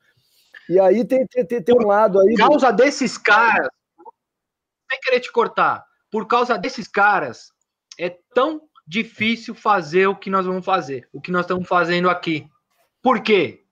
E 0.68 0.78
aí 0.78 1.04
tem, 1.04 1.26
tem, 1.26 1.60
tem 1.60 1.74
um 1.74 1.88
lado 1.88 2.20
aí. 2.20 2.36
Por 2.36 2.48
causa 2.48 2.70
do... 2.70 2.76
desses 2.76 3.18
caras, 3.18 3.66
sem 4.88 5.00
querer 5.00 5.18
te 5.18 5.32
cortar, 5.32 5.84
por 6.08 6.28
causa 6.28 6.56
desses 6.56 6.86
caras, 6.86 7.50
é 7.98 8.16
tão 8.32 8.62
difícil 8.86 9.56
fazer 9.56 10.06
o 10.06 10.14
que 10.14 10.30
nós 10.30 10.46
vamos 10.46 10.64
fazer, 10.64 11.08
o 11.12 11.20
que 11.20 11.32
nós 11.32 11.42
estamos 11.42 11.66
fazendo 11.66 12.08
aqui. 12.08 12.48
Por 13.02 13.20
quê? 13.20 13.64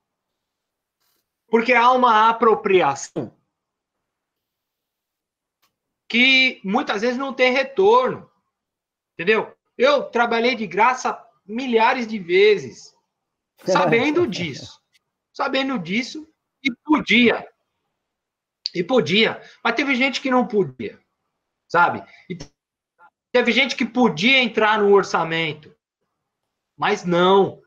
Porque 1.47 1.73
há 1.73 1.93
uma 1.93 2.29
apropriação 2.29 3.33
que 6.11 6.61
muitas 6.65 7.03
vezes 7.03 7.17
não 7.17 7.33
tem 7.33 7.53
retorno. 7.53 8.29
Entendeu? 9.15 9.57
Eu 9.79 10.03
trabalhei 10.03 10.57
de 10.57 10.67
graça 10.67 11.25
milhares 11.47 12.07
de 12.07 12.19
vezes, 12.19 12.93
sabendo 13.65 14.27
disso. 14.27 14.81
Sabendo 15.33 15.79
disso, 15.79 16.29
e 16.63 16.71
podia. 16.85 17.49
E 18.75 18.83
podia. 18.83 19.41
Mas 19.63 19.75
teve 19.75 19.95
gente 19.95 20.21
que 20.21 20.31
não 20.31 20.47
podia. 20.47 21.01
Sabe? 21.69 22.05
E 22.29 22.37
teve 23.33 23.53
gente 23.53 23.77
que 23.77 23.87
podia 23.87 24.43
entrar 24.43 24.81
no 24.81 24.93
orçamento. 24.93 25.73
Mas 26.77 27.05
não. 27.05 27.63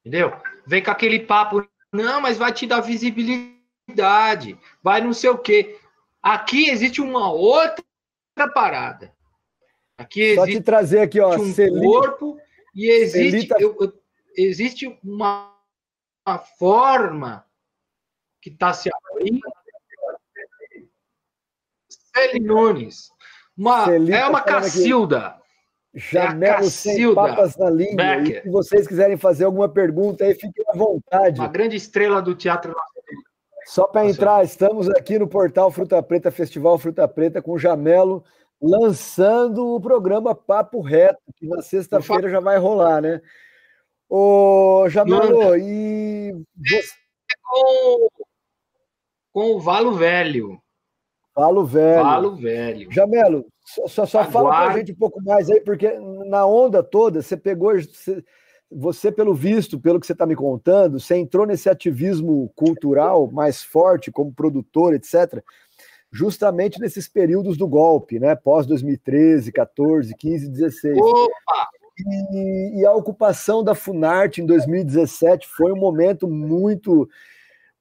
Entendeu? 0.00 0.30
Vem 0.66 0.82
com 0.82 0.90
aquele 0.90 1.20
papo. 1.20 1.66
Não, 1.90 2.20
mas 2.20 2.36
vai 2.36 2.52
te 2.52 2.66
dar 2.66 2.80
visibilidade. 2.82 4.58
Vai 4.82 5.00
não 5.00 5.14
sei 5.14 5.30
o 5.30 5.38
quê. 5.38 5.79
Aqui 6.22 6.68
existe 6.70 7.00
uma 7.00 7.32
outra 7.32 7.84
parada. 8.54 9.14
Aqui 9.96 10.34
Só 10.34 10.46
te 10.46 10.60
trazer 10.60 11.00
aqui, 11.00 11.20
ó, 11.20 11.36
um 11.36 11.52
Celita, 11.52 11.84
corpo 11.84 12.38
e 12.74 12.88
existe, 12.88 13.52
eu, 13.58 13.76
eu, 13.80 13.92
existe 14.36 14.98
uma, 15.04 15.54
uma 16.26 16.38
forma 16.38 17.44
que 18.40 18.48
está 18.50 18.72
se 18.72 18.90
abrindo. 18.92 19.40
Celi 21.88 22.40
Nunes. 22.40 23.10
Uma, 23.56 23.86
é 23.94 24.26
uma 24.26 24.40
Cacilda. 24.40 25.40
Jamelo 25.92 26.66
é 26.66 26.70
sem 26.70 27.14
papas 27.14 27.56
na 27.56 27.68
língua. 27.68 28.22
E 28.22 28.42
se 28.42 28.48
vocês 28.48 28.86
quiserem 28.86 29.16
fazer 29.16 29.44
alguma 29.44 29.68
pergunta 29.68 30.24
aí, 30.24 30.34
fiquem 30.34 30.64
à 30.68 30.76
vontade. 30.76 31.40
Uma 31.40 31.48
grande 31.48 31.76
estrela 31.76 32.22
do 32.22 32.34
teatro 32.34 32.74
Só 33.70 33.86
para 33.86 34.04
entrar, 34.08 34.42
estamos 34.42 34.88
aqui 34.88 35.16
no 35.16 35.28
portal 35.28 35.70
Fruta 35.70 36.02
Preta, 36.02 36.28
Festival 36.32 36.76
Fruta 36.76 37.06
Preta, 37.06 37.40
com 37.40 37.52
o 37.52 37.58
Jamelo 37.58 38.24
lançando 38.60 39.64
o 39.64 39.80
programa 39.80 40.34
Papo 40.34 40.80
Reto, 40.80 41.20
que 41.36 41.46
na 41.46 41.62
sexta-feira 41.62 42.28
já 42.28 42.40
vai 42.40 42.58
rolar, 42.58 43.00
né? 43.00 43.22
Ô, 44.08 44.86
Jamelo, 44.88 45.56
e. 45.56 46.32
Você... 46.56 46.82
Com, 47.44 48.08
com 49.32 49.54
o 49.54 49.60
Valo 49.60 49.92
Velho. 49.92 50.60
Valo 51.32 51.64
Velho. 51.64 52.02
Valo 52.02 52.34
Velho. 52.34 52.90
Jamelo, 52.90 53.46
só, 53.86 54.04
só 54.04 54.24
fala 54.24 54.50
para 54.50 54.72
a 54.72 54.78
gente 54.78 54.90
um 54.90 54.96
pouco 54.96 55.22
mais 55.22 55.48
aí, 55.48 55.60
porque 55.60 55.96
na 56.26 56.44
onda 56.44 56.82
toda, 56.82 57.22
você 57.22 57.36
pegou. 57.36 57.72
Você, 57.80 58.24
você, 58.70 59.10
pelo 59.10 59.34
visto, 59.34 59.80
pelo 59.80 59.98
que 59.98 60.06
você 60.06 60.12
está 60.12 60.26
me 60.26 60.36
contando, 60.36 61.00
você 61.00 61.16
entrou 61.16 61.46
nesse 61.46 61.68
ativismo 61.68 62.50
cultural 62.54 63.30
mais 63.30 63.62
forte, 63.62 64.10
como 64.10 64.32
produtor, 64.32 64.94
etc 64.94 65.42
justamente 66.12 66.80
nesses 66.80 67.08
períodos 67.08 67.56
do 67.56 67.68
golpe, 67.68 68.18
né? 68.18 68.34
Pós 68.34 68.66
2013, 68.66 69.52
14, 69.52 70.14
15, 70.16 70.48
16. 70.48 70.98
Opa! 70.98 71.68
E, 72.32 72.80
e, 72.80 72.86
a 72.86 72.94
ocupação 72.94 73.62
da 73.62 73.74
Funarte 73.74 74.40
em 74.40 74.46
2017 74.46 75.46
foi 75.46 75.70
um 75.70 75.76
momento 75.76 76.26
muito 76.26 77.08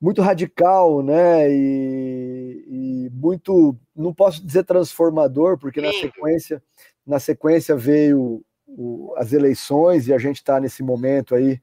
muito 0.02 0.22
radical, 0.22 1.02
né? 1.02 1.50
E, 1.52 2.66
e 2.68 3.10
muito, 3.12 3.76
não 3.96 4.14
posso 4.14 4.46
dizer 4.46 4.64
transformador, 4.64 5.58
porque 5.58 5.82
na 5.82 5.92
sequência, 5.92 6.64
na 7.06 7.20
sequência 7.20 7.76
veio 7.76 8.42
o, 8.78 9.14
as 9.18 9.34
eleições 9.34 10.08
e 10.08 10.14
a 10.14 10.18
gente 10.18 10.38
está 10.38 10.60
nesse 10.60 10.84
momento 10.84 11.36
aí 11.36 11.60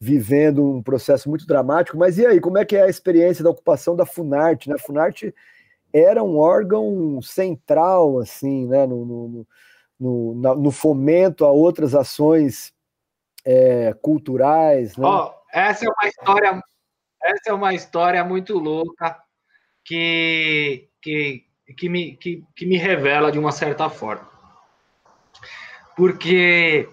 vivendo 0.00 0.64
um 0.64 0.82
processo 0.82 1.28
muito 1.28 1.46
dramático. 1.46 1.96
Mas 1.96 2.18
e 2.18 2.26
aí, 2.26 2.40
como 2.40 2.58
é 2.58 2.64
que 2.64 2.76
é 2.76 2.82
a 2.82 2.88
experiência 2.88 3.42
da 3.42 3.50
ocupação 3.50 3.96
da 3.96 4.04
Funarte? 4.04 4.68
Né? 4.68 4.76
A 4.76 4.82
Funarte 4.82 5.34
era 5.92 6.22
um 6.22 6.36
órgão 6.36 7.20
central, 7.22 8.18
assim, 8.18 8.66
né, 8.66 8.86
no, 8.86 9.04
no, 9.04 9.46
no, 9.98 10.54
no 10.56 10.70
fomento 10.70 11.44
a 11.44 11.50
outras 11.50 11.94
ações 11.94 12.74
é, 13.44 13.94
culturais. 14.02 14.96
Né? 14.96 15.06
Oh, 15.06 15.32
essa 15.52 15.86
é 15.86 15.88
uma 15.88 16.08
história, 16.08 16.62
essa 17.22 17.50
é 17.50 17.52
uma 17.52 17.74
história 17.74 18.24
muito 18.24 18.58
louca 18.58 19.18
que, 19.84 20.88
que, 21.00 21.46
que, 21.76 21.88
me, 21.88 22.16
que, 22.16 22.44
que 22.54 22.66
me 22.66 22.76
revela 22.76 23.32
de 23.32 23.38
uma 23.38 23.52
certa 23.52 23.88
forma. 23.88 24.35
Porque 25.96 26.88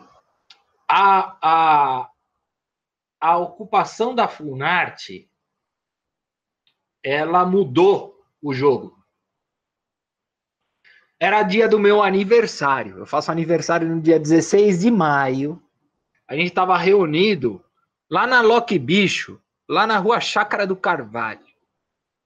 a, 0.88 1.38
a, 1.42 2.10
a 3.20 3.38
ocupação 3.38 4.16
da 4.16 4.28
Funarte 4.28 5.30
ela 7.04 7.46
mudou 7.46 8.18
o 8.42 8.54
jogo. 8.54 8.98
Era 11.20 11.44
dia 11.44 11.68
do 11.68 11.80
meu 11.80 12.02
aniversário. 12.02 12.98
Eu 12.98 13.06
faço 13.06 13.32
aniversário 13.32 13.88
no 13.88 14.02
dia 14.02 14.20
16 14.20 14.80
de 14.80 14.92
maio. 14.92 15.62
A 16.28 16.36
gente 16.36 16.48
estava 16.48 16.78
reunido 16.78 17.64
lá 18.10 18.26
na 18.26 18.42
Loki 18.42 18.80
Bicho, 18.80 19.42
lá 19.68 19.86
na 19.86 19.98
rua 19.98 20.20
Chácara 20.20 20.66
do 20.66 20.76
Carvalho, 20.76 21.46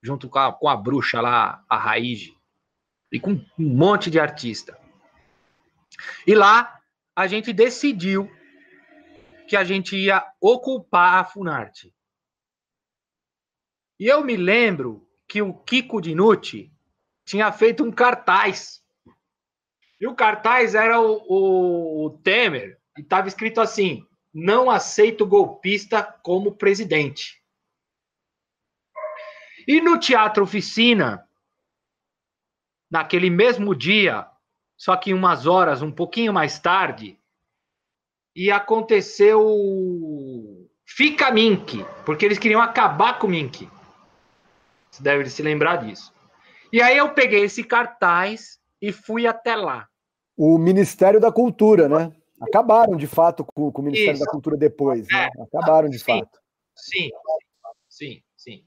junto 0.02 0.30
com 0.30 0.40
a, 0.40 0.54
com 0.54 0.70
a 0.70 0.76
bruxa 0.76 1.22
lá, 1.22 1.64
a 1.68 1.78
Raiz, 1.78 2.34
e 3.12 3.20
com 3.20 3.32
um 3.32 3.44
monte 3.58 4.12
de 4.12 4.20
artista. 4.20 4.78
E 6.26 6.36
lá 6.36 6.80
a 7.16 7.28
gente 7.28 7.52
decidiu 7.52 8.30
que 9.48 9.56
a 9.56 9.64
gente 9.64 9.96
ia 9.96 10.26
ocupar 10.40 11.20
a 11.20 11.24
Funarte. 11.24 11.94
E 14.00 14.06
eu 14.06 14.24
me 14.24 14.36
lembro 14.36 15.08
que 15.28 15.42
o 15.42 15.54
Kiko 15.54 16.02
Dinucci 16.02 16.72
tinha 17.26 17.52
feito 17.52 17.84
um 17.84 17.92
cartaz. 17.92 18.84
E 20.00 20.06
o 20.06 20.16
cartaz 20.16 20.76
era 20.76 21.02
o, 21.02 21.24
o, 21.28 22.06
o 22.06 22.10
Temer, 22.20 22.80
e 22.98 23.02
estava 23.02 23.28
escrito 23.28 23.60
assim: 23.60 24.06
não 24.34 24.70
aceito 24.70 25.26
golpista 25.26 26.04
como 26.04 26.56
presidente. 26.56 27.42
E 29.68 29.82
no 29.82 30.00
Teatro 30.00 30.44
Oficina, 30.44 31.28
naquele 32.90 33.30
mesmo 33.30 33.76
dia, 33.76 34.30
só 34.78 34.96
que 34.96 35.14
umas 35.14 35.48
horas, 35.48 35.82
um 35.82 35.92
pouquinho 35.92 36.32
mais 36.32 36.60
tarde, 36.60 37.20
e 38.36 38.52
aconteceu 38.52 39.44
Fica 40.86 41.30
Mink, 41.32 41.86
porque 42.06 42.26
eles 42.26 42.40
queriam 42.40 42.62
acabar 42.62 43.20
com 43.20 43.28
o 43.28 43.30
Mink. 43.30 43.70
Você 44.90 45.04
deve 45.04 45.30
se 45.30 45.44
lembrar 45.44 45.78
disso. 45.78 46.14
E 46.72 46.82
aí 46.82 46.98
eu 46.98 47.14
peguei 47.14 47.44
esse 47.44 47.64
cartaz 47.64 48.58
e 48.82 48.92
fui 48.94 49.28
até 49.28 49.56
lá. 49.56 49.88
O 50.36 50.58
Ministério 50.58 51.20
da 51.20 51.32
Cultura, 51.32 51.90
né? 51.90 52.14
Acabaram 52.40 52.96
de 52.96 53.08
fato 53.08 53.44
com, 53.44 53.72
com 53.72 53.82
o 53.82 53.86
Ministério 53.86 54.14
Isso. 54.14 54.24
da 54.24 54.32
Cultura 54.32 54.56
depois, 54.56 55.08
né? 55.12 55.30
É. 55.36 55.42
Acabaram 55.42 55.90
de 55.90 56.00
sim, 56.00 56.06
fato. 56.06 56.40
Sim, 56.76 57.10
sim, 57.90 58.22
sim. 58.38 58.64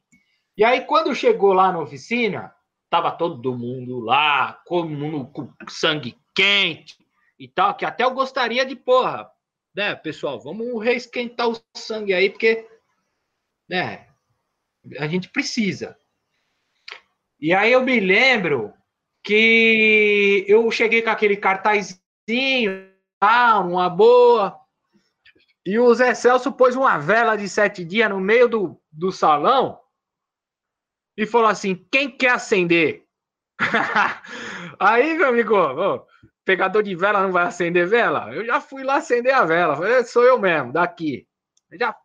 E 0.56 0.64
aí, 0.64 0.82
quando 0.82 1.14
chegou 1.14 1.52
lá 1.52 1.72
na 1.72 1.80
oficina, 1.80 2.52
tava 2.90 3.12
todo 3.12 3.56
mundo 3.56 4.00
lá, 4.00 4.60
mundo 4.68 5.24
com 5.26 5.48
sangue 5.68 6.18
quente 6.34 6.98
e 7.38 7.46
tal, 7.46 7.74
que 7.74 7.84
até 7.84 8.04
eu 8.04 8.10
gostaria 8.10 8.66
de, 8.66 8.74
porra, 8.74 9.30
né, 9.74 9.94
pessoal, 9.94 10.40
vamos 10.40 10.82
reesquentar 10.82 11.48
o 11.48 11.58
sangue 11.74 12.12
aí, 12.12 12.28
porque, 12.28 12.68
né, 13.68 14.08
a 14.98 15.06
gente 15.06 15.28
precisa. 15.28 15.96
E 17.38 17.54
aí 17.54 17.72
eu 17.72 17.82
me 17.82 18.00
lembro 18.00 18.74
que 19.22 20.44
eu 20.48 20.68
cheguei 20.70 21.00
com 21.00 21.10
aquele 21.10 21.36
cartazinho, 21.36 22.00
ah, 23.20 23.60
uma 23.60 23.88
boa. 23.88 24.58
E 25.64 25.78
o 25.78 25.94
Zé 25.94 26.14
Celso 26.14 26.52
pôs 26.52 26.74
uma 26.74 26.98
vela 26.98 27.36
de 27.36 27.48
sete 27.48 27.84
dias 27.84 28.10
no 28.10 28.18
meio 28.18 28.48
do, 28.48 28.80
do 28.90 29.12
salão 29.12 29.78
e 31.16 31.26
falou 31.26 31.48
assim: 31.48 31.74
quem 31.90 32.10
quer 32.10 32.30
acender? 32.30 33.04
aí, 34.78 35.16
meu 35.16 35.28
amigo, 35.28 36.06
pegador 36.44 36.82
de 36.82 36.94
vela 36.94 37.22
não 37.22 37.32
vai 37.32 37.44
acender 37.44 37.86
vela? 37.86 38.34
Eu 38.34 38.44
já 38.44 38.60
fui 38.60 38.82
lá 38.82 38.96
acender 38.96 39.34
a 39.34 39.44
vela. 39.44 39.76
Falei, 39.76 39.94
é, 39.94 40.04
sou 40.04 40.24
eu 40.24 40.38
mesmo, 40.38 40.72
daqui. 40.72 41.26
Eu 41.70 41.78
já 41.78 41.96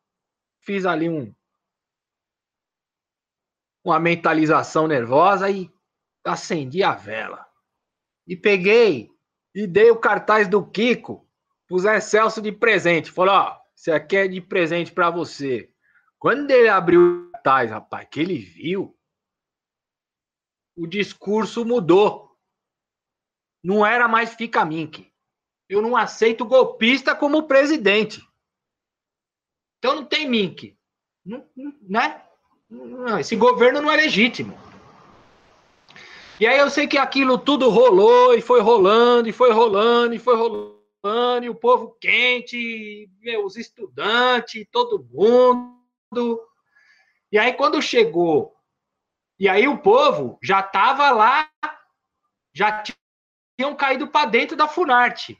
fiz 0.61 0.85
ali 0.85 1.09
um, 1.09 1.33
uma 3.83 3.99
mentalização 3.99 4.87
nervosa 4.87 5.49
e 5.49 5.71
acendi 6.23 6.83
a 6.83 6.93
vela. 6.93 7.45
E 8.27 8.35
peguei 8.35 9.09
e 9.53 9.65
dei 9.65 9.91
o 9.91 9.97
cartaz 9.97 10.47
do 10.47 10.65
Kiko 10.65 11.27
pro 11.67 11.79
Zé 11.79 11.99
Celso 11.99 12.41
de 12.41 12.51
presente. 12.51 13.11
Falou, 13.11 13.35
ó, 13.35 13.57
isso 13.75 13.91
aqui 13.91 14.17
é 14.17 14.27
de 14.27 14.41
presente 14.41 14.91
para 14.91 15.09
você. 15.09 15.69
Quando 16.19 16.49
ele 16.49 16.67
abriu 16.67 17.31
cartaz, 17.45 17.69
rapaz, 17.69 18.07
que 18.09 18.19
ele 18.19 18.37
viu, 18.37 18.97
o 20.75 20.87
discurso 20.87 21.63
mudou. 21.63 22.25
não 23.63 23.85
era 23.85 24.07
mais 24.07 24.33
fica 24.33 24.65
mink. 24.65 25.11
Eu 25.67 25.81
não 25.81 25.95
aceito 25.95 26.45
golpista 26.45 27.15
como 27.15 27.47
presidente. 27.47 28.21
Então 29.77 29.95
não 29.95 30.05
tem 30.05 30.29
mink. 30.29 30.77
Não, 31.23 31.47
né? 31.81 32.23
Não, 32.69 33.19
esse 33.19 33.35
governo 33.35 33.81
não 33.81 33.91
é 33.91 33.95
legítimo. 33.95 34.57
E 36.39 36.45
aí 36.45 36.59
eu 36.59 36.69
sei 36.69 36.85
que 36.87 36.97
aquilo 36.97 37.37
tudo 37.37 37.69
rolou 37.69 38.35
e 38.35 38.41
foi 38.41 38.59
rolando, 38.59 39.29
e 39.29 39.31
foi 39.31 39.51
rolando, 39.51 40.13
e 40.13 40.19
foi 40.19 40.35
rolando, 40.35 41.45
e 41.45 41.49
o 41.49 41.55
povo 41.55 41.95
quente, 41.99 43.09
meu, 43.21 43.45
os 43.45 43.55
estudantes, 43.55 44.67
todo 44.71 45.03
mundo. 45.11 46.45
E 47.31 47.37
aí 47.37 47.53
quando 47.53 47.81
chegou, 47.81 48.55
e 49.39 49.49
aí 49.49 49.67
o 49.67 49.77
povo 49.77 50.39
já 50.41 50.61
estava 50.61 51.11
lá, 51.11 51.49
já 52.53 52.83
tinham 53.57 53.75
caído 53.75 54.07
para 54.07 54.29
dentro 54.29 54.55
da 54.55 54.67
Funarte. 54.67 55.37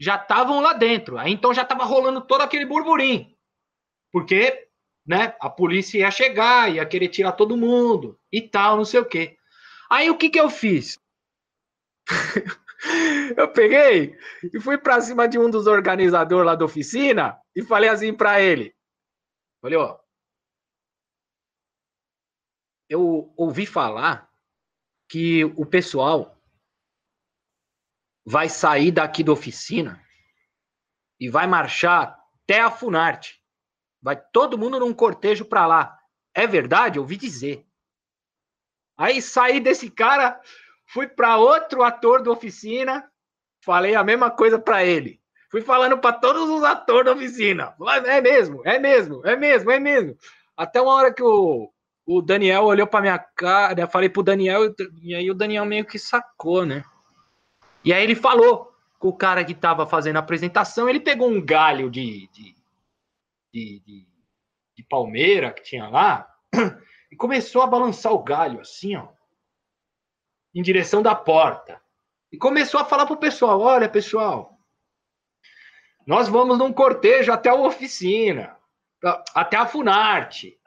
Já 0.00 0.14
estavam 0.14 0.60
lá 0.60 0.72
dentro. 0.72 1.18
Aí 1.18 1.32
então 1.32 1.52
já 1.52 1.62
estava 1.62 1.84
rolando 1.84 2.20
todo 2.20 2.42
aquele 2.42 2.64
burburinho. 2.64 3.34
Porque, 4.12 4.68
né, 5.04 5.34
a 5.40 5.50
polícia 5.50 5.98
ia 5.98 6.10
chegar, 6.10 6.72
ia 6.72 6.86
querer 6.86 7.08
tirar 7.08 7.32
todo 7.32 7.56
mundo 7.56 8.18
e 8.32 8.40
tal, 8.40 8.76
não 8.76 8.84
sei 8.84 9.00
o 9.00 9.04
quê. 9.04 9.36
Aí 9.90 10.08
o 10.08 10.16
que 10.16 10.30
que 10.30 10.40
eu 10.40 10.48
fiz? 10.48 10.98
eu 13.36 13.48
peguei 13.48 14.16
e 14.54 14.60
fui 14.60 14.78
para 14.78 15.00
cima 15.00 15.26
de 15.26 15.38
um 15.38 15.50
dos 15.50 15.66
organizadores 15.66 16.46
lá 16.46 16.54
da 16.54 16.64
oficina 16.64 17.38
e 17.54 17.62
falei 17.62 17.88
assim 17.90 18.14
para 18.14 18.40
ele. 18.40 18.74
Falei, 19.60 19.76
ó, 19.76 19.98
eu 22.88 23.32
ouvi 23.36 23.66
falar 23.66 24.28
que 25.08 25.44
o 25.44 25.64
pessoal 25.66 26.36
vai 28.24 28.48
sair 28.48 28.90
daqui 28.90 29.22
da 29.22 29.32
oficina 29.32 30.02
e 31.18 31.28
vai 31.28 31.46
marchar 31.46 32.18
até 32.44 32.60
a 32.60 32.70
Funarte. 32.70 33.42
Vai 34.00 34.16
todo 34.16 34.58
mundo 34.58 34.78
num 34.78 34.94
cortejo 34.94 35.44
para 35.44 35.66
lá. 35.66 35.98
É 36.34 36.46
verdade? 36.46 36.98
Eu 36.98 37.02
ouvi 37.02 37.16
dizer. 37.16 37.66
Aí 38.96 39.20
saí 39.20 39.60
desse 39.60 39.90
cara, 39.90 40.40
fui 40.86 41.06
para 41.06 41.36
outro 41.36 41.82
ator 41.82 42.22
da 42.22 42.30
oficina, 42.30 43.10
falei 43.64 43.94
a 43.94 44.04
mesma 44.04 44.30
coisa 44.30 44.58
para 44.58 44.84
ele. 44.84 45.20
Fui 45.50 45.62
falando 45.62 45.98
para 45.98 46.16
todos 46.16 46.48
os 46.50 46.62
atores 46.62 47.06
da 47.06 47.12
oficina. 47.12 47.74
É 48.04 48.20
mesmo, 48.20 48.62
é 48.64 48.78
mesmo, 48.78 49.26
é 49.26 49.36
mesmo, 49.36 49.70
é 49.70 49.80
mesmo. 49.80 50.18
Até 50.56 50.80
uma 50.80 50.94
hora 50.94 51.12
que 51.12 51.22
o, 51.22 51.72
o 52.10 52.22
Daniel 52.22 52.64
olhou 52.64 52.86
para 52.86 53.02
minha 53.02 53.18
cara, 53.18 53.78
eu 53.78 53.86
falei 53.86 54.08
pro 54.08 54.22
Daniel, 54.22 54.74
e 55.02 55.14
aí 55.14 55.30
o 55.30 55.34
Daniel 55.34 55.66
meio 55.66 55.84
que 55.84 55.98
sacou, 55.98 56.64
né? 56.64 56.82
E 57.84 57.92
aí 57.92 58.02
ele 58.02 58.14
falou 58.14 58.72
com 58.98 59.08
o 59.08 59.16
cara 59.16 59.44
que 59.44 59.54
tava 59.54 59.86
fazendo 59.86 60.16
a 60.16 60.20
apresentação, 60.20 60.88
ele 60.88 61.00
pegou 61.00 61.28
um 61.28 61.44
galho 61.44 61.90
de, 61.90 62.26
de, 62.28 62.56
de, 63.52 63.80
de, 63.80 64.06
de 64.74 64.82
palmeira 64.84 65.52
que 65.52 65.62
tinha 65.62 65.86
lá, 65.86 66.26
e 67.12 67.14
começou 67.16 67.60
a 67.60 67.66
balançar 67.66 68.10
o 68.14 68.22
galho 68.22 68.58
assim, 68.62 68.96
ó, 68.96 69.08
em 70.54 70.62
direção 70.62 71.02
da 71.02 71.14
porta. 71.14 71.78
E 72.32 72.38
começou 72.38 72.80
a 72.80 72.86
falar 72.86 73.04
pro 73.04 73.18
pessoal: 73.18 73.60
olha, 73.60 73.88
pessoal, 73.88 74.58
nós 76.06 76.26
vamos 76.26 76.56
num 76.56 76.72
cortejo 76.72 77.30
até 77.30 77.50
a 77.50 77.54
oficina, 77.54 78.56
até 79.34 79.58
a 79.58 79.66
Funarte. 79.66 80.57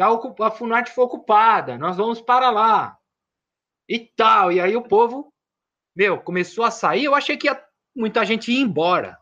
Que 0.00 0.42
a 0.42 0.50
Funarte 0.50 0.92
foi 0.92 1.04
ocupada, 1.04 1.76
nós 1.76 1.96
vamos 1.96 2.20
para 2.20 2.50
lá. 2.50 2.98
E 3.88 3.98
tal. 3.98 4.50
E 4.50 4.60
aí 4.60 4.76
o 4.76 4.82
povo, 4.82 5.32
meu, 5.94 6.20
começou 6.20 6.64
a 6.64 6.70
sair. 6.70 7.04
Eu 7.04 7.14
achei 7.14 7.36
que 7.36 7.46
ia, 7.46 7.64
muita 7.94 8.24
gente 8.24 8.50
ia 8.50 8.60
embora. 8.60 9.18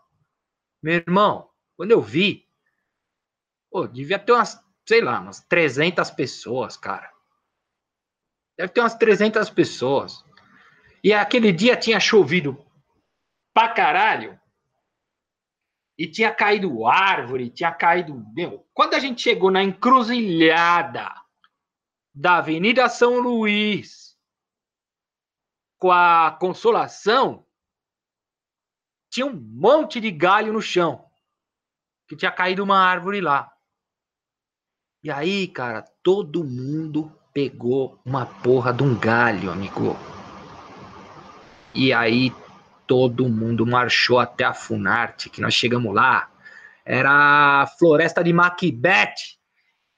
Meu 0.83 0.95
irmão, 0.95 1.51
quando 1.77 1.91
eu 1.91 2.01
vi, 2.01 2.47
pô, 3.71 3.87
devia 3.87 4.19
ter 4.19 4.33
umas 4.33 4.63
sei 4.89 5.03
lá, 5.03 5.21
umas 5.21 5.41
300 5.41 6.11
pessoas, 6.13 6.75
cara. 6.75 7.13
Deve 8.57 8.73
ter 8.73 8.81
umas 8.81 8.95
300 8.95 9.51
pessoas. 9.51 10.25
E 11.05 11.13
aquele 11.13 11.53
dia 11.53 11.77
tinha 11.77 12.01
chovido 12.01 12.65
pra 13.53 13.69
caralho. 13.69 14.41
E 15.99 16.07
tinha 16.07 16.33
caído 16.33 16.87
árvore, 16.87 17.51
tinha 17.51 17.73
caído. 17.73 18.25
Meu, 18.33 18.65
quando 18.73 18.95
a 18.95 19.01
gente 19.01 19.21
chegou 19.21 19.51
na 19.51 19.65
encruzilhada 19.65 21.13
da 22.15 22.37
Avenida 22.37 22.89
São 22.89 23.19
Luís 23.19 24.17
com 25.77 25.91
a 25.91 26.31
Consolação, 26.41 27.45
tinha 29.11 29.27
um 29.27 29.35
monte 29.35 30.01
de 30.01 30.13
galho 30.13 30.53
no 30.53 30.63
chão. 30.63 31.05
Que 32.07 32.17
tinha 32.17 32.31
caído 32.31 32.63
uma 32.63 32.79
árvore 32.79 33.21
lá. 33.21 33.53
E 35.03 35.11
aí, 35.11 35.49
cara, 35.49 35.83
todo 36.03 36.45
mundo 36.45 37.13
pegou 37.33 38.01
uma 38.05 38.25
porra 38.25 38.73
de 38.73 38.83
um 38.83 38.99
galho, 38.99 39.51
amigo. 39.51 39.97
E 41.75 41.93
aí 41.93 42.33
todo 42.89 43.29
mundo 43.29 43.67
marchou 43.67 44.19
até 44.19 44.45
a 44.45 44.55
Funarte, 44.55 45.29
que 45.29 45.43
nós 45.43 45.53
chegamos 45.53 45.95
lá. 45.95 46.31
Era 46.85 47.63
a 47.63 47.67
floresta 47.79 48.25
de 48.25 48.33
Macbeth, 48.33 49.37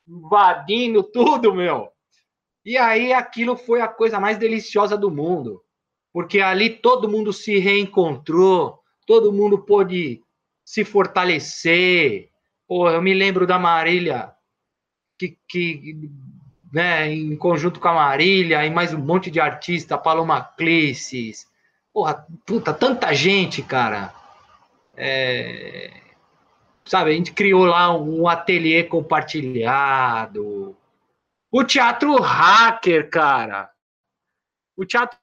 invadindo 0.06 1.04
tudo, 1.04 1.54
meu. 1.54 1.88
E 2.64 2.76
aí 2.76 3.12
aquilo 3.12 3.56
foi 3.56 3.80
a 3.80 3.88
coisa 3.88 4.18
mais 4.18 4.36
deliciosa 4.36 4.98
do 4.98 5.10
mundo, 5.10 5.62
porque 6.12 6.40
ali 6.40 6.68
todo 6.68 7.08
mundo 7.08 7.32
se 7.32 7.58
reencontrou, 7.58 8.80
todo 9.06 9.32
mundo 9.32 9.64
pôde 9.64 10.20
se 10.64 10.84
fortalecer. 10.84 12.28
Pô, 12.66 12.90
eu 12.90 13.00
me 13.00 13.14
lembro 13.14 13.46
da 13.46 13.58
Marília 13.58 14.32
que, 15.16 15.38
que 15.48 16.10
né, 16.72 17.12
em 17.12 17.36
conjunto 17.36 17.78
com 17.78 17.88
a 17.88 17.94
Marília 17.94 18.66
e 18.66 18.70
mais 18.70 18.92
um 18.92 18.98
monte 18.98 19.30
de 19.30 19.38
artista, 19.38 19.96
Paloma 19.96 20.42
Clisses, 20.42 21.46
porra, 21.92 22.26
puta, 22.46 22.72
tanta 22.72 23.12
gente, 23.14 23.62
cara. 23.62 24.14
É, 24.96 25.90
sabe, 26.84 27.10
a 27.10 27.14
gente 27.14 27.32
criou 27.32 27.64
lá 27.64 27.96
um 27.96 28.28
ateliê 28.28 28.84
compartilhado. 28.84 30.76
O 31.50 31.64
teatro 31.64 32.20
hacker, 32.20 33.10
cara. 33.10 33.70
O 34.76 34.84
teatro 34.84 35.18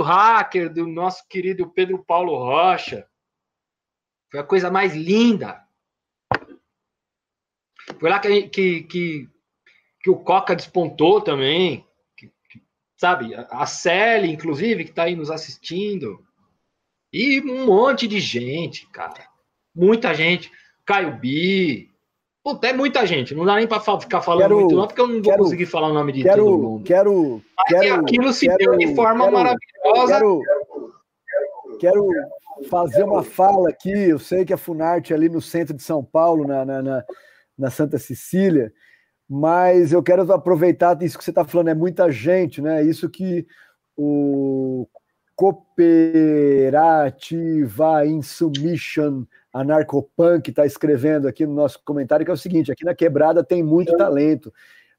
hacker 0.00 0.72
do 0.72 0.86
nosso 0.86 1.26
querido 1.28 1.70
Pedro 1.70 2.04
Paulo 2.04 2.36
Rocha. 2.36 3.06
Foi 4.30 4.40
a 4.40 4.44
coisa 4.44 4.70
mais 4.70 4.94
linda. 4.94 5.62
Foi 7.98 8.08
lá 8.08 8.18
que, 8.18 8.48
que, 8.48 8.82
que, 8.84 9.28
que 10.00 10.10
o 10.10 10.16
Coca 10.16 10.54
despontou 10.54 11.20
também. 11.20 11.86
Sabe? 13.02 13.34
A 13.50 13.66
Célia, 13.66 14.30
inclusive, 14.30 14.84
que 14.84 14.90
está 14.90 15.02
aí 15.02 15.16
nos 15.16 15.28
assistindo. 15.28 16.20
E 17.12 17.40
um 17.40 17.66
monte 17.66 18.06
de 18.06 18.20
gente, 18.20 18.88
cara. 18.92 19.24
Muita 19.74 20.14
gente. 20.14 20.52
Caio 20.86 21.18
Bi. 21.18 21.90
Puta, 22.44 22.68
é 22.68 22.72
muita 22.72 23.04
gente. 23.04 23.34
Não 23.34 23.44
dá 23.44 23.56
nem 23.56 23.66
para 23.66 23.80
ficar 23.80 24.20
falando 24.20 24.42
quero, 24.42 24.60
muito, 24.60 24.76
não, 24.76 24.86
porque 24.86 25.00
eu 25.00 25.08
não 25.08 25.14
vou 25.14 25.22
quero, 25.22 25.42
conseguir 25.42 25.66
falar 25.66 25.88
o 25.88 25.94
nome 25.94 26.12
de 26.12 26.22
quero, 26.22 26.44
todo 26.44 26.58
mundo. 26.58 26.84
Quero. 26.84 27.42
Mas 27.56 27.80
quero, 27.80 28.02
aquilo 28.02 28.32
se 28.32 28.46
deu 28.56 28.78
de 28.78 28.94
forma 28.94 29.28
maravilhosa. 29.28 30.14
Quero, 30.14 30.40
quero 31.80 32.08
fazer 32.70 33.02
uma 33.02 33.24
fala 33.24 33.68
aqui. 33.68 33.90
Eu 33.90 34.20
sei 34.20 34.44
que 34.44 34.52
a 34.52 34.56
Funarte 34.56 35.12
é 35.12 35.16
ali 35.16 35.28
no 35.28 35.40
centro 35.40 35.74
de 35.74 35.82
São 35.82 36.04
Paulo, 36.04 36.46
na, 36.46 36.64
na, 36.64 36.80
na 36.80 37.04
na 37.58 37.70
Santa 37.70 37.98
Cecília, 37.98 38.72
mas 39.34 39.94
eu 39.94 40.02
quero 40.02 40.30
aproveitar 40.30 41.02
isso 41.02 41.16
que 41.16 41.24
você 41.24 41.30
está 41.30 41.42
falando, 41.42 41.68
é 41.68 41.74
muita 41.74 42.12
gente, 42.12 42.60
né? 42.60 42.82
Isso 42.82 43.08
que 43.08 43.46
o 43.96 44.86
Cooperativa 45.34 48.04
Insubmission 48.04 49.24
Anarcopunk 49.50 50.50
está 50.50 50.66
escrevendo 50.66 51.26
aqui 51.26 51.46
no 51.46 51.54
nosso 51.54 51.80
comentário, 51.82 52.26
que 52.26 52.30
é 52.30 52.34
o 52.34 52.36
seguinte: 52.36 52.70
aqui 52.70 52.84
na 52.84 52.94
quebrada 52.94 53.42
tem 53.42 53.62
muito 53.62 53.96
talento, 53.96 54.52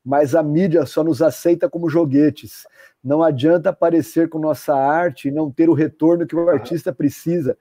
mas 0.03 0.33
a 0.33 0.41
mídia 0.41 0.83
só 0.87 1.03
nos 1.03 1.21
aceita 1.21 1.69
como 1.69 1.87
joguetes. 1.87 2.65
Não 3.03 3.21
adianta 3.21 3.69
aparecer 3.69 4.29
com 4.29 4.39
nossa 4.39 4.75
arte 4.75 5.27
e 5.27 5.31
não 5.31 5.51
ter 5.51 5.69
o 5.69 5.75
retorno 5.75 6.25
que 6.25 6.35
o 6.35 6.49
artista 6.49 6.91
precisa 6.91 7.55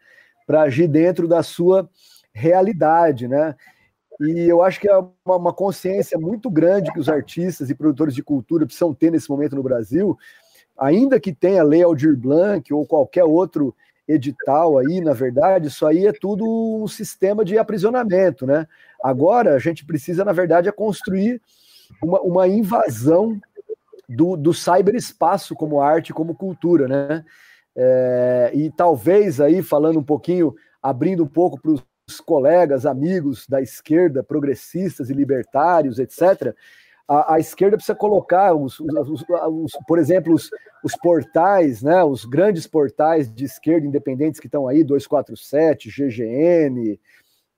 para 0.47 0.63
agir 0.63 0.89
dentro 0.89 1.29
da 1.29 1.43
sua 1.43 1.87
realidade, 2.33 3.29
né? 3.29 3.55
E 4.23 4.49
eu 4.49 4.63
acho 4.63 4.81
que 4.81 4.89
é 4.89 4.97
uma, 4.97 5.37
uma, 5.37 5.53
consciência 5.53 6.19
muito 6.19 6.49
grande 6.49 6.93
que 6.93 7.01
os 7.01 7.09
artistas 7.09 7.69
e 7.69 7.75
produtores 7.75 8.15
de 8.15 8.23
cultura 8.23 8.65
precisam 8.65 8.95
ter 8.95 9.11
nesse 9.11 9.29
momento 9.29 9.57
no 9.57 9.63
Brasil, 9.63 10.17
ainda 10.79 11.19
que 11.19 11.33
tenha 11.33 11.63
lei 11.63 11.83
Aldir 11.83 12.17
Blanc 12.17 12.73
ou 12.73 12.87
qualquer 12.87 13.25
outro 13.25 13.75
edital 14.07 14.79
aí, 14.79 15.01
na 15.01 15.13
verdade, 15.13 15.69
isso 15.69 15.87
aí 15.87 16.07
é 16.07 16.13
tudo 16.13 16.45
um 16.45 16.87
sistema 16.87 17.45
de 17.45 17.59
aprisionamento, 17.59 18.47
né? 18.47 18.67
Agora 19.03 19.55
a 19.55 19.59
gente 19.59 19.85
precisa, 19.85 20.25
na 20.25 20.33
verdade, 20.33 20.69
é 20.69 20.73
construir 20.73 21.41
uma, 22.01 22.21
uma 22.21 22.49
invasão 22.49 23.41
do, 24.09 24.37
do 24.37 24.53
cyberespaço 24.53 25.55
como 25.55 25.81
arte, 25.81 26.13
como 26.13 26.35
cultura, 26.35 26.87
né? 26.87 27.25
É, 27.75 28.51
e 28.55 28.71
talvez 28.71 29.41
aí, 29.41 29.63
falando 29.63 29.99
um 29.99 30.05
pouquinho, 30.05 30.55
abrindo 30.83 31.25
um 31.25 31.29
pouco 31.29 31.61
para 31.61 31.71
os 31.71 31.83
colegas, 32.21 32.87
amigos 32.87 33.47
da 33.47 33.61
esquerda, 33.61 34.23
progressistas 34.23 35.11
e 35.11 35.15
libertários, 35.15 35.99
etc., 35.99 36.55
a, 37.07 37.35
a 37.35 37.41
esquerda 37.41 37.77
precisa 37.77 37.95
colocar, 37.95 38.55
os, 38.55 38.81
os, 38.81 39.25
os, 39.29 39.73
por 39.87 39.99
exemplo, 39.99 40.35
os, 40.35 40.97
portais, 41.03 41.83
né, 41.83 42.03
os 42.03 42.25
grandes 42.25 42.67
portais 42.67 43.33
de 43.33 43.45
esquerda 43.45 43.87
independentes 43.87 44.41
que 44.41 44.47
estão 44.47 44.67
aí, 44.67 44.83
247, 44.85 45.91
GGN, 45.91 46.99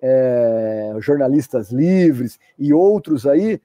é, 0.00 0.92
jornalistas 0.98 1.70
livres 1.70 2.38
e 2.58 2.72
outros 2.72 3.26
aí, 3.26 3.60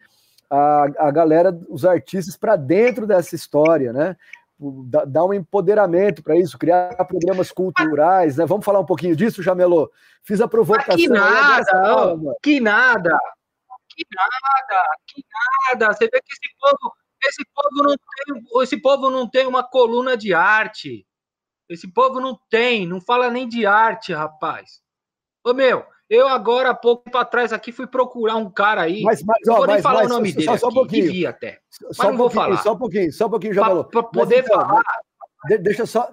a, 0.50 1.08
a 1.08 1.12
galera, 1.12 1.58
os 1.70 1.86
artistas 1.86 2.36
para 2.36 2.56
dentro 2.56 3.06
dessa 3.06 3.36
história, 3.36 3.94
né? 3.94 4.16
Dar 5.08 5.24
um 5.24 5.34
empoderamento 5.34 6.22
para 6.22 6.36
isso, 6.36 6.58
criar 6.58 6.94
programas 7.06 7.50
culturais, 7.50 8.36
né? 8.36 8.46
Vamos 8.46 8.66
falar 8.66 8.82
um 8.82 8.86
pouquinho 8.86 9.16
disso, 9.16 9.42
Jamelo? 9.42 9.90
Fiz 10.22 10.42
a 10.42 10.50
provocação. 10.50 10.98
Que 10.98 11.08
nada, 11.08 11.64
que 12.44 12.60
nada, 12.60 13.18
que 13.90 14.06
nada, 14.14 14.86
que 15.08 15.24
nada. 15.72 15.94
Você 15.94 16.10
vê 16.10 16.22
que 16.22 16.34
esse 16.34 16.56
povo, 16.60 16.94
esse 17.24 17.44
povo 17.56 17.84
não 17.84 17.96
tem, 17.96 18.64
esse 18.64 18.82
povo 18.82 19.10
não 19.10 19.30
tem 19.30 19.48
uma 19.48 19.64
coluna 19.64 20.18
de 20.18 20.34
arte. 20.34 21.08
Esse 21.70 21.88
povo 21.88 22.20
não 22.20 22.38
tem, 22.50 22.86
não 22.86 23.00
fala 23.00 23.30
nem 23.30 23.48
de 23.48 23.66
arte, 23.66 24.12
rapaz. 24.12 24.82
Ô 25.46 25.54
meu, 25.54 25.86
eu 26.10 26.28
agora, 26.28 26.72
há 26.72 26.74
pouco 26.74 27.10
para 27.12 27.24
trás 27.24 27.54
aqui, 27.54 27.72
fui 27.72 27.86
procurar 27.86 28.36
um 28.36 28.50
cara 28.50 28.82
aí. 28.82 29.04
Mas, 29.04 29.22
mas, 29.22 29.38
ó, 29.48 29.52
não 29.52 29.58
vou 29.58 29.68
nem 29.68 29.76
mas, 29.76 29.84
falar 29.84 30.00
mas, 30.00 30.12
o 30.12 30.14
nome 30.14 30.30
só, 30.30 30.36
dele. 30.36 30.46
Só, 30.46 30.58
só 30.58 30.68
um 30.70 30.74
pouquinho. 30.74 31.06
Devia 31.06 31.30
até. 31.30 31.60
Mas 31.84 31.98
só 31.98 32.04
não 32.06 32.14
um 32.14 32.18
vou 32.18 32.30
falar. 32.32 32.58
Só 32.64 32.74
um 32.74 32.78
pouquinho, 32.78 33.14
só 33.14 33.28
um 33.28 33.30
pouquinho, 33.30 33.54
já 33.54 33.64
falou. 33.64 33.84
Para 33.84 34.04
poder 34.04 34.40
então, 34.40 34.60
falar. 34.60 34.84
Deixa 35.62 35.86
só. 35.86 36.12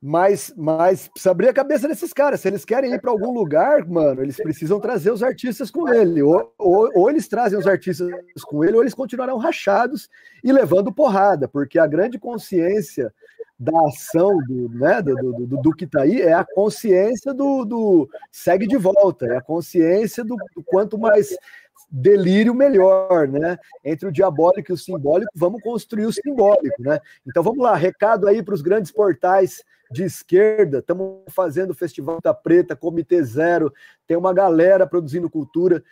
Mas, 0.00 0.52
mas 0.56 1.08
precisa 1.08 1.30
abrir 1.30 1.48
a 1.48 1.52
cabeça 1.52 1.86
desses 1.86 2.12
caras. 2.12 2.40
Se 2.40 2.48
eles 2.48 2.64
querem 2.64 2.92
ir 2.92 3.00
para 3.00 3.10
algum 3.10 3.32
lugar, 3.32 3.84
mano, 3.86 4.22
eles 4.22 4.36
precisam 4.36 4.80
trazer 4.80 5.12
os 5.12 5.22
artistas 5.22 5.70
com 5.70 5.88
ele. 5.92 6.22
Ou, 6.22 6.52
ou, 6.58 6.90
ou, 6.94 7.10
eles 7.10 7.28
trazem 7.28 7.58
os 7.58 7.66
artistas 7.66 8.08
com 8.44 8.64
ele, 8.64 8.76
ou 8.76 8.82
eles 8.82 8.94
continuarão 8.94 9.38
rachados 9.38 10.08
e 10.42 10.52
levando 10.52 10.92
porrada, 10.92 11.48
porque 11.48 11.78
a 11.78 11.86
grande 11.86 12.18
consciência 12.18 13.12
da 13.58 13.72
ação 13.86 14.38
do, 14.46 14.68
né, 14.68 15.02
do, 15.02 15.14
do, 15.16 15.46
do, 15.46 15.62
do 15.62 15.72
que 15.72 15.84
está 15.84 16.02
aí 16.02 16.22
é 16.22 16.32
a 16.32 16.44
consciência 16.44 17.34
do, 17.34 17.64
do 17.64 18.08
segue 18.30 18.66
de 18.66 18.76
volta, 18.76 19.26
é 19.26 19.36
a 19.36 19.42
consciência 19.42 20.24
do, 20.24 20.36
do 20.54 20.62
quanto 20.62 20.96
mais 20.96 21.36
delírio 21.90 22.54
melhor, 22.54 23.26
né? 23.26 23.58
Entre 23.84 24.06
o 24.06 24.12
diabólico 24.12 24.70
e 24.70 24.74
o 24.74 24.76
simbólico, 24.76 25.32
vamos 25.34 25.62
construir 25.62 26.04
o 26.04 26.12
simbólico, 26.12 26.82
né? 26.82 27.00
Então 27.26 27.42
vamos 27.42 27.62
lá, 27.62 27.74
recado 27.74 28.28
aí 28.28 28.42
para 28.42 28.54
os 28.54 28.60
grandes 28.60 28.92
portais 28.92 29.64
de 29.90 30.04
esquerda, 30.04 30.78
estamos 30.78 31.22
fazendo 31.30 31.70
o 31.70 31.74
Festival 31.74 32.18
da 32.22 32.34
Preta, 32.34 32.76
Comitê 32.76 33.22
Zero, 33.22 33.72
tem 34.06 34.16
uma 34.16 34.34
galera 34.34 34.86
produzindo 34.86 35.30
cultura. 35.30 35.82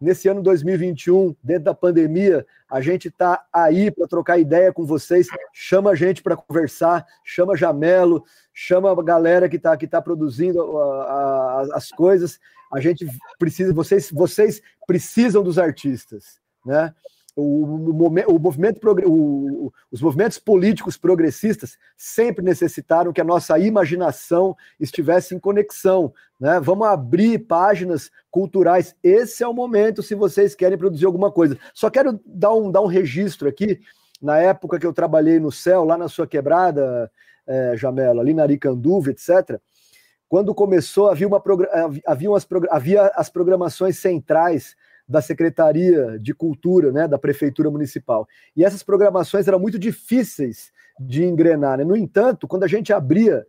Nesse 0.00 0.28
ano 0.28 0.42
2021, 0.42 1.34
dentro 1.42 1.64
da 1.64 1.74
pandemia, 1.74 2.46
a 2.70 2.82
gente 2.82 3.08
está 3.08 3.44
aí 3.50 3.90
para 3.90 4.06
trocar 4.06 4.38
ideia 4.38 4.70
com 4.72 4.84
vocês. 4.84 5.26
Chama 5.52 5.90
a 5.90 5.94
gente 5.94 6.22
para 6.22 6.36
conversar, 6.36 7.06
chama 7.24 7.56
Jamelo, 7.56 8.22
chama 8.52 8.90
a 8.90 9.02
galera 9.02 9.48
que 9.48 9.56
está 9.56 9.74
que 9.76 9.86
tá 9.86 10.02
produzindo 10.02 10.60
a, 10.78 11.04
a, 11.04 11.60
as 11.74 11.88
coisas. 11.90 12.38
A 12.72 12.80
gente 12.80 13.06
precisa, 13.38 13.72
vocês, 13.72 14.10
vocês 14.10 14.60
precisam 14.86 15.42
dos 15.42 15.58
artistas, 15.58 16.40
né? 16.64 16.92
O, 17.36 17.42
o, 17.42 17.90
o 17.90 18.38
movimento, 18.40 18.80
o, 19.06 19.72
os 19.92 20.00
movimentos 20.00 20.38
políticos 20.38 20.96
progressistas 20.96 21.76
sempre 21.94 22.42
necessitaram 22.42 23.12
que 23.12 23.20
a 23.20 23.24
nossa 23.24 23.58
imaginação 23.58 24.56
estivesse 24.80 25.34
em 25.34 25.38
conexão. 25.38 26.14
Né? 26.40 26.58
Vamos 26.60 26.88
abrir 26.88 27.40
páginas 27.40 28.10
culturais. 28.30 28.96
Esse 29.02 29.44
é 29.44 29.48
o 29.48 29.52
momento, 29.52 30.02
se 30.02 30.14
vocês 30.14 30.54
querem 30.54 30.78
produzir 30.78 31.04
alguma 31.04 31.30
coisa. 31.30 31.58
Só 31.74 31.90
quero 31.90 32.18
dar 32.24 32.54
um, 32.54 32.70
dar 32.70 32.80
um 32.80 32.86
registro 32.86 33.46
aqui. 33.46 33.80
Na 34.20 34.38
época 34.38 34.78
que 34.78 34.86
eu 34.86 34.94
trabalhei 34.94 35.38
no 35.38 35.52
céu, 35.52 35.84
lá 35.84 35.98
na 35.98 36.08
sua 36.08 36.26
quebrada, 36.26 37.12
é, 37.46 37.76
Jamela, 37.76 38.22
ali 38.22 38.32
na 38.32 38.44
Aricanduva, 38.44 39.10
etc., 39.10 39.60
quando 40.28 40.52
começou, 40.54 41.08
havia, 41.08 41.28
uma, 41.28 41.40
havia, 42.04 42.30
umas, 42.30 42.46
havia 42.70 43.06
as 43.14 43.28
programações 43.28 43.98
centrais 43.98 44.74
da 45.08 45.20
Secretaria 45.20 46.18
de 46.18 46.34
Cultura, 46.34 46.90
né, 46.90 47.06
da 47.06 47.18
Prefeitura 47.18 47.70
Municipal. 47.70 48.26
E 48.56 48.64
essas 48.64 48.82
programações 48.82 49.46
eram 49.46 49.58
muito 49.58 49.78
difíceis 49.78 50.72
de 50.98 51.24
engrenar. 51.24 51.78
Né? 51.78 51.84
No 51.84 51.96
entanto, 51.96 52.48
quando 52.48 52.64
a 52.64 52.68
gente 52.68 52.92
abria 52.92 53.46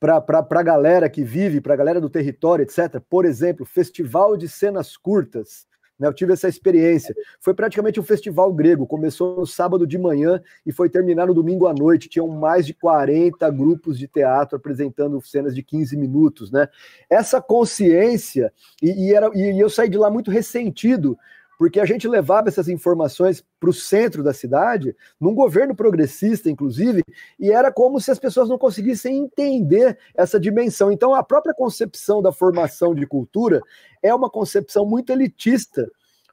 para 0.00 0.22
a 0.50 0.62
galera 0.62 1.08
que 1.08 1.22
vive, 1.22 1.60
para 1.60 1.74
a 1.74 1.76
galera 1.76 2.00
do 2.00 2.10
território, 2.10 2.62
etc., 2.62 3.00
por 3.08 3.24
exemplo, 3.24 3.64
Festival 3.64 4.36
de 4.36 4.48
Cenas 4.48 4.96
Curtas, 4.96 5.66
né? 5.98 6.06
Eu 6.08 6.12
tive 6.12 6.32
essa 6.32 6.48
experiência. 6.48 7.14
Foi 7.40 7.54
praticamente 7.54 7.98
um 7.98 8.02
festival 8.02 8.52
grego. 8.52 8.86
Começou 8.86 9.36
no 9.36 9.46
sábado 9.46 9.86
de 9.86 9.98
manhã 9.98 10.40
e 10.64 10.72
foi 10.72 10.88
terminar 10.88 11.26
no 11.26 11.34
domingo 11.34 11.66
à 11.66 11.72
noite. 11.72 12.08
Tinham 12.08 12.28
mais 12.28 12.66
de 12.66 12.74
40 12.74 13.48
grupos 13.50 13.98
de 13.98 14.06
teatro 14.06 14.56
apresentando 14.56 15.20
cenas 15.22 15.54
de 15.54 15.62
15 15.62 15.96
minutos. 15.96 16.50
Né? 16.50 16.68
Essa 17.08 17.40
consciência, 17.40 18.52
e, 18.82 19.08
e, 19.08 19.14
era, 19.14 19.30
e 19.34 19.58
eu 19.58 19.70
saí 19.70 19.88
de 19.88 19.98
lá 19.98 20.10
muito 20.10 20.30
ressentido, 20.30 21.18
porque 21.58 21.80
a 21.80 21.86
gente 21.86 22.06
levava 22.06 22.48
essas 22.48 22.68
informações 22.68 23.42
para 23.58 23.70
o 23.70 23.72
centro 23.72 24.22
da 24.22 24.34
cidade, 24.34 24.94
num 25.18 25.34
governo 25.34 25.74
progressista, 25.74 26.50
inclusive, 26.50 27.02
e 27.40 27.50
era 27.50 27.72
como 27.72 28.00
se 28.00 28.10
as 28.10 28.18
pessoas 28.18 28.48
não 28.48 28.58
conseguissem 28.58 29.16
entender 29.16 29.98
essa 30.14 30.38
dimensão. 30.38 30.92
Então, 30.92 31.14
a 31.14 31.22
própria 31.22 31.54
concepção 31.54 32.20
da 32.20 32.30
formação 32.30 32.94
de 32.94 33.06
cultura 33.06 33.62
é 34.06 34.14
uma 34.14 34.30
concepção 34.30 34.86
muito 34.86 35.10
elitista 35.10 35.90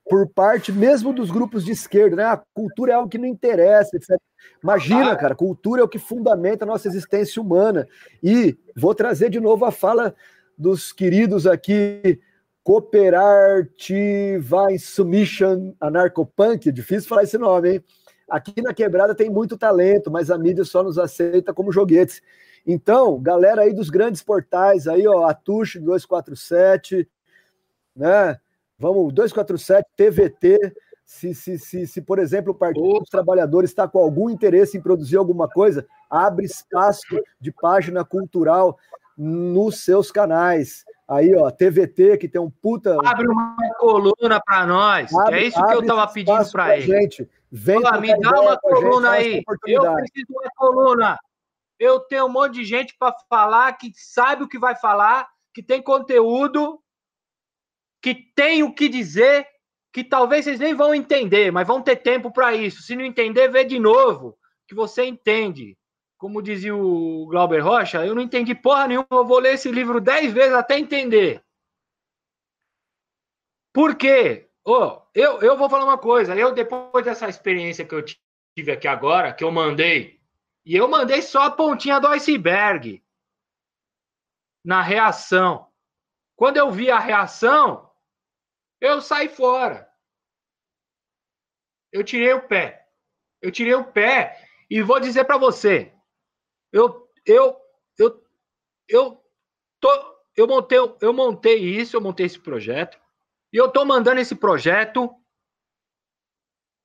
por 0.09 0.27
parte 0.27 0.71
mesmo 0.71 1.13
dos 1.13 1.31
grupos 1.31 1.63
de 1.63 1.71
esquerda, 1.71 2.15
né? 2.15 2.25
A 2.25 2.41
cultura 2.53 2.91
é 2.91 2.95
algo 2.95 3.09
que 3.09 3.17
não 3.17 3.25
interessa, 3.25 3.95
etc. 3.95 4.17
Imagina, 4.61 5.15
cara, 5.15 5.33
cultura 5.33 5.81
é 5.81 5.83
o 5.83 5.87
que 5.87 5.99
fundamenta 5.99 6.65
a 6.65 6.67
nossa 6.67 6.87
existência 6.87 7.41
humana. 7.41 7.87
E 8.21 8.57
vou 8.75 8.93
trazer 8.93 9.29
de 9.29 9.39
novo 9.39 9.65
a 9.65 9.71
fala 9.71 10.13
dos 10.57 10.91
queridos 10.91 11.47
aqui 11.47 12.19
Cooperativa 12.63 14.67
Submission 14.79 15.73
Anarcopunk, 15.79 16.71
difícil 16.71 17.09
falar 17.09 17.23
esse 17.23 17.37
nome, 17.37 17.73
hein? 17.73 17.83
Aqui 18.29 18.61
na 18.61 18.73
Quebrada 18.73 19.13
tem 19.13 19.29
muito 19.29 19.57
talento, 19.57 20.09
mas 20.09 20.31
a 20.31 20.37
mídia 20.37 20.63
só 20.63 20.81
nos 20.81 20.97
aceita 20.97 21.53
como 21.53 21.71
joguetes. 21.71 22.21
Então, 22.65 23.21
galera 23.21 23.63
aí 23.63 23.73
dos 23.73 23.89
grandes 23.89 24.23
portais, 24.23 24.87
aí, 24.87 25.05
ó, 25.05 25.27
Atush 25.27 25.77
247, 25.79 27.07
né? 27.95 28.39
Vamos, 28.77 29.13
247, 29.13 29.87
TVT. 29.95 30.73
Se, 31.05 31.33
se, 31.33 31.59
se, 31.59 31.85
se, 31.85 32.01
por 32.01 32.17
exemplo, 32.17 32.51
o 32.51 32.55
Partido 32.55 32.99
dos 32.99 33.09
Trabalhadores 33.09 33.69
está 33.69 33.87
com 33.87 33.99
algum 33.99 34.29
interesse 34.29 34.77
em 34.77 34.81
produzir 34.81 35.17
alguma 35.17 35.47
coisa, 35.47 35.85
abre 36.09 36.45
espaço 36.45 37.21
de 37.39 37.51
página 37.51 38.03
cultural 38.03 38.77
nos 39.17 39.83
seus 39.83 40.11
canais. 40.11 40.83
Aí, 41.07 41.35
ó, 41.35 41.51
TVT, 41.51 42.17
que 42.17 42.27
tem 42.27 42.41
um 42.41 42.49
puta. 42.49 42.97
Abre 43.05 43.27
uma 43.27 43.55
coluna 43.77 44.41
para 44.43 44.65
nós. 44.65 45.13
Abre, 45.13 45.37
é 45.37 45.43
isso 45.47 45.65
que 45.65 45.73
eu 45.73 45.85
tava 45.85 46.11
pedindo 46.11 46.51
para 46.51 46.77
ele. 46.77 46.87
Gente, 46.87 47.29
vem 47.51 47.77
Olá, 47.77 47.99
me 47.99 48.17
dá 48.19 48.41
uma 48.41 48.57
coluna 48.57 49.11
aí. 49.11 49.43
Eu 49.67 49.93
preciso 49.93 50.25
de 50.27 50.33
uma 50.33 50.49
coluna. 50.55 51.19
Eu 51.77 51.99
tenho 51.99 52.25
um 52.25 52.29
monte 52.29 52.55
de 52.55 52.63
gente 52.63 52.95
para 52.97 53.13
falar 53.29 53.73
que 53.73 53.91
sabe 53.95 54.43
o 54.43 54.47
que 54.47 54.57
vai 54.57 54.75
falar, 54.75 55.27
que 55.53 55.61
tem 55.61 55.81
conteúdo, 55.81 56.79
que 58.03 58.13
tem 58.13 58.61
o 58.63 58.73
que 58.73 58.89
dizer, 58.89 59.47
que 59.93 60.03
talvez 60.03 60.43
vocês 60.43 60.59
nem 60.59 60.73
vão 60.75 60.93
entender, 60.93 61.51
mas 61.51 61.65
vão 61.65 61.81
ter 61.81 61.95
tempo 61.95 62.29
para 62.29 62.53
isso. 62.53 62.81
Se 62.81 62.97
não 62.97 63.05
entender, 63.05 63.47
vê 63.47 63.63
de 63.63 63.79
novo, 63.79 64.37
que 64.67 64.75
você 64.75 65.05
entende 65.05 65.77
como 66.17 66.41
dizia 66.41 66.73
o 66.73 67.27
Glauber 67.27 67.59
Rocha, 67.59 68.05
eu 68.05 68.15
não 68.15 68.21
entendi 68.21 68.55
porra 68.55 68.87
nenhuma, 68.87 69.07
eu 69.11 69.25
vou 69.25 69.39
ler 69.39 69.55
esse 69.55 69.69
livro 69.69 69.99
dez 69.99 70.31
vezes 70.31 70.53
até 70.53 70.79
entender. 70.79 71.43
Por 73.73 73.95
quê? 73.95 74.49
Oh, 74.63 75.01
eu, 75.13 75.41
eu 75.41 75.57
vou 75.57 75.69
falar 75.69 75.83
uma 75.83 75.97
coisa, 75.97 76.33
eu 76.33 76.53
depois 76.53 77.03
dessa 77.03 77.27
experiência 77.27 77.83
que 77.83 77.93
eu 77.93 78.03
tive 78.03 78.71
aqui 78.71 78.87
agora, 78.87 79.33
que 79.33 79.43
eu 79.43 79.51
mandei, 79.51 80.21
e 80.65 80.75
eu 80.75 80.87
mandei 80.87 81.21
só 81.21 81.43
a 81.43 81.51
pontinha 81.51 81.99
do 81.99 82.07
iceberg 82.07 83.03
na 84.63 84.81
reação. 84.81 85.67
Quando 86.37 86.55
eu 86.55 86.71
vi 86.71 86.89
a 86.89 86.99
reação, 86.99 87.89
eu 88.83 89.01
saí 89.01 89.29
fora. 89.29 89.89
Eu 91.89 92.03
tirei 92.03 92.33
o 92.33 92.47
pé. 92.47 92.85
Eu 93.41 93.49
tirei 93.49 93.73
o 93.73 93.91
pé 93.91 94.45
e 94.69 94.81
vou 94.81 94.99
dizer 94.99 95.23
para 95.23 95.37
você, 95.37 95.93
eu, 96.71 97.09
eu, 97.25 97.57
eu, 97.97 98.23
eu, 98.87 99.23
tô, 99.79 99.89
eu, 100.35 100.47
montei, 100.47 100.77
eu 100.99 101.13
montei 101.13 101.59
isso, 101.59 101.95
eu 101.95 102.01
montei 102.01 102.25
esse 102.25 102.39
projeto, 102.39 102.99
e 103.51 103.57
eu 103.57 103.71
tô 103.71 103.85
mandando 103.85 104.19
esse 104.19 104.35
projeto 104.35 105.13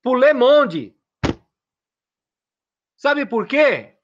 pro 0.01 0.13
Le 0.13 0.33
Monde. 0.33 0.95
Sabe 2.95 3.25
por 3.25 3.47
quê? 3.47 3.97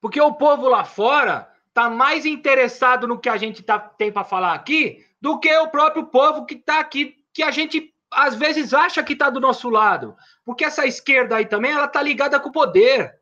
Porque 0.00 0.20
o 0.20 0.34
povo 0.34 0.68
lá 0.68 0.84
fora 0.84 1.52
tá 1.72 1.88
mais 1.88 2.26
interessado 2.26 3.08
no 3.08 3.18
que 3.18 3.28
a 3.28 3.36
gente 3.36 3.62
tá, 3.62 3.78
tem 3.78 4.12
para 4.12 4.22
falar 4.22 4.54
aqui 4.54 5.04
do 5.20 5.40
que 5.40 5.56
o 5.56 5.70
próprio 5.70 6.06
povo 6.06 6.44
que 6.44 6.54
está 6.54 6.78
aqui, 6.78 7.23
que 7.34 7.42
a 7.42 7.50
gente 7.50 7.92
às 8.10 8.36
vezes 8.36 8.72
acha 8.72 9.02
que 9.02 9.12
está 9.12 9.28
do 9.28 9.40
nosso 9.40 9.68
lado. 9.68 10.16
Porque 10.44 10.64
essa 10.64 10.86
esquerda 10.86 11.36
aí 11.36 11.46
também, 11.46 11.72
ela 11.72 11.88
tá 11.88 12.00
ligada 12.00 12.38
com 12.38 12.48
o 12.48 12.52
poder. 12.52 13.20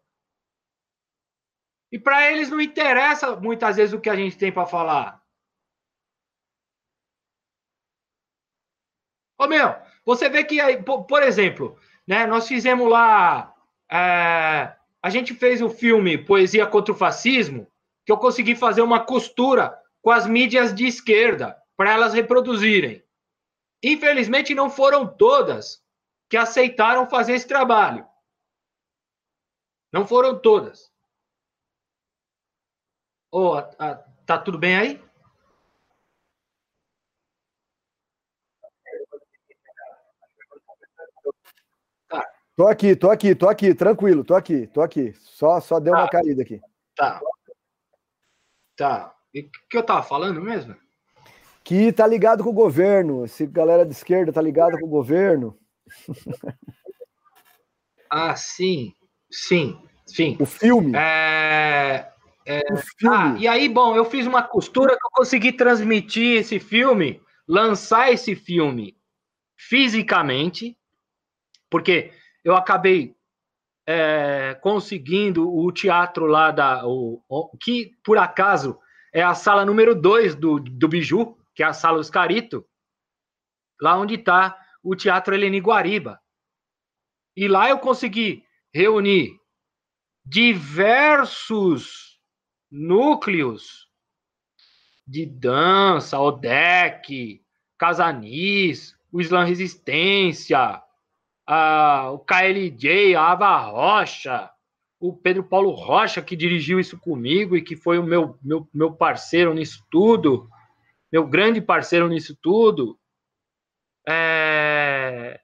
E 1.90 1.98
para 1.98 2.30
eles 2.30 2.50
não 2.50 2.60
interessa 2.60 3.34
muitas 3.36 3.76
vezes 3.76 3.94
o 3.94 4.00
que 4.00 4.10
a 4.10 4.16
gente 4.16 4.36
tem 4.36 4.52
para 4.52 4.66
falar. 4.66 5.22
Ô 9.38 9.46
meu, 9.46 9.74
você 10.04 10.28
vê 10.28 10.44
que, 10.44 10.60
aí, 10.60 10.80
por, 10.82 11.22
exemplo, 11.22 11.78
né, 12.06 12.26
nós 12.26 12.46
fizemos 12.46 12.88
lá. 12.88 13.54
É, 13.90 14.74
a 15.02 15.10
gente 15.10 15.34
fez 15.34 15.60
o 15.60 15.68
filme 15.68 16.16
Poesia 16.16 16.66
contra 16.66 16.92
o 16.92 16.96
Fascismo, 16.96 17.66
que 18.06 18.12
eu 18.12 18.16
consegui 18.16 18.54
fazer 18.54 18.82
uma 18.82 19.00
costura 19.00 19.76
com 20.00 20.10
as 20.10 20.26
mídias 20.26 20.74
de 20.74 20.86
esquerda, 20.86 21.56
para 21.76 21.92
elas 21.92 22.14
reproduzirem. 22.14 23.01
Infelizmente, 23.82 24.54
não 24.54 24.70
foram 24.70 25.06
todas 25.06 25.82
que 26.28 26.36
aceitaram 26.36 27.08
fazer 27.10 27.34
esse 27.34 27.46
trabalho. 27.46 28.06
Não 29.92 30.06
foram 30.06 30.38
todas. 30.38 30.90
Oh, 33.30 33.60
tá 34.24 34.38
tudo 34.38 34.58
bem 34.58 34.76
aí? 34.76 35.04
Tá. 42.08 42.32
Tô 42.56 42.68
aqui, 42.68 42.94
tô 42.94 43.10
aqui, 43.10 43.34
tô 43.34 43.48
aqui, 43.48 43.74
tranquilo, 43.74 44.24
tô 44.24 44.34
aqui, 44.34 44.66
tô 44.68 44.80
aqui. 44.80 45.12
Só, 45.14 45.60
só 45.60 45.80
deu 45.80 45.92
tá. 45.92 46.00
uma 46.00 46.08
caída 46.08 46.42
aqui. 46.42 46.60
Tá. 46.94 47.20
Tá. 48.76 49.18
E 49.34 49.40
o 49.40 49.50
que 49.68 49.76
eu 49.76 49.84
tava 49.84 50.02
falando 50.02 50.40
mesmo? 50.40 50.76
Que 51.64 51.92
tá 51.92 52.06
ligado 52.06 52.42
com 52.42 52.50
o 52.50 52.54
governo. 52.54 53.26
Se 53.28 53.46
galera 53.46 53.84
de 53.84 53.92
esquerda 53.92 54.32
tá 54.32 54.42
ligado 54.42 54.78
com 54.78 54.86
o 54.86 54.90
governo. 54.90 55.56
ah, 58.10 58.34
sim. 58.36 58.92
Sim, 59.30 59.78
sim. 60.06 60.36
O 60.38 60.46
filme. 60.46 60.92
É... 60.94 62.12
É... 62.44 62.60
Ah, 63.08 63.36
e 63.38 63.46
aí, 63.46 63.68
bom, 63.68 63.96
eu 63.96 64.04
fiz 64.04 64.26
uma 64.26 64.42
costura 64.42 64.90
que 64.90 65.06
eu 65.06 65.10
consegui 65.12 65.52
transmitir 65.52 66.38
esse 66.38 66.58
filme, 66.58 67.20
lançar 67.46 68.12
esse 68.12 68.34
filme 68.34 68.96
fisicamente, 69.56 70.76
porque 71.70 72.10
eu 72.44 72.56
acabei 72.56 73.14
é, 73.86 74.56
conseguindo 74.60 75.50
o 75.50 75.70
teatro 75.72 76.26
lá 76.26 76.50
da. 76.50 76.86
O, 76.86 77.22
o, 77.28 77.56
que, 77.58 77.92
por 78.04 78.18
acaso, 78.18 78.78
é 79.12 79.22
a 79.22 79.34
sala 79.34 79.64
número 79.64 79.94
2 79.94 80.34
do, 80.34 80.58
do 80.58 80.88
Biju, 80.88 81.36
que 81.54 81.62
é 81.62 81.66
a 81.66 81.72
sala 81.72 81.98
Oscarito, 81.98 82.66
lá 83.80 83.98
onde 83.98 84.14
está 84.14 84.58
o 84.82 84.96
Teatro 84.96 85.34
Helene 85.34 85.60
Guariba. 85.60 86.20
E 87.36 87.48
lá 87.48 87.68
eu 87.68 87.78
consegui 87.78 88.44
reunir 88.72 89.38
diversos 90.24 92.20
núcleos 92.70 93.88
de 95.06 95.26
dança, 95.26 96.18
ODEC, 96.18 97.42
Casanis, 97.76 98.96
o 99.10 99.20
Islã 99.20 99.44
Resistência, 99.44 100.82
a, 101.46 102.10
o 102.12 102.18
KLJ, 102.20 103.14
a 103.14 103.32
Ava 103.32 103.58
Rocha, 103.58 104.50
o 105.00 105.12
Pedro 105.12 105.42
Paulo 105.42 105.70
Rocha, 105.70 106.22
que 106.22 106.36
dirigiu 106.36 106.78
isso 106.78 106.98
comigo 106.98 107.56
e 107.56 107.62
que 107.62 107.74
foi 107.74 107.98
o 107.98 108.04
meu, 108.04 108.38
meu, 108.42 108.68
meu 108.72 108.92
parceiro 108.92 109.52
nisso 109.52 109.84
tudo, 109.90 110.48
meu 111.12 111.26
grande 111.26 111.60
parceiro 111.60 112.08
nisso 112.08 112.34
tudo. 112.40 112.98
É, 114.08 115.38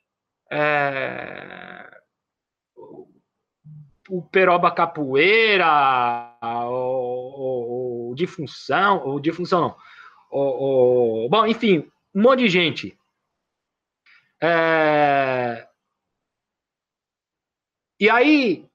é, 0.51 2.01
o 4.09 4.23
Peroba 4.23 4.71
Capoeira, 4.71 5.69
o, 6.43 8.09
o, 8.09 8.11
o 8.11 8.15
de 8.15 8.27
função, 8.27 9.07
o 9.07 9.21
de 9.21 9.31
função 9.31 9.61
não. 9.61 9.77
O, 10.31 11.27
o, 11.27 11.29
bom, 11.29 11.47
enfim, 11.47 11.91
um 12.15 12.23
monte 12.23 12.41
de 12.41 12.49
gente. 12.49 12.99
É, 14.43 15.69
e 18.01 18.09
aí, 18.09 18.67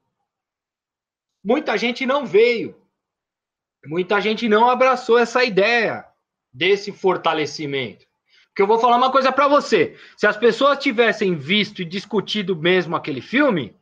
muita 1.42 1.76
gente 1.76 2.06
não 2.06 2.24
veio, 2.24 2.80
muita 3.86 4.20
gente 4.20 4.48
não 4.48 4.68
abraçou 4.68 5.18
essa 5.18 5.42
ideia 5.42 6.13
desse 6.54 6.92
fortalecimento. 6.92 8.06
Porque 8.48 8.62
eu 8.62 8.68
vou 8.68 8.78
falar 8.78 8.96
uma 8.96 9.10
coisa 9.10 9.32
para 9.32 9.48
você: 9.48 9.96
se 10.16 10.26
as 10.28 10.36
pessoas 10.36 10.78
tivessem 10.78 11.34
visto 11.34 11.82
e 11.82 11.84
discutido 11.84 12.54
mesmo 12.54 12.94
aquele 12.94 13.20
filme, 13.20 13.76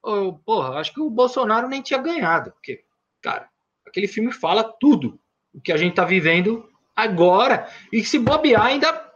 oh, 0.00 0.34
porra, 0.34 0.78
acho 0.78 0.94
que 0.94 1.00
o 1.00 1.10
Bolsonaro 1.10 1.68
nem 1.68 1.82
tinha 1.82 2.00
ganhado. 2.00 2.52
Porque, 2.52 2.84
cara, 3.20 3.48
aquele 3.84 4.06
filme 4.06 4.32
fala 4.32 4.62
tudo 4.62 5.18
o 5.52 5.60
que 5.60 5.72
a 5.72 5.76
gente 5.76 5.90
está 5.90 6.04
vivendo 6.04 6.70
agora. 6.94 7.68
E 7.92 8.04
se 8.04 8.18
bobear, 8.18 8.64
ainda 8.64 9.12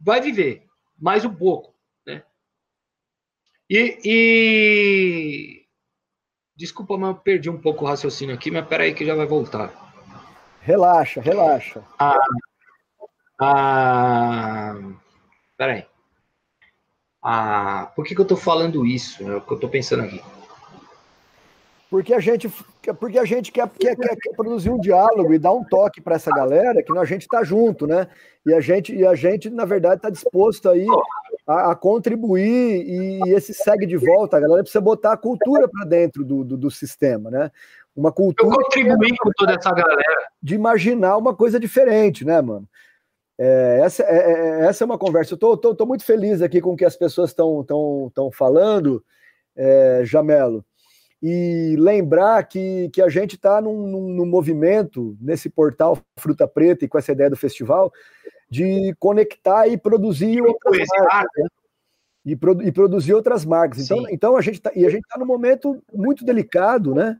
vai 0.00 0.20
viver 0.20 0.64
mais 0.96 1.24
um 1.24 1.34
pouco. 1.34 1.74
Né? 2.06 2.22
E, 3.68 3.98
e... 4.04 5.64
Desculpa, 6.56 6.96
mas 6.96 7.10
eu 7.10 7.16
perdi 7.16 7.50
um 7.50 7.60
pouco 7.60 7.84
o 7.84 7.88
raciocínio 7.88 8.32
aqui, 8.32 8.52
mas 8.52 8.68
peraí 8.68 8.94
que 8.94 9.04
já 9.04 9.16
vai 9.16 9.26
voltar. 9.26 9.83
Relaxa, 10.64 11.20
relaxa. 11.20 11.82
Ah, 11.98 12.16
ah, 13.38 14.74
peraí. 15.58 15.84
Ah, 17.22 17.92
por 17.94 18.02
que, 18.02 18.14
que 18.14 18.20
eu 18.20 18.24
estou 18.24 18.38
falando 18.38 18.86
isso? 18.86 19.30
É 19.30 19.36
o 19.36 19.42
que 19.42 19.52
eu 19.52 19.56
estou 19.56 19.68
pensando 19.68 20.04
aqui. 20.04 20.22
Porque 21.90 22.14
a 22.14 22.18
gente, 22.18 22.50
porque 22.98 23.18
a 23.18 23.26
gente 23.26 23.52
quer, 23.52 23.68
quer, 23.68 23.94
quer, 23.94 24.16
quer 24.16 24.32
produzir 24.34 24.70
um 24.70 24.80
diálogo 24.80 25.34
e 25.34 25.38
dar 25.38 25.52
um 25.52 25.62
toque 25.62 26.00
para 26.00 26.16
essa 26.16 26.30
galera 26.30 26.82
que 26.82 26.96
a 26.96 27.04
gente 27.04 27.22
está 27.22 27.44
junto, 27.44 27.86
né? 27.86 28.08
E 28.46 28.54
a 28.54 28.60
gente, 28.60 28.94
e 28.94 29.06
a 29.06 29.14
gente 29.14 29.50
na 29.50 29.66
verdade, 29.66 29.96
está 29.96 30.08
disposto 30.08 30.70
aí 30.70 30.86
a, 31.46 31.72
a, 31.72 31.76
contribuir 31.76 32.84
e 32.88 33.34
esse 33.34 33.52
segue 33.52 33.86
de 33.86 33.96
volta. 33.96 34.38
A 34.38 34.40
galera 34.40 34.62
precisa 34.62 34.80
botar 34.80 35.12
a 35.12 35.16
cultura 35.16 35.68
para 35.68 35.84
dentro 35.84 36.24
do, 36.24 36.42
do, 36.42 36.56
do, 36.56 36.70
sistema, 36.70 37.30
né? 37.30 37.50
Uma 37.96 38.10
cultura. 38.10 38.54
Eu 38.54 38.62
contribuir 38.62 39.16
com 39.18 39.30
toda 39.36 39.54
essa 39.54 39.70
galera. 39.70 40.28
De 40.42 40.54
imaginar 40.54 41.16
uma 41.16 41.34
coisa 41.34 41.60
diferente, 41.60 42.24
né, 42.24 42.40
mano? 42.40 42.68
É, 43.38 43.80
essa, 43.82 44.02
é, 44.04 44.16
é, 44.16 44.32
é, 44.32 44.66
essa 44.66 44.84
é 44.84 44.86
uma 44.86 44.98
conversa. 44.98 45.34
Eu 45.34 45.38
tô, 45.38 45.56
tô, 45.56 45.74
tô, 45.74 45.86
muito 45.86 46.04
feliz 46.04 46.40
aqui 46.42 46.60
com 46.60 46.72
o 46.72 46.76
que 46.76 46.84
as 46.84 46.96
pessoas 46.96 47.30
estão 47.30 47.64
tão, 47.64 48.10
tão 48.14 48.30
falando, 48.30 49.04
é, 49.56 50.02
Jamelo. 50.04 50.64
E 51.22 51.74
lembrar 51.78 52.42
que, 52.44 52.90
que 52.90 53.00
a 53.00 53.08
gente 53.08 53.36
está 53.36 53.60
num, 53.60 53.86
num, 53.86 54.08
num, 54.08 54.26
movimento, 54.26 55.16
nesse 55.20 55.48
portal 55.48 55.98
Fruta 56.18 56.46
Preta 56.46 56.84
e 56.84 56.88
com 56.88 56.98
essa 56.98 57.12
ideia 57.12 57.30
do 57.30 57.36
festival, 57.36 57.92
de 58.50 58.94
conectar 58.98 59.66
e 59.66 59.76
produzir 59.76 60.42
outras 60.42 60.86
marcas. 61.10 61.42
Né? 61.42 61.48
E, 62.26 62.36
produ 62.36 62.62
e, 62.62 62.72
produzir 62.72 63.14
outras 63.14 63.44
marcas. 63.44 63.78
Então, 63.80 64.06
então 64.10 64.36
a 64.36 64.40
gente 64.42 64.60
tá, 64.60 64.70
e 64.74 64.84
a 64.86 64.90
gente 64.90 65.02
está 65.02 65.18
num 65.18 65.26
momento 65.26 65.82
muito 65.92 66.24
delicado, 66.24 66.94
né? 66.94 67.18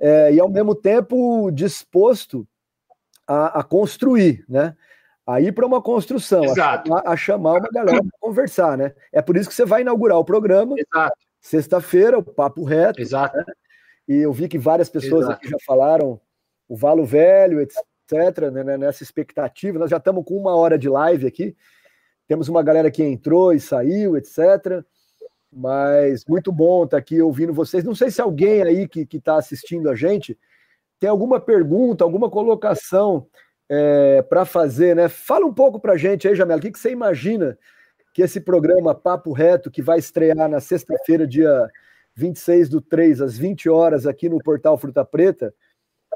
É, 0.00 0.32
e 0.32 0.40
ao 0.40 0.48
mesmo 0.48 0.74
tempo 0.74 1.50
disposto 1.50 2.46
a, 3.26 3.60
a 3.60 3.62
construir, 3.62 4.44
né? 4.48 4.76
Aí 5.26 5.52
para 5.52 5.66
uma 5.66 5.82
construção, 5.82 6.42
a 6.42 6.54
chamar, 6.54 7.02
a 7.04 7.16
chamar, 7.16 7.52
uma 7.58 7.70
galera 7.70 8.02
para 8.02 8.18
conversar, 8.18 8.78
né? 8.78 8.94
É 9.12 9.20
por 9.20 9.36
isso 9.36 9.48
que 9.48 9.54
você 9.54 9.66
vai 9.66 9.82
inaugurar 9.82 10.18
o 10.18 10.24
programa. 10.24 10.74
Sexta-feira, 11.40 12.18
o 12.18 12.22
papo 12.22 12.64
reto. 12.64 13.00
Exato. 13.00 13.36
Né? 13.36 13.44
E 14.08 14.16
eu 14.16 14.32
vi 14.32 14.48
que 14.48 14.58
várias 14.58 14.88
pessoas 14.88 15.26
Exato. 15.26 15.32
aqui 15.34 15.48
já 15.48 15.58
falaram 15.66 16.18
o 16.66 16.74
Valo 16.74 17.04
Velho, 17.04 17.60
etc. 17.60 18.50
Né, 18.50 18.64
né, 18.64 18.78
nessa 18.78 19.02
expectativa. 19.02 19.78
Nós 19.78 19.90
já 19.90 19.98
estamos 19.98 20.24
com 20.24 20.34
uma 20.34 20.56
hora 20.56 20.78
de 20.78 20.88
live 20.88 21.26
aqui. 21.26 21.54
Temos 22.26 22.48
uma 22.48 22.62
galera 22.62 22.90
que 22.90 23.04
entrou 23.04 23.52
e 23.52 23.60
saiu, 23.60 24.16
etc. 24.16 24.82
Mas 25.52 26.24
muito 26.26 26.52
bom 26.52 26.84
estar 26.84 26.98
aqui 26.98 27.20
ouvindo 27.22 27.52
vocês. 27.52 27.82
Não 27.84 27.94
sei 27.94 28.10
se 28.10 28.20
alguém 28.20 28.62
aí 28.62 28.86
que 28.88 29.06
está 29.12 29.36
assistindo 29.36 29.88
a 29.88 29.94
gente 29.94 30.38
tem 30.98 31.08
alguma 31.08 31.40
pergunta, 31.40 32.04
alguma 32.04 32.28
colocação 32.28 33.26
é, 33.68 34.22
para 34.22 34.44
fazer, 34.44 34.96
né? 34.96 35.08
Fala 35.08 35.46
um 35.46 35.54
pouco 35.54 35.78
para 35.78 35.92
a 35.92 35.96
gente 35.96 36.26
aí, 36.26 36.34
Jamel, 36.34 36.58
o 36.58 36.60
que, 36.60 36.72
que 36.72 36.78
você 36.78 36.90
imagina 36.90 37.56
que 38.12 38.22
esse 38.22 38.40
programa 38.40 38.94
Papo 38.94 39.32
Reto, 39.32 39.70
que 39.70 39.82
vai 39.82 39.98
estrear 39.98 40.48
na 40.48 40.60
sexta-feira, 40.60 41.26
dia 41.26 41.68
26 42.16 42.68
do 42.68 42.80
3, 42.80 43.20
às 43.20 43.38
20 43.38 43.68
horas, 43.68 44.06
aqui 44.06 44.28
no 44.28 44.38
Portal 44.38 44.76
Fruta 44.76 45.04
Preta, 45.04 45.54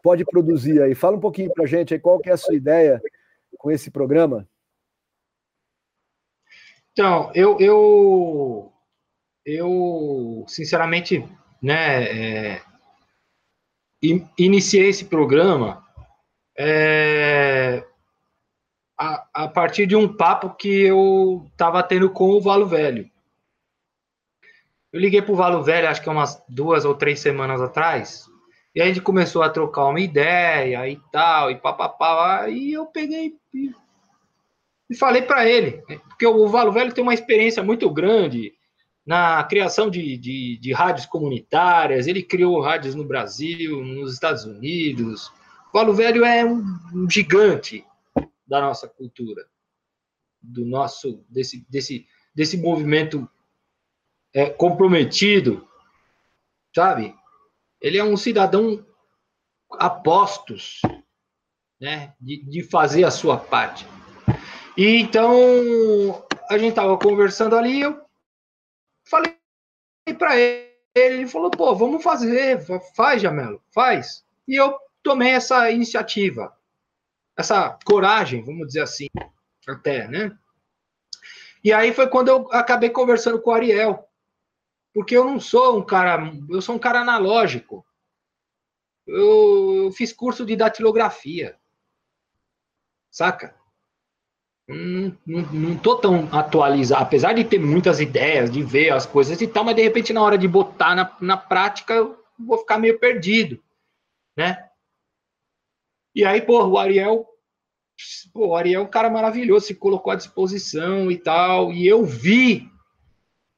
pode 0.03 0.24
produzir 0.24 0.83
aí? 0.83 0.95
Fala 0.95 1.16
um 1.16 1.20
pouquinho 1.20 1.53
para 1.53 1.64
a 1.64 1.68
gente 1.68 1.95
aí, 1.95 2.01
qual 2.01 2.18
que 2.18 2.28
é 2.28 2.33
a 2.33 2.37
sua 2.37 2.57
ideia 2.57 3.01
com 3.57 3.70
esse 3.70 3.91
programa? 3.91 4.49
Então, 6.93 7.30
eu, 7.35 7.59
eu, 7.61 8.72
eu 9.45 10.45
sinceramente, 10.49 11.28
né, 11.61 12.05
é, 12.05 12.62
iniciei 14.38 14.88
esse 14.88 15.05
programa 15.05 15.84
é, 16.59 17.84
a, 18.99 19.26
a 19.32 19.49
partir 19.49 19.86
de 19.86 19.97
um 19.97 20.16
papo 20.16 20.51
que 20.51 20.82
eu 20.82 21.47
estava 21.51 21.82
tendo 21.82 22.11
com 22.11 22.30
o 22.30 22.40
Valo 22.40 22.66
Velho. 22.66 23.11
Eu 24.93 25.01
liguei 25.01 25.22
para 25.22 25.32
o 25.32 25.36
Valo 25.36 25.62
Velho, 25.62 25.88
acho 25.88 26.03
que 26.03 26.09
umas 26.09 26.43
duas 26.49 26.84
ou 26.84 26.95
três 26.95 27.20
semanas 27.20 27.61
atrás, 27.61 28.26
e 28.74 28.80
a 28.80 28.86
gente 28.86 29.01
começou 29.01 29.43
a 29.43 29.51
trocar 29.51 29.86
uma 29.86 30.01
ideia 30.01 30.86
e 30.88 31.01
tal, 31.11 31.51
e 31.51 31.57
papapá, 31.57 32.49
e 32.49 32.72
eu 32.72 32.86
peguei 32.86 33.34
e, 33.55 33.72
e 34.90 34.97
falei 34.97 35.22
para 35.22 35.49
ele, 35.49 35.82
porque 36.09 36.26
o 36.26 36.47
Valo 36.49 36.72
Velho 36.72 36.93
tem 36.93 37.03
uma 37.03 37.14
experiência 37.14 37.62
muito 37.62 37.88
grande 37.90 38.53
na 39.05 39.42
criação 39.44 39.90
de, 39.90 40.16
de, 40.16 40.59
de, 40.59 40.72
rádios 40.72 41.07
comunitárias, 41.07 42.07
ele 42.07 42.22
criou 42.22 42.61
rádios 42.61 42.94
no 42.94 43.05
Brasil, 43.05 43.84
nos 43.84 44.14
Estados 44.14 44.44
Unidos. 44.44 45.28
O 45.68 45.72
Valo 45.72 45.92
Velho 45.92 46.24
é 46.24 46.44
um, 46.44 46.62
um 46.94 47.11
gigante 47.11 47.84
da 48.46 48.61
nossa 48.61 48.86
cultura, 48.86 49.44
do 50.40 50.64
nosso 50.64 51.24
desse, 51.28 51.66
desse, 51.68 52.07
desse 52.34 52.57
movimento 52.57 53.28
é, 54.32 54.48
comprometido, 54.48 55.66
sabe? 56.74 57.14
Ele 57.80 57.98
é 57.98 58.05
um 58.05 58.16
cidadão 58.16 58.86
apostos, 59.72 60.80
né, 61.80 62.14
de, 62.20 62.44
de 62.44 62.62
fazer 62.62 63.05
a 63.05 63.11
sua 63.11 63.36
parte. 63.36 63.86
E 64.76 65.00
então 65.00 65.34
a 66.48 66.57
gente 66.57 66.70
estava 66.70 66.96
conversando 66.96 67.57
ali, 67.57 67.80
eu 67.80 68.01
falei 69.13 69.37
para 70.19 70.39
ele, 70.39 70.73
ele 70.95 71.27
falou, 71.27 71.51
pô, 71.51 71.75
vamos 71.75 72.03
fazer, 72.03 72.65
faz, 72.97 73.21
Jamelo, 73.21 73.63
faz. 73.71 74.25
E 74.49 74.57
eu 74.59 74.79
tomei 75.03 75.33
essa 75.33 75.71
iniciativa, 75.71 76.57
essa 77.37 77.79
coragem, 77.85 78.43
vamos 78.43 78.69
dizer 78.69 78.83
assim, 78.83 79.09
até, 79.69 80.09
né? 80.09 80.37
E 81.63 81.73
aí 81.73 81.93
foi 81.93 82.09
quando 82.09 82.29
eu 82.29 82.53
acabei 82.53 82.91
conversando 82.91 83.41
com 83.41 83.51
o 83.51 83.55
Ariel, 83.55 84.09
porque 84.93 85.17
eu 85.17 85.25
não 85.25 85.39
sou 85.39 85.79
um 85.79 85.85
cara, 85.85 86.19
eu 86.49 86.63
sou 86.63 86.75
um 86.75 86.79
cara 86.79 87.01
analógico. 87.01 87.87
Eu, 89.07 89.85
eu 89.85 89.93
fiz 89.93 90.13
curso 90.13 90.45
de 90.45 90.57
datilografia, 90.57 91.59
saca? 93.11 93.62
Não, 94.73 95.18
não, 95.27 95.53
não 95.53 95.77
tô 95.77 95.97
tão 95.97 96.29
atualizado, 96.33 97.03
apesar 97.03 97.35
de 97.35 97.45
ter 97.45 97.59
muitas 97.59 98.01
ideias, 98.01 98.51
de 98.51 98.62
ver 98.62 98.91
as 98.91 99.05
coisas 99.05 99.41
e 99.41 99.47
tal, 99.47 99.64
mas 99.64 99.77
de 99.77 99.83
repente 99.83 100.12
na 100.12 100.23
hora 100.23 100.39
de 100.39 100.49
botar 100.49 100.95
na, 100.95 101.16
na 101.20 101.37
prática 101.37 101.95
eu 101.95 102.18
vou 102.39 102.59
ficar 102.59 102.79
meio 102.79 102.99
perdido, 102.99 103.62
né? 104.37 104.68
E 106.14 106.25
aí, 106.25 106.41
pô, 106.43 106.64
o 106.64 106.79
Ariel, 106.79 107.27
pô, 108.33 108.49
o 108.49 108.57
Ariel 108.57 108.83
é 108.83 108.85
um 108.85 108.91
cara 108.91 109.11
maravilhoso, 109.11 109.66
se 109.66 109.75
colocou 109.75 110.12
à 110.12 110.16
disposição 110.16 111.11
e 111.11 111.18
tal, 111.18 111.73
e 111.73 111.87
eu 111.87 112.05
vi 112.05 112.68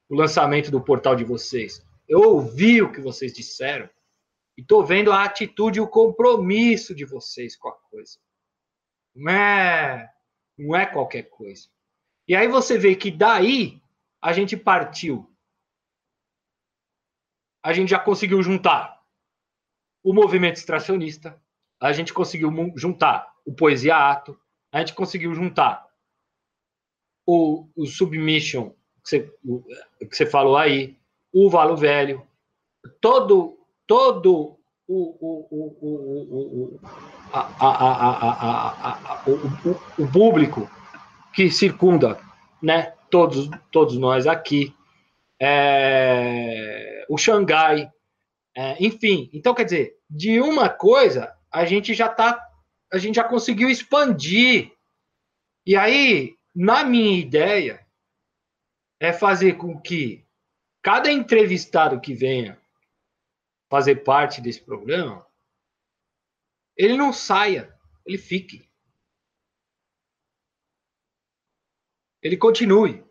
o 0.09 0.15
lançamento 0.15 0.71
do 0.71 0.81
portal 0.81 1.17
de 1.17 1.25
vocês. 1.25 1.85
Eu 2.09 2.21
ouvi 2.21 2.83
o 2.83 2.93
que 2.93 3.01
vocês 3.01 3.33
disseram 3.33 3.89
e 4.57 4.63
tô 4.63 4.85
vendo 4.85 5.11
a 5.11 5.25
atitude 5.25 5.79
e 5.79 5.83
o 5.83 5.89
compromisso 5.89 6.95
de 6.95 7.05
vocês 7.05 7.57
com 7.57 7.69
a 7.69 7.73
coisa. 7.91 8.19
Não 9.15 9.33
é, 9.33 10.14
não 10.57 10.75
é 10.75 10.87
qualquer 10.87 11.25
coisa. 11.25 11.69
E 12.27 12.35
aí 12.35 12.49
você 12.49 12.79
vê 12.79 12.95
que 12.95 13.11
daí 13.11 13.81
a 14.21 14.33
gente 14.33 14.57
partiu. 14.57 15.31
A 17.63 17.73
gente 17.73 17.91
já 17.91 17.99
conseguiu 17.99 18.43
juntar 18.43 19.03
o 20.03 20.13
movimento 20.13 20.57
extracionista, 20.57 21.41
a 21.81 21.93
gente 21.93 22.13
conseguiu 22.13 22.51
juntar 22.77 23.35
o 23.45 23.55
Poesia 23.55 23.97
Ato, 23.97 24.39
a 24.71 24.81
gente 24.81 24.95
conseguiu 24.95 25.35
juntar 25.35 25.89
o, 27.27 27.69
o 27.75 27.87
Submission, 27.87 28.71
que 29.03 29.09
você, 29.09 29.21
que 29.99 30.15
você 30.15 30.27
falou 30.27 30.57
aí, 30.57 30.99
o 31.33 31.49
Valo 31.49 31.77
Velho, 31.77 32.27
todo, 33.01 33.59
todo 33.87 34.59
o, 34.87 35.17
o, 35.21 36.77
o, 36.77 36.81
a, 37.33 37.41
a, 37.61 39.25
o, 39.27 40.03
o 40.03 40.13
público 40.13 40.71
que 41.33 41.51
circunda 41.51 42.19
né, 42.63 42.93
todos, 43.11 43.49
todos 43.71 43.97
nós 43.97 44.27
aqui, 44.27 44.75
é, 45.41 47.05
o 47.09 47.19
Xangai, 47.19 47.91
é, 48.57 48.77
enfim. 48.85 49.31
Então, 49.33 49.55
quer 49.55 49.65
dizer, 49.65 49.99
de 50.09 50.41
uma 50.41 50.69
coisa 50.69 51.35
a 51.51 51.65
gente 51.65 51.95
já 51.95 52.09
tá, 52.09 52.41
a 52.93 52.99
gente 52.99 53.17
já 53.17 53.25
conseguiu 53.25 53.69
expandir. 53.69 54.73
E 55.67 55.77
aí, 55.77 56.35
na 56.55 56.85
minha 56.85 57.19
ideia, 57.19 57.85
é 59.01 59.13
fazer 59.13 59.55
com 59.55 59.81
que 59.81 60.25
cada 60.83 61.11
entrevistado 61.11 62.01
que 62.01 62.13
venha 62.13 62.59
fazer 63.69 63.97
parte 64.05 64.41
desse 64.41 64.63
programa, 64.63 65.27
ele 66.77 66.97
não 66.97 67.13
saia, 67.13 67.77
ele 68.05 68.19
fique. 68.19 68.69
Ele 72.23 72.37
continue, 72.37 73.05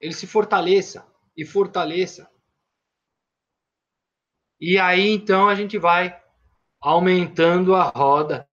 ele 0.00 0.14
se 0.14 0.26
fortaleça 0.26 1.06
e 1.36 1.44
fortaleça. 1.44 2.30
E 4.58 4.78
aí 4.78 5.10
então 5.10 5.48
a 5.48 5.54
gente 5.54 5.76
vai 5.76 6.18
aumentando 6.80 7.74
a 7.74 7.84
roda 7.84 8.48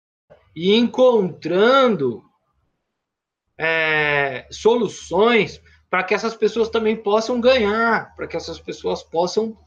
e 0.56 0.74
encontrando 0.76 2.24
é, 3.58 4.48
soluções 4.52 5.62
para 5.90 6.04
que 6.04 6.14
essas 6.14 6.36
pessoas 6.36 6.70
também 6.70 6.96
possam 6.96 7.40
ganhar, 7.40 8.16
para 8.16 8.28
que 8.28 8.38
essas 8.38 8.60
pessoas 8.60 9.04
possam. 9.04 9.58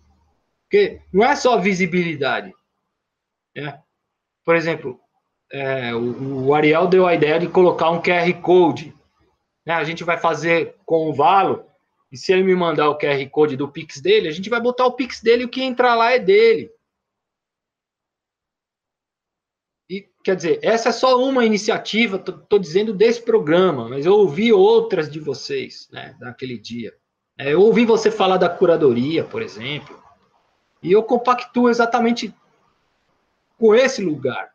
Porque 0.64 1.00
não 1.12 1.24
é 1.24 1.36
só 1.36 1.58
visibilidade. 1.58 2.52
Né? 3.54 3.80
Por 4.44 4.56
exemplo, 4.56 5.00
é, 5.52 5.94
o, 5.94 6.46
o, 6.46 6.54
Ariel 6.54 6.86
deu 6.86 7.06
a 7.06 7.14
ideia 7.14 7.38
de 7.38 7.48
colocar 7.48 7.90
um 7.90 8.02
QR 8.02 8.32
Code. 8.40 8.94
Né? 9.64 9.74
A 9.74 9.84
gente 9.84 10.02
vai 10.02 10.18
fazer 10.18 10.76
com 10.84 11.08
o 11.08 11.14
Valo, 11.14 11.64
e 12.10 12.16
se 12.16 12.32
ele 12.32 12.42
me 12.42 12.54
mandar 12.54 12.90
o 12.90 12.98
QR 12.98 13.28
Code 13.30 13.56
do 13.56 13.68
Pix 13.68 14.00
dele, 14.00 14.28
a 14.28 14.32
gente 14.32 14.50
vai 14.50 14.60
botar 14.60 14.86
o 14.86 14.92
Pix 14.92 15.20
dele 15.20 15.42
e 15.42 15.46
o 15.46 15.48
que 15.48 15.62
entrar 15.62 15.94
lá 15.94 16.12
é 16.12 16.18
dele. 16.18 16.70
E, 19.88 20.08
quer 20.22 20.36
dizer, 20.36 20.60
essa 20.62 20.90
é 20.90 20.92
só 20.92 21.18
uma 21.22 21.44
iniciativa, 21.44 22.16
estou 22.16 22.58
dizendo 22.58 22.94
desse 22.94 23.22
programa, 23.22 23.88
mas 23.88 24.06
eu 24.06 24.14
ouvi 24.14 24.52
outras 24.52 25.10
de 25.10 25.20
vocês, 25.20 25.88
né, 25.90 26.16
naquele 26.20 26.58
dia. 26.58 26.94
É, 27.38 27.52
eu 27.52 27.60
ouvi 27.60 27.84
você 27.84 28.10
falar 28.10 28.36
da 28.36 28.48
curadoria, 28.48 29.24
por 29.24 29.42
exemplo, 29.42 30.00
e 30.84 30.92
eu 30.92 31.02
compactuo 31.02 31.70
exatamente 31.70 32.32
com 33.58 33.74
esse 33.74 34.04
lugar. 34.04 34.52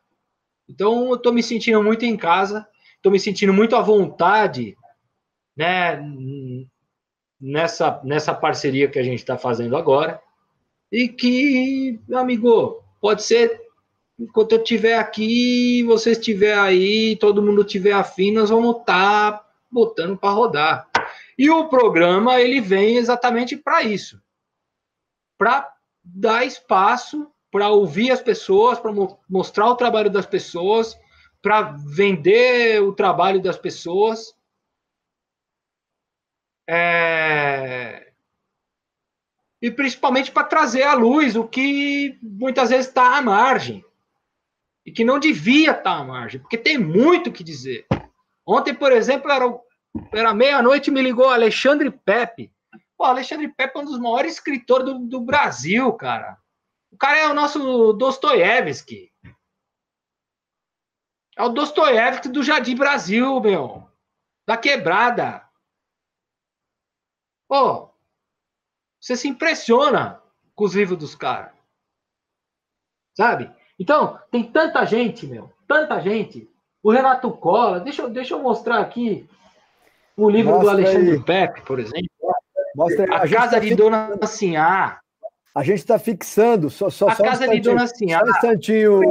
Então, 0.69 1.09
eu 1.09 1.15
estou 1.15 1.33
me 1.33 1.41
sentindo 1.41 1.81
muito 1.83 2.05
em 2.05 2.15
casa, 2.15 2.67
estou 2.95 3.11
me 3.11 3.19
sentindo 3.19 3.51
muito 3.51 3.75
à 3.75 3.81
vontade, 3.81 4.77
né, 5.57 5.99
nessa, 7.41 7.99
nessa 8.03 8.35
parceria 8.35 8.87
que 8.87 8.99
a 8.99 9.03
gente 9.03 9.17
está 9.17 9.39
fazendo 9.39 9.75
agora, 9.75 10.21
e 10.91 11.07
que, 11.09 11.99
amigo, 12.13 12.83
pode 13.01 13.23
ser 13.23 13.59
enquanto 14.19 14.51
eu 14.51 14.59
estiver 14.59 14.99
aqui, 14.99 15.81
você 15.83 16.11
estiver 16.11 16.57
aí, 16.59 17.15
todo 17.15 17.41
mundo 17.41 17.61
estiver 17.61 17.93
afim, 17.93 18.31
nós 18.31 18.51
vamos 18.51 18.81
estar 18.81 19.31
tá 19.31 19.49
botando 19.71 20.15
para 20.15 20.29
rodar. 20.29 20.89
E 21.37 21.49
o 21.49 21.69
programa 21.69 22.39
ele 22.39 22.61
vem 22.61 22.97
exatamente 22.97 23.57
para 23.57 23.81
isso, 23.81 24.21
para 25.35 25.73
dar 26.15 26.45
espaço 26.45 27.31
para 27.51 27.69
ouvir 27.69 28.11
as 28.11 28.21
pessoas, 28.21 28.79
para 28.79 28.91
mo 28.91 29.19
mostrar 29.29 29.67
o 29.67 29.75
trabalho 29.75 30.09
das 30.09 30.25
pessoas, 30.25 30.97
para 31.41 31.73
vender 31.85 32.81
o 32.81 32.93
trabalho 32.93 33.41
das 33.41 33.57
pessoas. 33.57 34.33
É... 36.67 38.11
E 39.61 39.69
principalmente 39.69 40.31
para 40.31 40.47
trazer 40.47 40.83
à 40.83 40.93
luz 40.93 41.35
o 41.35 41.47
que 41.47 42.17
muitas 42.21 42.69
vezes 42.69 42.87
está 42.87 43.17
à 43.17 43.21
margem 43.21 43.83
e 44.85 44.91
que 44.91 45.03
não 45.03 45.19
devia 45.19 45.71
estar 45.71 45.97
à 45.97 46.03
margem, 46.03 46.39
porque 46.39 46.57
tem 46.57 46.77
muito 46.77 47.29
o 47.29 47.33
que 47.33 47.43
dizer. 47.43 47.85
Ontem, 48.45 48.73
por 48.73 48.91
exemplo, 48.91 49.29
era, 49.29 49.45
era 50.13 50.33
meia-noite 50.33 50.89
me 50.89 51.01
ligou 51.01 51.29
Alexandre 51.29 51.91
Pepe. 51.91 52.51
Pô, 52.99 53.05
Alexandre 53.05 53.47
Pepe 53.47 53.77
é 53.77 53.81
um 53.81 53.85
dos 53.85 53.97
maiores 53.97 54.33
escritores 54.33 54.85
do, 54.85 54.99
do 54.99 55.21
Brasil, 55.21 55.93
cara. 55.93 56.37
O 56.91 56.97
cara 56.97 57.17
é 57.17 57.29
o 57.29 57.33
nosso 57.33 57.93
Dostoiévski. 57.93 59.09
É 61.37 61.41
o 61.41 61.47
Dostoiévski 61.47 62.27
do 62.27 62.43
Jardim 62.43 62.75
Brasil, 62.75 63.39
meu. 63.39 63.89
Da 64.45 64.57
quebrada. 64.57 65.47
Pô, 67.47 67.89
você 68.99 69.15
se 69.15 69.29
impressiona 69.29 70.21
com 70.53 70.65
os 70.65 70.75
livros 70.75 70.99
dos 70.99 71.15
caras. 71.15 71.53
Sabe? 73.15 73.49
Então, 73.79 74.19
tem 74.29 74.51
tanta 74.51 74.83
gente, 74.83 75.25
meu, 75.25 75.53
tanta 75.65 76.01
gente. 76.01 76.53
O 76.83 76.91
Renato 76.91 77.31
Cola, 77.31 77.79
deixa, 77.79 78.01
eu, 78.01 78.09
deixa 78.09 78.33
eu 78.33 78.43
mostrar 78.43 78.81
aqui 78.81 79.25
o 80.17 80.29
livro 80.29 80.51
Mostra 80.51 80.71
do 80.71 80.77
Alexandre 80.81 81.11
aí. 81.11 81.23
Pepe, 81.23 81.61
por 81.61 81.79
exemplo. 81.79 82.08
Mostra 82.79 83.03
aí. 83.03 83.11
A, 83.11 83.23
a 83.23 83.29
Casa 83.29 83.51
tá 83.51 83.59
de 83.59 83.75
Dona 83.75 84.25
Sinhá. 84.25 85.01
A 85.53 85.63
gente 85.63 85.79
está 85.79 85.99
fixando, 85.99 86.69
só, 86.69 86.89
só, 86.89 87.09
a 87.09 87.15
só 87.15 87.23
Casa 87.23 87.45
um 87.45 87.51
de 87.51 87.59
Dona 87.59 87.85
Sinhá. 87.87 88.19
Só 88.19 88.25
um 88.25 88.29
instantinho. 88.29 89.01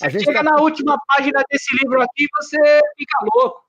A 0.00 0.08
gente 0.08 0.24
chega 0.24 0.42
tá... 0.42 0.50
na 0.50 0.62
última 0.62 0.98
página 1.06 1.42
desse 1.50 1.76
livro 1.76 2.00
aqui, 2.00 2.26
você 2.34 2.56
fica 2.96 3.18
louco. 3.34 3.62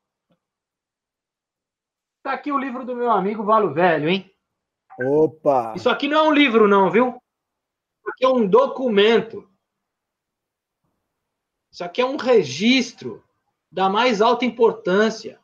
Tá 2.23 2.31
aqui 2.31 2.49
o 2.53 2.57
livro 2.57 2.85
do 2.85 2.95
meu 2.95 3.11
amigo 3.11 3.43
Valo 3.43 3.73
Velho, 3.73 4.07
hein? 4.07 4.31
Opa! 4.97 5.73
Isso 5.75 5.89
aqui 5.89 6.07
não 6.07 6.17
é 6.19 6.21
um 6.29 6.31
livro, 6.31 6.69
não, 6.69 6.89
viu? 6.89 7.09
Isso 7.09 8.09
aqui 8.09 8.25
é 8.25 8.29
um 8.29 8.47
documento. 8.47 9.49
Isso 11.69 11.83
aqui 11.83 12.01
é 12.01 12.05
um 12.05 12.15
registro 12.15 13.21
da 13.69 13.89
mais 13.89 14.21
alta 14.21 14.45
importância. 14.45 15.42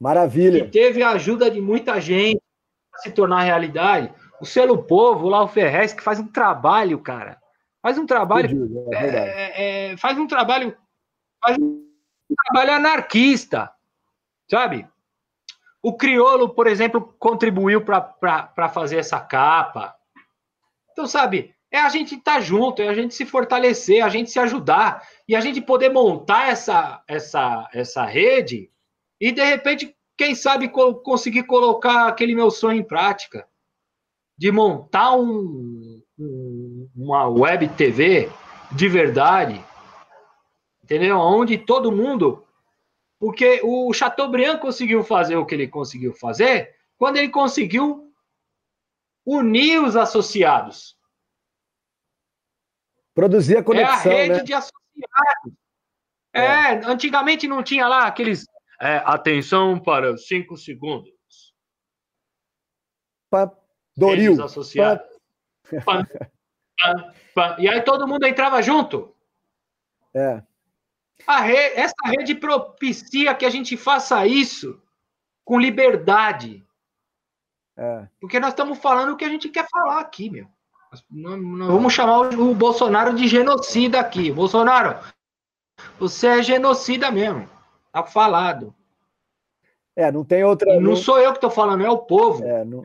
Maravilha. 0.00 0.64
Que 0.64 0.70
teve 0.70 1.02
a 1.02 1.10
ajuda 1.10 1.50
de 1.50 1.60
muita 1.60 2.00
gente 2.00 2.40
para 2.90 3.02
se 3.02 3.10
tornar 3.10 3.42
realidade. 3.42 4.12
O 4.40 4.46
Selo 4.46 4.82
Povo, 4.82 5.28
lá 5.28 5.42
o 5.42 5.48
Ferrez, 5.48 5.92
que 5.92 6.02
faz 6.02 6.18
um 6.18 6.26
trabalho, 6.26 6.98
cara. 6.98 7.38
Faz 7.82 7.98
um 7.98 8.06
trabalho. 8.06 8.88
É 8.92 9.06
é, 9.06 9.92
é, 9.92 9.96
faz 9.98 10.16
um 10.18 10.26
trabalho. 10.26 10.74
Faz 11.42 11.58
um 11.58 11.84
trabalho 12.46 12.72
anarquista. 12.72 13.70
Sabe? 14.50 14.88
O 15.82 15.94
Criolo, 15.96 16.48
por 16.48 16.66
exemplo, 16.66 17.14
contribuiu 17.18 17.82
para 17.82 18.68
fazer 18.72 18.96
essa 18.96 19.20
capa. 19.20 19.94
Então, 20.92 21.06
sabe, 21.06 21.54
é 21.70 21.78
a 21.78 21.88
gente 21.88 22.16
estar 22.16 22.34
tá 22.34 22.40
junto, 22.40 22.82
é 22.82 22.88
a 22.88 22.94
gente 22.94 23.14
se 23.14 23.24
fortalecer, 23.24 24.04
a 24.04 24.08
gente 24.08 24.30
se 24.30 24.38
ajudar 24.38 25.06
e 25.28 25.36
a 25.36 25.40
gente 25.40 25.60
poder 25.60 25.90
montar 25.90 26.48
essa, 26.48 27.02
essa, 27.06 27.68
essa 27.72 28.04
rede 28.04 28.70
e, 29.20 29.30
de 29.32 29.44
repente, 29.44 29.96
quem 30.16 30.34
sabe 30.34 30.68
co 30.68 30.94
conseguir 30.94 31.44
colocar 31.44 32.08
aquele 32.08 32.34
meu 32.34 32.50
sonho 32.50 32.80
em 32.80 32.84
prática 32.84 33.46
de 34.36 34.50
montar 34.50 35.14
um, 35.16 36.02
um, 36.18 36.90
uma 36.96 37.28
web 37.28 37.68
TV 37.70 38.30
de 38.72 38.88
verdade, 38.88 39.62
entendeu? 40.82 41.18
Onde 41.18 41.58
todo 41.58 41.92
mundo 41.92 42.46
porque 43.20 43.60
o 43.62 43.92
Chateaubriand 43.92 44.58
conseguiu 44.58 45.04
fazer 45.04 45.36
o 45.36 45.44
que 45.44 45.54
ele 45.54 45.68
conseguiu 45.68 46.14
fazer 46.14 46.74
quando 46.96 47.18
ele 47.18 47.28
conseguiu 47.28 48.10
unir 49.26 49.82
os 49.82 49.94
associados. 49.94 50.96
Produzir 53.14 53.58
a 53.58 53.62
conexão. 53.62 54.10
É 54.10 54.14
a 54.14 54.18
rede 54.18 54.38
né? 54.38 54.42
de 54.42 54.54
associados. 54.54 55.60
É, 56.32 56.40
é, 56.40 56.86
antigamente 56.86 57.46
não 57.46 57.62
tinha 57.62 57.86
lá 57.86 58.06
aqueles. 58.06 58.46
É, 58.80 58.96
atenção 59.04 59.78
para 59.78 60.16
cinco 60.16 60.56
segundos. 60.56 61.12
Pa, 63.30 63.52
Doril. 63.96 64.36
Pa... 64.36 66.06
Pa, 66.82 67.12
pa, 67.34 67.56
e 67.58 67.68
aí 67.68 67.82
todo 67.82 68.08
mundo 68.08 68.26
entrava 68.26 68.62
junto. 68.62 69.14
É. 70.14 70.42
Rede, 71.28 71.78
essa 71.78 71.94
rede 72.06 72.34
propicia 72.34 73.34
que 73.34 73.44
a 73.44 73.50
gente 73.50 73.76
faça 73.76 74.26
isso 74.26 74.82
com 75.44 75.60
liberdade. 75.60 76.66
É. 77.76 78.08
Porque 78.20 78.40
nós 78.40 78.50
estamos 78.50 78.78
falando 78.78 79.12
o 79.12 79.16
que 79.16 79.24
a 79.24 79.28
gente 79.28 79.48
quer 79.48 79.66
falar 79.70 80.00
aqui, 80.00 80.30
meu. 80.30 80.48
Nós, 81.08 81.40
nós 81.40 81.68
vamos 81.68 81.92
chamar 81.92 82.18
o, 82.20 82.50
o, 82.50 82.54
Bolsonaro 82.54 83.14
de 83.14 83.28
genocida 83.28 84.00
aqui. 84.00 84.32
Bolsonaro, 84.32 84.98
você 85.98 86.26
é 86.26 86.42
genocida 86.42 87.10
mesmo. 87.10 87.48
Tá 87.92 88.04
falado. 88.04 88.74
É, 89.96 90.10
não 90.10 90.24
tem 90.24 90.44
outra. 90.44 90.74
E 90.74 90.80
não, 90.80 90.96
sou 90.96 91.18
eu 91.18 91.32
que 91.32 91.38
estou 91.38 91.50
falando, 91.50 91.84
é 91.84 91.90
o 91.90 91.98
povo. 91.98 92.44
É, 92.44 92.64
não, 92.64 92.82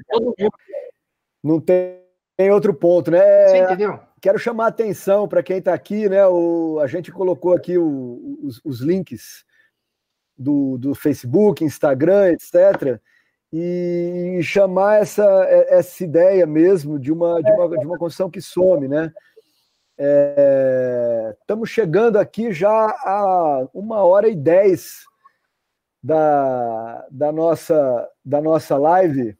não 1.43 1.59
tem 1.61 2.51
outro 2.51 2.73
ponto, 2.73 3.11
né? 3.11 3.47
Você 3.47 3.57
entendeu? 3.59 3.99
quero 4.25 4.39
chamar 4.39 4.65
a 4.65 4.69
atenção 4.69 5.27
para 5.27 5.43
quem 5.43 5.59
está 5.59 5.71
aqui, 5.71 6.09
né? 6.09 6.25
O, 6.25 6.79
a 6.81 6.87
gente 6.87 7.11
colocou 7.11 7.53
aqui 7.53 7.77
o, 7.77 8.39
os, 8.41 8.59
os, 8.65 8.79
links 8.81 9.45
do, 10.35 10.79
do 10.79 10.95
Facebook, 10.95 11.63
Instagram, 11.63 12.31
etc. 12.31 12.99
E 13.53 14.39
chamar 14.41 15.01
essa, 15.01 15.23
essa 15.69 16.03
ideia 16.03 16.47
mesmo 16.47 16.97
de 16.97 17.11
uma, 17.11 17.39
de 17.39 17.51
uma, 17.51 17.77
de 17.77 17.85
uma 17.85 17.99
construção 17.99 18.27
que 18.27 18.41
some, 18.41 18.87
né? 18.87 19.13
É, 19.97 21.37
estamos 21.39 21.69
chegando 21.69 22.17
aqui 22.17 22.51
já 22.51 22.69
a 22.69 23.67
uma 23.73 24.03
hora 24.03 24.27
e 24.27 24.35
dez 24.35 25.05
da, 26.03 27.07
da, 27.09 27.31
nossa, 27.31 28.09
da 28.23 28.41
nossa 28.41 28.77
live. 28.77 29.37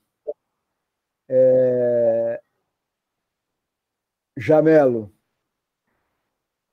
É, 1.28 2.41
Jamelo, 4.38 5.12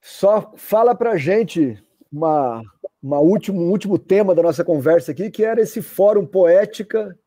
só 0.00 0.52
fala 0.56 0.94
para 0.94 1.16
gente 1.16 1.82
uma, 2.10 2.62
uma 3.02 3.18
último, 3.18 3.60
um 3.60 3.70
último 3.70 3.98
tema 3.98 4.34
da 4.34 4.42
nossa 4.42 4.64
conversa 4.64 5.10
aqui, 5.10 5.30
que 5.30 5.44
era 5.44 5.60
esse 5.60 5.82
fórum 5.82 6.26
poética, 6.26 7.18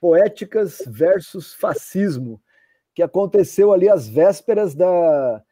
poéticas 0.00 0.82
versus 0.86 1.54
fascismo, 1.54 2.40
que 2.94 3.02
aconteceu 3.02 3.72
ali 3.72 3.88
às 3.88 4.08
vésperas 4.08 4.74
da, 4.74 5.42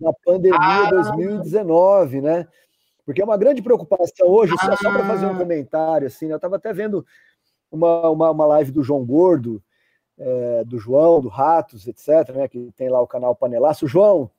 da 0.00 0.12
pandemia 0.24 0.58
ah, 0.60 0.90
2019, 0.90 2.20
né? 2.20 2.46
Porque 3.04 3.22
é 3.22 3.24
uma 3.24 3.36
grande 3.36 3.62
preocupação 3.62 4.28
hoje, 4.28 4.54
só, 4.60 4.76
só 4.76 4.92
para 4.92 5.06
fazer 5.06 5.26
um 5.26 5.32
ah. 5.32 5.38
comentário, 5.38 6.06
assim, 6.06 6.26
né? 6.26 6.34
eu 6.34 6.36
estava 6.36 6.56
até 6.56 6.72
vendo 6.72 7.04
uma, 7.70 8.10
uma, 8.10 8.30
uma 8.30 8.46
live 8.46 8.70
do 8.70 8.82
João 8.82 9.04
Gordo, 9.04 9.62
é, 10.18 10.64
do 10.64 10.78
João, 10.78 11.20
do 11.20 11.28
Ratos, 11.28 11.86
etc., 11.86 12.34
né, 12.34 12.48
que 12.48 12.70
tem 12.76 12.88
lá 12.88 13.00
o 13.00 13.06
canal 13.06 13.34
Panelaço. 13.34 13.86
João, 13.86 14.30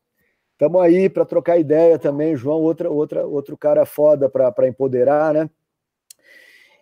estamos 0.52 0.82
aí 0.82 1.10
para 1.10 1.26
trocar 1.26 1.58
ideia 1.58 1.98
também, 1.98 2.36
João, 2.36 2.62
outra, 2.62 2.90
outra, 2.90 3.26
outro 3.26 3.58
cara 3.58 3.86
foda 3.86 4.30
para 4.30 4.68
empoderar, 4.68 5.34
né? 5.34 5.50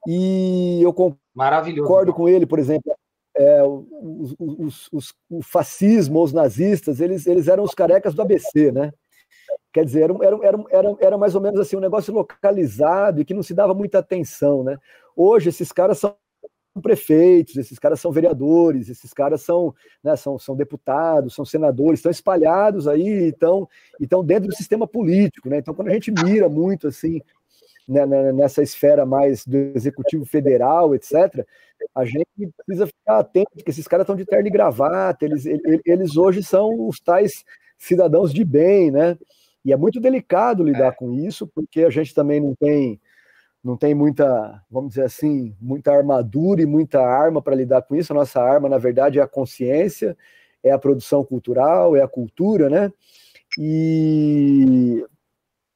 E 0.08 0.82
eu 0.82 0.94
concordo 0.94 2.14
com 2.14 2.30
ele, 2.30 2.46
por 2.46 2.60
exemplo, 2.60 2.97
é, 3.38 3.64
os, 3.64 4.36
os, 4.40 4.90
os, 4.92 5.14
o 5.30 5.42
fascismo, 5.44 6.22
os 6.22 6.34
nazistas, 6.34 7.00
eles, 7.00 7.28
eles 7.28 7.48
eram 7.48 7.64
os 7.64 7.76
carecas 7.76 8.14
do 8.14 8.22
ABC, 8.22 8.72
né? 8.72 8.92
Quer 9.72 9.86
dizer, 9.86 10.04
era, 10.04 10.14
era, 10.44 10.66
era, 10.72 10.96
era 11.00 11.18
mais 11.18 11.36
ou 11.36 11.42
menos 11.42 11.60
assim 11.60 11.76
um 11.76 11.82
negócio 11.82 12.14
localizado 12.14 13.22
e 13.22 13.26
que 13.26 13.34
não 13.34 13.44
se 13.44 13.54
dava 13.54 13.74
muita 13.74 14.00
atenção, 14.00 14.64
né? 14.64 14.78
Hoje 15.16 15.50
esses 15.50 15.72
caras 15.72 16.00
são 16.00 16.16
prefeitos, 16.82 17.56
esses 17.58 17.80
caras 17.80 18.00
são 18.00 18.12
vereadores, 18.12 18.90
esses 18.90 19.14
caras 19.14 19.42
são, 19.42 19.74
né, 20.04 20.16
são, 20.16 20.38
são 20.38 20.56
deputados, 20.56 21.34
são 21.34 21.44
senadores, 21.44 22.00
estão 22.00 22.12
espalhados 22.12 22.88
aí, 22.88 23.30
estão, 23.30 23.68
estão 24.00 24.24
dentro 24.24 24.50
do 24.50 24.56
sistema 24.56 24.88
político, 24.88 25.50
né? 25.50 25.58
Então, 25.58 25.74
quando 25.74 25.90
a 25.90 25.94
gente 25.94 26.12
mira 26.12 26.48
muito 26.48 26.88
assim 26.88 27.22
né, 27.88 28.06
né 28.06 28.32
nessa 28.34 28.62
esfera 28.62 29.06
mais 29.06 29.46
do 29.46 29.58
executivo 29.76 30.26
federal, 30.26 30.94
etc., 30.94 31.46
a 31.94 32.06
gente 32.06 32.28
precisa 32.66 32.88
ficar 32.88 33.20
atento, 33.20 33.52
que 33.64 33.70
esses 33.70 33.88
caras 33.88 34.04
estão 34.04 34.16
de 34.16 34.26
terno 34.26 34.48
e 34.48 34.52
gravata, 34.52 35.26
eles, 35.26 35.46
eles 35.86 36.18
hoje 36.18 36.44
são 36.44 36.88
os 36.88 37.00
tais 37.00 37.44
cidadãos 37.78 38.34
de 38.34 38.44
bem, 38.44 38.92
né? 38.92 39.18
E 39.64 39.72
é 39.72 39.78
muito 39.78 40.00
delicado 40.00 40.64
lidar 40.64 40.88
é. 40.88 40.92
com 40.92 41.14
isso, 41.14 41.48
porque 41.48 41.84
a 41.84 41.90
gente 41.90 42.14
também 42.14 42.40
não 42.40 42.56
tem 42.56 43.00
não 43.64 43.76
tem 43.76 43.94
muita, 43.94 44.64
vamos 44.72 44.92
dizer 44.92 45.04
assim, 45.04 45.54
muita 45.60 45.92
armadura 45.92 46.62
e 46.62 46.66
muita 46.66 47.02
arma 47.02 47.42
para 47.42 47.56
lidar 47.56 47.82
com 47.82 47.96
isso. 47.98 48.14
A 48.14 48.16
nossa 48.16 48.42
arma, 48.42 48.70
na 48.70 48.78
verdade, 48.78 49.20
é 49.20 49.22
a 49.22 49.28
consciência, 49.28 50.18
é 50.64 50.72
a 50.72 50.80
produção 50.80 51.26
cultural, 51.26 51.94
é 51.94 52.02
a 52.02 52.08
cultura, 52.08 52.70
né? 52.70 52.92
E, 53.60 55.04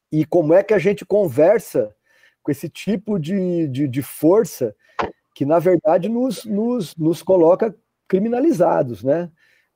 e 0.09 0.25
como 0.25 0.53
é 0.53 0.63
que 0.63 0.73
a 0.73 0.79
gente 0.79 1.05
conversa 1.05 1.93
com 2.41 2.51
esse 2.51 2.69
tipo 2.69 3.19
de, 3.19 3.67
de, 3.67 3.87
de 3.87 4.01
força 4.01 4.75
que, 5.35 5.45
na 5.45 5.59
verdade, 5.59 6.09
nos, 6.09 6.45
nos, 6.45 6.95
nos 6.95 7.23
coloca 7.23 7.75
criminalizados, 8.07 9.03
né? 9.03 9.29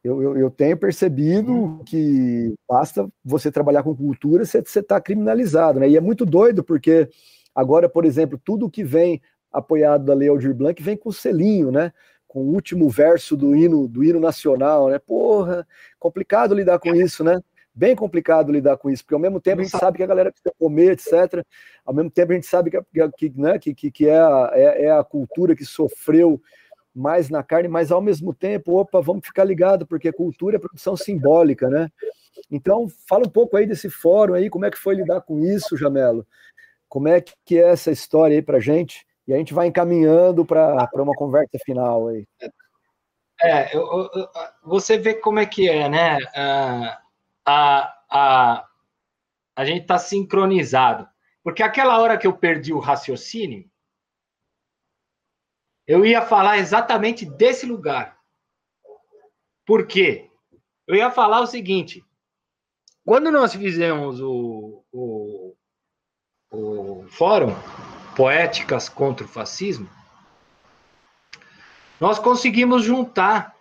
Eu, 0.03 0.21
eu, 0.21 0.37
eu, 0.37 0.51
tenho 0.51 0.77
percebido 0.77 1.51
uhum. 1.51 1.83
que 1.83 2.53
basta 2.69 3.09
você 3.23 3.51
trabalhar 3.51 3.81
com 3.81 3.95
cultura, 3.95 4.45
você 4.45 4.59
está 4.59 5.01
criminalizado, 5.01 5.79
né? 5.79 5.89
E 5.89 5.97
é 5.97 6.01
muito 6.01 6.25
doido, 6.25 6.63
porque 6.63 7.09
Agora, 7.55 7.87
por 7.87 8.03
exemplo, 8.03 8.37
tudo 8.43 8.69
que 8.69 8.83
vem 8.83 9.21
apoiado 9.51 10.03
da 10.03 10.13
Lei 10.13 10.27
Aldir 10.27 10.53
Blanc 10.53 10.83
vem 10.83 10.97
com 10.97 11.07
o 11.07 11.13
selinho, 11.13 11.71
né? 11.71 11.93
Com 12.27 12.41
o 12.41 12.53
último 12.53 12.89
verso 12.89 13.37
do 13.37 13.55
hino, 13.55 13.87
do 13.87 14.03
hino 14.03 14.19
nacional, 14.19 14.89
né? 14.89 14.99
Porra, 14.99 15.65
complicado 15.97 16.53
lidar 16.53 16.77
com 16.79 16.93
isso, 16.93 17.23
né? 17.23 17.39
Bem 17.75 17.95
complicado 17.95 18.53
lidar 18.53 18.77
com 18.77 18.89
isso, 18.89 19.03
porque 19.03 19.15
ao 19.15 19.19
mesmo 19.19 19.41
tempo 19.41 19.59
a 19.59 19.63
gente 19.63 19.77
sabe 19.77 19.97
que 19.97 20.03
a 20.03 20.07
galera 20.07 20.31
precisa 20.31 20.53
comer, 20.57 20.93
etc. 20.93 21.45
Ao 21.85 21.93
mesmo 21.93 22.09
tempo 22.09 22.31
a 22.31 22.35
gente 22.35 22.47
sabe 22.47 22.71
que, 22.71 22.81
que, 23.17 23.33
né, 23.35 23.59
que, 23.59 23.73
que 23.73 24.07
é, 24.07 24.17
a, 24.17 24.51
é, 24.53 24.85
é 24.85 24.91
a 24.91 25.03
cultura 25.03 25.55
que 25.55 25.65
sofreu 25.65 26.41
mais 26.95 27.29
na 27.29 27.43
carne, 27.43 27.67
mas 27.67 27.91
ao 27.91 27.99
mesmo 27.99 28.33
tempo, 28.33 28.79
opa, 28.79 29.01
vamos 29.01 29.25
ficar 29.25 29.43
ligado, 29.43 29.85
porque 29.85 30.09
cultura 30.13 30.55
é 30.55 30.59
produção 30.59 30.95
simbólica, 30.95 31.69
né? 31.69 31.89
Então, 32.49 32.87
fala 33.07 33.25
um 33.27 33.29
pouco 33.29 33.57
aí 33.57 33.65
desse 33.65 33.89
fórum 33.89 34.33
aí, 34.33 34.49
como 34.49 34.65
é 34.65 34.71
que 34.71 34.77
foi 34.77 34.95
lidar 34.95 35.19
com 35.21 35.41
isso, 35.41 35.75
Jamelo? 35.75 36.25
Como 36.87 37.09
é 37.09 37.21
que 37.21 37.59
é 37.59 37.69
essa 37.69 37.91
história 37.91 38.35
aí 38.35 38.41
pra 38.41 38.61
gente? 38.61 39.05
E 39.27 39.33
a 39.33 39.37
gente 39.37 39.53
vai 39.53 39.67
encaminhando 39.67 40.45
para 40.45 40.89
uma 40.95 41.15
conversa 41.15 41.57
final 41.65 42.07
aí. 42.07 42.25
É, 43.41 43.75
eu, 43.75 43.81
eu, 43.81 44.27
você 44.63 44.97
vê 44.97 45.15
como 45.15 45.39
é 45.39 45.45
que 45.45 45.67
é, 45.67 45.89
né? 45.89 46.17
Uh, 46.17 47.04
a, 47.45 47.95
a, 48.09 48.67
a 49.55 49.65
gente 49.65 49.83
está 49.83 49.97
sincronizado. 49.97 51.07
Porque 51.43 51.61
aquela 51.61 51.99
hora 51.99 52.17
que 52.17 52.25
eu 52.25 52.35
perdi 52.35 52.73
o 52.73 52.79
raciocínio, 52.79 53.69
eu 55.87 56.03
ia 56.03 56.21
falar 56.21 56.57
exatamente 56.57 57.25
desse 57.25 57.65
lugar. 57.65 58.19
Por 59.65 59.85
quê? 59.85 60.31
Eu 60.87 60.95
ia 60.95 61.11
falar 61.11 61.41
o 61.41 61.47
seguinte: 61.47 62.03
quando 63.03 63.31
nós 63.31 63.53
fizemos 63.53 64.19
o, 64.19 64.83
o, 64.91 65.55
o 66.51 67.07
fórum 67.09 67.53
Poéticas 68.15 68.89
contra 68.89 69.25
o 69.25 69.29
Fascismo, 69.29 69.89
nós 71.99 72.17
conseguimos 72.17 72.83
juntar 72.83 73.54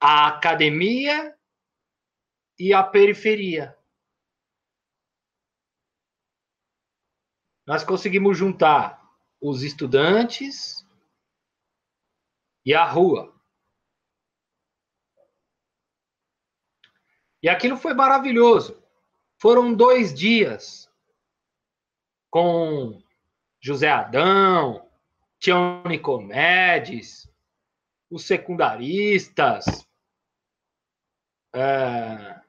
a 0.00 0.28
academia 0.28 1.36
e 2.58 2.72
a 2.72 2.82
periferia. 2.82 3.76
Nós 7.66 7.84
conseguimos 7.84 8.36
juntar 8.36 9.00
os 9.40 9.62
estudantes 9.62 10.86
e 12.64 12.74
a 12.74 12.84
rua. 12.84 13.38
E 17.42 17.48
aquilo 17.48 17.76
foi 17.76 17.94
maravilhoso. 17.94 18.82
Foram 19.38 19.72
dois 19.72 20.12
dias 20.12 20.90
com 22.28 23.02
José 23.60 23.88
Adão, 23.88 24.90
Tião 25.38 25.82
Nicomedes, 25.84 27.30
os 28.10 28.24
secundaristas, 28.24 29.88
é, 31.54 32.40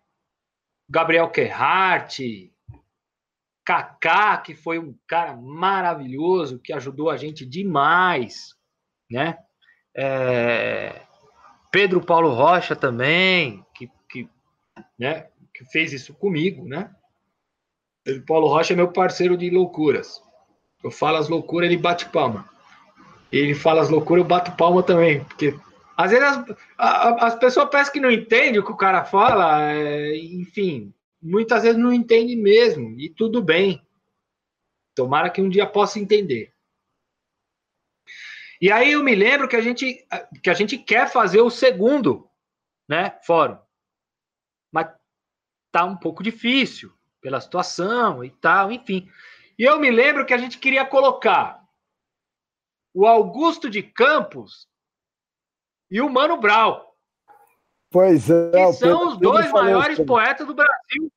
Gabriel 0.89 1.29
Kerhart, 1.29 2.19
Kaká, 3.63 4.37
que 4.37 4.55
foi 4.55 4.79
um 4.79 4.95
cara 5.07 5.35
maravilhoso, 5.35 6.59
que 6.59 6.73
ajudou 6.73 7.09
a 7.09 7.17
gente 7.17 7.45
demais, 7.45 8.55
né? 9.09 9.37
É, 9.95 11.01
Pedro 11.71 12.01
Paulo 12.01 12.33
Rocha 12.33 12.75
também, 12.75 13.65
que, 13.75 13.89
que, 14.09 14.29
né, 14.97 15.27
que 15.53 15.63
fez 15.65 15.93
isso 15.93 16.13
comigo, 16.13 16.67
né? 16.67 16.93
Pedro 18.03 18.25
Paulo 18.25 18.47
Rocha 18.47 18.73
é 18.73 18.75
meu 18.75 18.91
parceiro 18.91 19.37
de 19.37 19.49
loucuras. 19.49 20.21
Eu 20.83 20.89
falo 20.91 21.17
as 21.17 21.29
loucuras, 21.29 21.69
ele 21.69 21.81
bate 21.81 22.09
palma. 22.09 22.49
Ele 23.31 23.53
fala 23.53 23.81
as 23.81 23.89
loucuras, 23.89 24.23
eu 24.23 24.27
bato 24.27 24.51
palma 24.57 24.81
também, 24.83 25.23
porque 25.23 25.57
às 25.95 26.11
vezes 26.11 26.25
as, 26.77 27.23
as 27.23 27.35
pessoas 27.35 27.69
parecem 27.69 27.93
que 27.93 27.99
não 27.99 28.11
entendem 28.11 28.59
o 28.59 28.65
que 28.65 28.71
o 28.71 28.77
cara 28.77 29.03
fala, 29.03 29.71
é, 29.71 30.15
enfim, 30.17 30.93
muitas 31.21 31.63
vezes 31.63 31.77
não 31.77 31.93
entendem 31.93 32.37
mesmo, 32.37 32.99
e 32.99 33.09
tudo 33.09 33.41
bem. 33.41 33.85
Tomara 34.95 35.29
que 35.29 35.41
um 35.41 35.49
dia 35.49 35.65
possa 35.65 35.99
entender. 35.99 36.53
E 38.59 38.71
aí 38.71 38.91
eu 38.91 39.03
me 39.03 39.15
lembro 39.15 39.47
que 39.47 39.55
a 39.55 39.61
gente, 39.61 40.05
que 40.43 40.49
a 40.49 40.53
gente 40.53 40.77
quer 40.77 41.09
fazer 41.09 41.41
o 41.41 41.49
segundo, 41.49 42.29
né, 42.87 43.19
fórum. 43.23 43.57
Mas 44.71 44.87
tá 45.71 45.83
um 45.85 45.97
pouco 45.97 46.21
difícil 46.21 46.93
pela 47.19 47.41
situação 47.41 48.23
e 48.23 48.29
tal, 48.29 48.71
enfim. 48.71 49.09
E 49.57 49.63
eu 49.63 49.79
me 49.79 49.89
lembro 49.89 50.25
que 50.25 50.33
a 50.33 50.37
gente 50.37 50.59
queria 50.59 50.85
colocar 50.85 51.63
o 52.93 53.07
Augusto 53.07 53.69
de 53.69 53.81
Campos 53.81 54.67
e 55.91 56.01
o 56.01 56.09
Mano 56.09 56.37
Brown. 56.37 56.81
Pois 57.91 58.29
é. 58.29 58.51
Que 58.51 58.73
são 58.73 59.09
os 59.09 59.17
dois 59.17 59.51
maiores 59.51 59.99
isso. 59.99 60.05
poetas 60.05 60.47
do 60.47 60.55
Brasil 60.55 61.11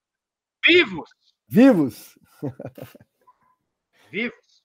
vivos. 0.66 1.10
Vivos. 1.48 2.18
vivos. 4.10 4.62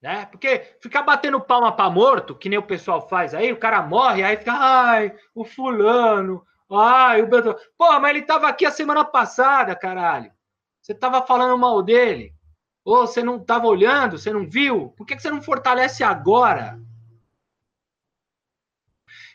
Né? 0.00 0.24
Porque 0.26 0.76
ficar 0.80 1.02
batendo 1.02 1.40
palma 1.40 1.72
para 1.72 1.90
morto, 1.90 2.34
que 2.34 2.48
nem 2.48 2.58
o 2.58 2.66
pessoal 2.66 3.06
faz 3.06 3.34
aí, 3.34 3.52
o 3.52 3.58
cara 3.58 3.82
morre, 3.82 4.22
aí 4.22 4.36
fica, 4.38 4.52
ai, 4.52 5.14
o 5.34 5.44
fulano, 5.44 6.42
ai, 6.70 7.20
o 7.20 7.26
Beto. 7.26 7.54
Pô, 7.76 8.00
mas 8.00 8.10
ele 8.10 8.22
tava 8.22 8.48
aqui 8.48 8.64
a 8.64 8.70
semana 8.70 9.04
passada, 9.04 9.76
caralho. 9.76 10.32
Você 10.80 10.94
tava 10.94 11.26
falando 11.26 11.58
mal 11.58 11.82
dele. 11.82 12.34
Ou 12.82 13.06
você 13.06 13.22
não 13.22 13.36
estava 13.36 13.66
olhando, 13.66 14.18
você 14.18 14.32
não 14.32 14.48
viu? 14.48 14.88
Por 14.96 15.06
que 15.06 15.18
você 15.18 15.30
não 15.30 15.42
fortalece 15.42 16.02
agora? 16.02 16.80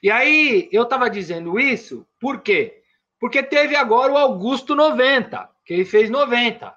E 0.06 0.12
aí, 0.12 0.70
eu 0.72 0.84
estava 0.84 1.10
dizendo 1.10 1.60
isso, 1.60 2.08
por 2.20 2.42
quê? 2.42 2.84
Porque 3.20 3.42
teve 3.42 3.76
agora 3.76 4.14
o 4.14 4.18
Augusto 4.18 4.76
90, 4.76 5.50
que 5.66 5.74
ele 5.74 5.84
fez 5.84 6.12
90. 6.12 6.72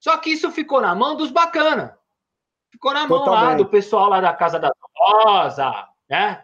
Só 0.00 0.16
que 0.16 0.30
isso 0.30 0.50
ficou 0.50 0.80
na 0.80 0.92
mão 0.92 1.14
dos 1.14 1.30
bacana. 1.30 1.96
Ficou 2.68 2.92
na 2.92 3.06
mão 3.06 3.20
Totalmente. 3.20 3.44
lá 3.44 3.54
do 3.54 3.66
pessoal 3.66 4.08
lá 4.08 4.20
da 4.20 4.32
Casa 4.32 4.58
da 4.58 4.72
Rosa, 4.96 5.88
né? 6.10 6.42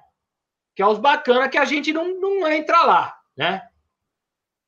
Que 0.77 0.83
é 0.83 0.87
os 0.87 1.01
bacana 1.01 1.49
que 1.49 1.59
a 1.59 1.65
gente 1.65 1.93
não, 1.93 2.21
não 2.21 2.47
entra 2.47 2.85
lá, 2.85 3.19
né? 3.37 3.69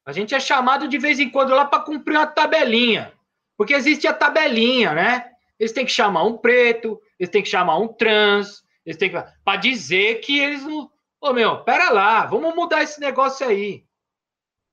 A 0.04 0.10
gente 0.10 0.34
é 0.34 0.40
chamado 0.40 0.88
de 0.88 0.98
vez 0.98 1.20
em 1.20 1.30
quando 1.30 1.54
lá 1.54 1.64
para 1.64 1.84
cumprir 1.84 2.16
uma 2.16 2.26
tabelinha. 2.26 3.12
Porque 3.56 3.74
existe 3.74 4.08
a 4.08 4.12
tabelinha, 4.12 4.92
né? 4.92 5.30
Eles 5.56 5.70
têm 5.70 5.86
que 5.86 5.92
chamar 5.92 6.24
um 6.24 6.36
preto, 6.36 7.00
eles 7.16 7.30
têm 7.30 7.44
que 7.44 7.48
chamar 7.48 7.78
um 7.78 7.86
trans, 7.86 8.64
eles 8.84 8.96
têm 8.98 9.08
que. 9.08 9.24
para 9.44 9.60
dizer 9.60 10.16
que 10.16 10.40
eles 10.40 10.64
não. 10.64 10.92
Ô, 11.24 11.32
meu, 11.32 11.64
pera 11.64 11.88
lá, 11.88 12.26
vamos 12.26 12.54
mudar 12.54 12.82
esse 12.82 13.00
negócio 13.00 13.48
aí. 13.48 13.88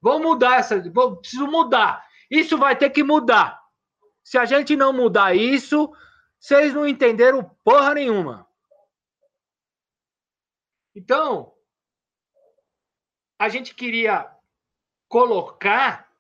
Vamos 0.02 0.22
mudar 0.22 0.60
essa. 0.60 0.76
Preciso 1.22 1.48
mudar. 1.48 2.06
Isso 2.30 2.58
vai 2.58 2.78
ter 2.78 2.90
que 2.90 3.02
mudar. 3.04 3.64
Se 4.22 4.38
a 4.38 4.44
gente 4.44 4.76
não 4.76 4.92
mudar 4.92 5.34
isso, 5.34 5.90
vocês 6.38 6.74
não 6.74 6.86
entenderam 6.86 7.56
porra 7.64 7.94
nenhuma. 7.94 8.46
Então, 10.94 11.56
a 13.40 13.48
gente 13.48 13.74
queria 13.74 14.30
colocar 15.08 16.12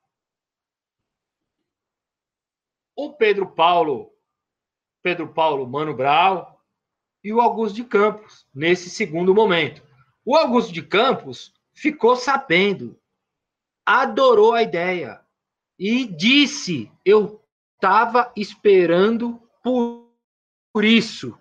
o 2.95 3.11
Pedro 3.11 3.51
Paulo, 3.51 4.15
Pedro 5.03 5.27
Paulo 5.33 5.67
Mano 5.67 5.93
Brau 5.93 6.63
e 7.21 7.33
o 7.33 7.41
Augusto 7.41 7.75
de 7.75 7.83
Campos, 7.83 8.47
nesse 8.55 8.89
segundo 8.89 9.35
momento. 9.35 9.90
O 10.23 10.35
Augusto 10.35 10.71
de 10.71 10.83
Campos 10.83 11.53
ficou 11.73 12.15
sabendo, 12.15 12.99
adorou 13.85 14.53
a 14.53 14.61
ideia 14.61 15.19
e 15.77 16.05
disse: 16.05 16.91
Eu 17.03 17.43
estava 17.75 18.31
esperando 18.35 19.41
por, 19.63 20.07
por 20.71 20.85
isso. 20.85 21.37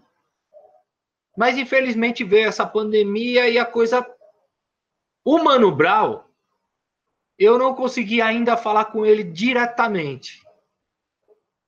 Mas 1.37 1.59
infelizmente 1.59 2.25
veio 2.25 2.49
essa 2.49 2.67
pandemia 2.67 3.49
e 3.49 3.59
a 3.59 3.65
coisa. 3.65 4.07
O 5.23 5.39
Mano 5.39 5.71
Brau, 5.71 6.31
eu 7.39 7.59
não 7.59 7.75
consegui 7.75 8.23
ainda 8.23 8.57
falar 8.57 8.87
com 8.87 9.05
ele 9.05 9.23
diretamente. 9.23 10.43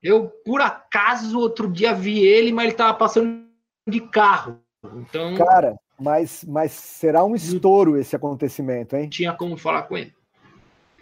Eu, 0.01 0.29
por 0.43 0.59
acaso, 0.59 1.39
outro 1.39 1.71
dia 1.71 1.93
vi 1.93 2.19
ele, 2.19 2.51
mas 2.51 2.65
ele 2.65 2.73
estava 2.73 2.93
passando 2.93 3.47
de 3.87 4.01
carro. 4.01 4.59
Então. 4.83 5.35
Cara, 5.35 5.79
mas, 5.99 6.43
mas 6.43 6.71
será 6.71 7.23
um 7.23 7.35
estouro 7.35 7.97
esse 7.97 8.15
acontecimento, 8.15 8.95
hein? 8.95 9.09
Tinha 9.09 9.33
como 9.33 9.57
falar 9.57 9.83
com 9.83 9.97
ele. 9.97 10.13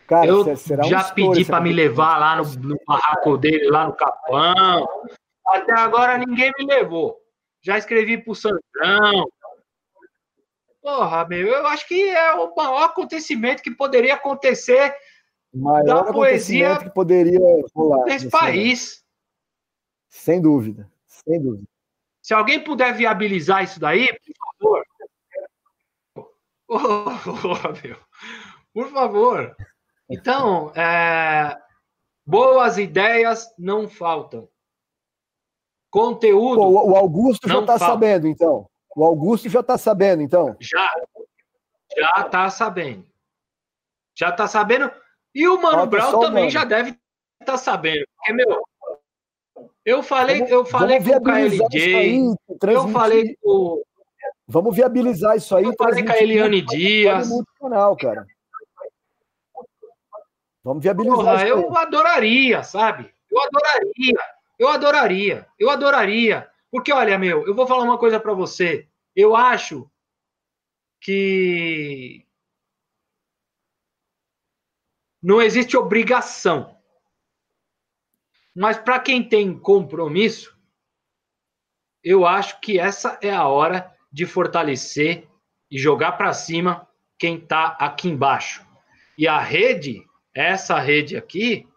Cara, 0.07 0.27
eu 0.27 0.57
será 0.57 0.85
um 0.85 0.89
já 0.89 1.03
pedi 1.05 1.45
para 1.45 1.61
me 1.61 1.71
levar 1.71 2.17
lá 2.17 2.35
no, 2.35 2.43
no 2.55 2.77
barraco 2.85 3.37
dele, 3.37 3.69
lá 3.69 3.87
no 3.87 3.93
Capão. 3.93 4.87
Até 5.47 5.73
agora 5.73 6.17
ninguém 6.17 6.51
me 6.59 6.65
levou. 6.65 7.17
Já 7.61 7.77
escrevi 7.77 8.17
pro 8.17 8.35
Sandrão. 8.35 9.29
Porra, 10.81 11.25
meu, 11.27 11.47
eu 11.47 11.67
acho 11.67 11.87
que 11.87 12.09
é 12.09 12.33
o 12.33 12.53
maior 12.55 12.83
acontecimento 12.83 13.61
que 13.61 13.71
poderia 13.71 14.15
acontecer 14.15 14.93
maior 15.53 15.85
da 15.85 16.03
poesia 16.11 16.77
que 16.77 16.89
poderia 16.89 17.39
rolar 17.73 18.05
nesse 18.05 18.29
país. 18.29 19.03
Sem 20.09 20.41
dúvida, 20.41 20.91
sem 21.05 21.41
dúvida. 21.41 21.70
Se 22.31 22.35
alguém 22.35 22.63
puder 22.63 22.93
viabilizar 22.93 23.61
isso 23.61 23.77
daí, 23.77 24.07
por 24.07 24.55
favor. 24.61 24.85
Oh, 26.69 26.77
oh, 26.77 27.85
meu. 27.85 27.97
Por 28.73 28.89
favor. 28.89 29.53
Então, 30.09 30.71
é, 30.73 31.61
boas 32.25 32.77
ideias 32.77 33.53
não 33.59 33.89
faltam. 33.89 34.47
Conteúdo. 35.89 36.55
Pô, 36.55 36.91
o 36.91 36.95
Augusto 36.95 37.49
já 37.49 37.59
está 37.59 37.77
sabendo, 37.77 38.27
então. 38.27 38.65
O 38.95 39.03
Augusto 39.03 39.49
já 39.49 39.59
está 39.59 39.77
sabendo, 39.77 40.21
então. 40.21 40.55
Já. 40.61 40.89
Já 41.97 42.13
está 42.25 42.49
sabendo. 42.49 43.05
Já 44.15 44.29
está 44.29 44.47
sabendo. 44.47 44.89
E 45.35 45.49
o 45.49 45.61
Mano 45.61 45.85
Brown 45.85 46.21
também 46.21 46.43
mano. 46.43 46.49
já 46.49 46.63
deve 46.63 46.91
estar 47.41 47.45
tá 47.45 47.57
sabendo. 47.57 48.05
Porque, 48.15 48.31
meu, 48.31 48.63
eu 49.91 50.01
falei, 50.01 50.37
vamos, 50.37 50.51
eu 50.51 50.65
falei 50.65 50.99
com 50.99 51.09
o 51.09 51.21
KLJ. 51.21 51.95
Aí, 51.95 52.35
eu 52.73 52.87
falei 52.89 53.35
com. 53.41 53.81
Vamos 54.47 54.75
viabilizar 54.75 55.35
isso 55.35 55.55
aí. 55.55 55.65
Eu 55.65 55.73
falei 55.77 56.03
com 56.03 56.11
a 56.11 56.17
Eliane 56.17 56.61
Dias. 56.61 57.29
Canal, 57.59 57.95
cara. 57.95 58.25
Vamos 60.63 60.83
viabilizar 60.83 61.17
Porra, 61.17 61.45
isso. 61.45 61.53
Eu 61.53 61.77
adoraria, 61.77 62.63
sabe? 62.63 63.13
Eu 63.29 63.41
adoraria. 63.41 64.19
Eu 64.59 64.67
adoraria. 64.67 65.47
Eu 65.59 65.69
adoraria. 65.69 66.49
Porque, 66.69 66.93
olha, 66.93 67.17
meu, 67.17 67.45
eu 67.45 67.55
vou 67.55 67.67
falar 67.67 67.83
uma 67.83 67.97
coisa 67.97 68.19
para 68.19 68.33
você. 68.33 68.87
Eu 69.15 69.35
acho 69.35 69.89
que 71.01 72.25
não 75.21 75.41
existe 75.41 75.75
obrigação. 75.75 76.77
Mas 78.55 78.77
para 78.77 78.99
quem 78.99 79.27
tem 79.27 79.57
compromisso, 79.57 80.57
eu 82.03 82.25
acho 82.25 82.59
que 82.59 82.79
essa 82.79 83.17
é 83.21 83.31
a 83.31 83.47
hora 83.47 83.95
de 84.11 84.25
fortalecer 84.25 85.29
e 85.69 85.77
jogar 85.77 86.13
para 86.13 86.33
cima 86.33 86.87
quem 87.17 87.37
está 87.37 87.67
aqui 87.79 88.09
embaixo. 88.09 88.65
E 89.17 89.27
a 89.27 89.39
rede, 89.39 90.05
essa 90.33 90.79
rede 90.79 91.15
aqui, 91.15 91.67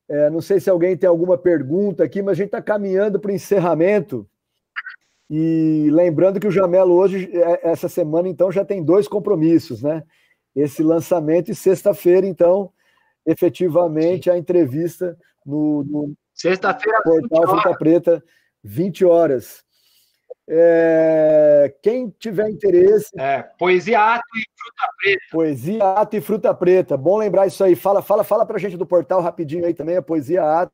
É, 0.08 0.30
não 0.30 0.42
sei 0.42 0.60
se 0.60 0.70
alguém 0.70 0.98
tem 0.98 1.08
alguma 1.08 1.38
pergunta 1.38 2.04
aqui, 2.04 2.22
mas 2.22 2.34
a 2.34 2.36
gente 2.36 2.48
está 2.48 2.62
caminhando 2.62 3.20
para 3.20 3.32
o 3.32 3.34
encerramento. 3.34 4.28
E 5.30 5.90
lembrando 5.92 6.40
que 6.40 6.48
o 6.48 6.52
Jamelo 6.52 6.96
hoje, 6.96 7.30
é, 7.32 7.70
essa 7.70 7.88
semana, 7.88 8.28
então, 8.28 8.52
já 8.52 8.66
tem 8.66 8.84
dois 8.84 9.08
compromissos, 9.08 9.84
né? 9.84 10.04
Esse 10.56 10.82
lançamento 10.82 11.52
e 11.52 11.56
sexta-feira, 11.56 12.26
então, 12.26 12.72
efetivamente, 13.24 14.32
a 14.32 14.38
entrevista 14.38 15.16
no, 15.46 15.84
no, 15.84 16.14
Sexta-feira, 16.40 17.02
Portal 17.04 17.48
Fruta 17.50 17.78
Preta, 17.78 18.24
20 18.64 19.04
horas. 19.04 19.62
É, 20.48 21.76
quem 21.84 22.10
tiver 22.18 22.50
interesse. 22.50 23.10
É, 23.20 23.44
poesia 23.44 24.00
Ato 24.00 24.24
e 24.36 24.44
Fruta 24.58 24.94
Preta. 24.98 25.26
Poesia 25.32 25.84
Ato 25.84 26.16
e 26.16 26.22
Fruta 26.22 26.54
Preta. 26.56 26.98
Bom 26.98 27.18
lembrar 27.18 27.46
isso 27.46 27.62
aí. 27.62 27.76
Fala, 27.76 28.02
fala, 28.02 28.24
fala 28.24 28.46
pra 28.46 28.58
gente 28.58 28.78
do 28.78 28.86
portal 28.86 29.20
rapidinho 29.20 29.66
aí 29.66 29.74
também, 29.74 29.98
a 29.98 30.02
Poesia 30.02 30.42
Ato. 30.44 30.74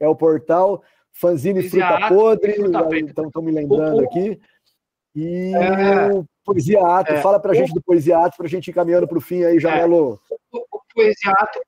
É 0.00 0.08
o 0.08 0.16
portal 0.16 0.82
Fanzine 1.12 1.60
poesia 1.60 1.86
Fruta 1.86 2.04
Ato 2.04 2.14
Podre. 2.14 3.00
Então 3.02 3.26
estão 3.28 3.42
me 3.42 3.52
lembrando 3.52 4.02
o, 4.02 4.04
aqui. 4.04 4.40
E 5.14 5.54
é, 5.54 6.12
o 6.12 6.24
Poesia 6.44 6.84
Ato. 6.84 7.12
É, 7.12 7.22
fala 7.22 7.38
pra 7.38 7.52
o, 7.52 7.54
gente 7.54 7.72
do 7.72 7.80
Poesia 7.80 8.18
Ato 8.18 8.36
pra 8.36 8.48
gente 8.48 8.68
ir 8.68 8.72
caminhando 8.72 9.06
pro 9.06 9.20
fim 9.20 9.44
aí, 9.44 9.60
Janelo. 9.60 10.20
É, 10.28 10.34
o, 10.56 10.58
o 10.58 10.80
Poesia 10.92 11.30
Ato 11.30 11.60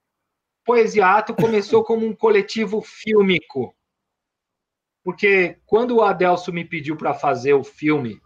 Poesiato 0.64 1.34
começou 1.34 1.82
como 1.82 2.06
um 2.06 2.14
coletivo 2.14 2.80
fílmico. 2.80 3.74
Porque 5.02 5.60
quando 5.66 5.96
o 5.96 6.02
Adelso 6.02 6.52
me 6.52 6.64
pediu 6.64 6.96
para 6.96 7.12
fazer 7.12 7.54
o 7.54 7.64
filme 7.64 8.20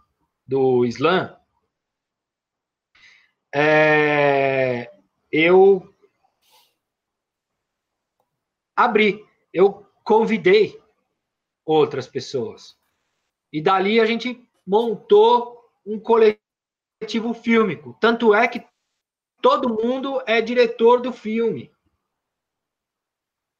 do 0.45 0.85
Slam, 0.85 1.35
é, 3.53 4.91
eu 5.31 5.93
abri, 8.75 9.25
eu 9.51 9.85
convidei 10.03 10.79
outras 11.65 12.07
pessoas. 12.07 12.77
E 13.51 13.61
dali 13.61 13.99
a 13.99 14.05
gente 14.05 14.47
montou 14.65 15.57
um 15.85 15.99
coletivo 15.99 17.33
fílmico. 17.33 17.97
Tanto 17.99 18.33
é 18.33 18.47
que 18.47 18.63
todo 19.41 19.73
mundo 19.83 20.21
é 20.27 20.41
diretor 20.41 21.01
do 21.01 21.11
filme. 21.11 21.71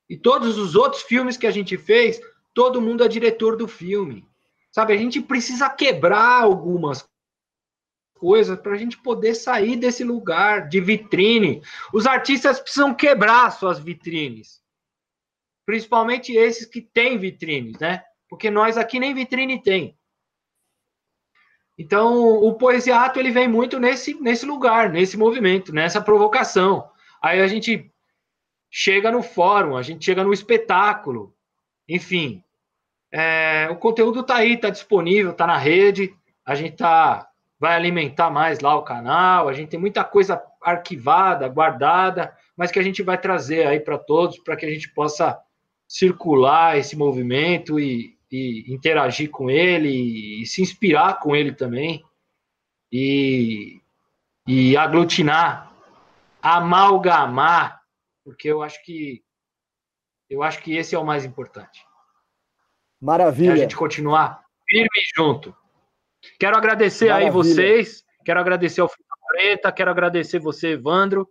E 0.09 0.17
todos 0.17 0.57
os 0.57 0.75
outros 0.75 1.01
filmes 1.01 1.37
que 1.37 1.47
a 1.47 1.51
gente 1.51 1.77
fez, 1.77 2.19
todo 2.53 2.81
mundo 2.81 3.03
é 3.03 3.07
diretor 3.07 3.55
do 3.55 3.67
filme. 3.67 4.25
Sabe, 4.71 4.93
a 4.93 4.97
gente 4.97 5.21
precisa 5.21 5.69
quebrar 5.69 6.43
algumas 6.43 7.07
coisas 8.13 8.59
para 8.59 8.73
a 8.73 8.77
gente 8.77 8.97
poder 8.97 9.35
sair 9.35 9.75
desse 9.75 10.03
lugar 10.03 10.67
de 10.67 10.79
vitrine. 10.79 11.61
Os 11.93 12.05
artistas 12.05 12.59
precisam 12.59 12.93
quebrar 12.93 13.51
suas 13.51 13.79
vitrines. 13.79 14.61
Principalmente 15.65 16.33
esses 16.33 16.65
que 16.65 16.81
têm 16.81 17.17
vitrines, 17.17 17.79
né? 17.79 18.03
Porque 18.29 18.49
nós 18.49 18.77
aqui 18.77 18.99
nem 18.99 19.13
vitrine 19.13 19.61
tem. 19.61 19.97
Então, 21.77 22.17
o 22.43 22.55
poesiato 22.55 23.19
ele 23.19 23.31
vem 23.31 23.47
muito 23.47 23.79
nesse, 23.79 24.15
nesse 24.15 24.45
lugar, 24.45 24.89
nesse 24.89 25.15
movimento, 25.15 25.71
nessa 25.71 26.01
provocação. 26.01 26.89
Aí 27.21 27.39
a 27.39 27.47
gente 27.47 27.91
chega 28.69 29.11
no 29.11 29.23
fórum, 29.23 29.77
a 29.77 29.81
gente 29.81 30.03
chega 30.03 30.23
no 30.23 30.33
espetáculo, 30.33 31.33
enfim. 31.87 32.43
É, 33.11 33.67
o 33.71 33.75
conteúdo 33.75 34.19
está 34.19 34.35
aí, 34.35 34.53
está 34.53 34.69
disponível, 34.69 35.31
está 35.31 35.47
na 35.47 35.57
rede, 35.57 36.13
a 36.45 36.55
gente 36.55 36.77
tá, 36.77 37.27
vai 37.59 37.75
alimentar 37.75 38.29
mais 38.29 38.59
lá 38.59 38.75
o 38.75 38.83
canal, 38.83 39.47
a 39.47 39.53
gente 39.53 39.69
tem 39.69 39.79
muita 39.79 40.03
coisa 40.03 40.41
arquivada, 40.61 41.47
guardada, 41.47 42.35
mas 42.55 42.71
que 42.71 42.79
a 42.79 42.83
gente 42.83 43.01
vai 43.01 43.17
trazer 43.17 43.65
aí 43.65 43.79
para 43.79 43.97
todos, 43.97 44.39
para 44.39 44.55
que 44.55 44.65
a 44.65 44.69
gente 44.69 44.89
possa 44.89 45.39
circular 45.87 46.77
esse 46.77 46.95
movimento 46.97 47.79
e, 47.79 48.17
e 48.31 48.65
interagir 48.73 49.29
com 49.29 49.49
ele 49.49 49.89
e, 49.89 50.41
e 50.41 50.45
se 50.45 50.61
inspirar 50.61 51.19
com 51.19 51.35
ele 51.35 51.53
também. 51.53 52.03
E, 52.91 53.81
e 54.45 54.75
aglutinar, 54.77 55.71
amalgamar, 56.41 57.76
porque 58.27 58.49
eu 58.49 58.61
acho 58.61 58.83
que 58.83 59.23
eu 60.29 60.43
acho 60.43 60.61
que 60.61 60.75
esse 60.75 60.93
é 60.93 60.99
o 60.99 61.05
mais 61.05 61.23
importante. 61.23 61.81
Maravilha. 63.01 63.51
É 63.51 63.53
a 63.53 63.55
gente 63.55 63.77
continuar 63.77 64.43
firme 64.69 64.89
junto. 65.15 65.55
Quero 66.37 66.57
agradecer 66.57 67.05
Maravilha. 67.05 67.29
aí 67.29 67.33
vocês, 67.33 68.03
quero 68.25 68.41
agradecer 68.41 68.81
ao 68.81 68.89
Fita 68.89 69.15
Preta, 69.29 69.71
quero 69.71 69.89
agradecer 69.89 70.39
você, 70.39 70.71
Evandro, 70.71 71.25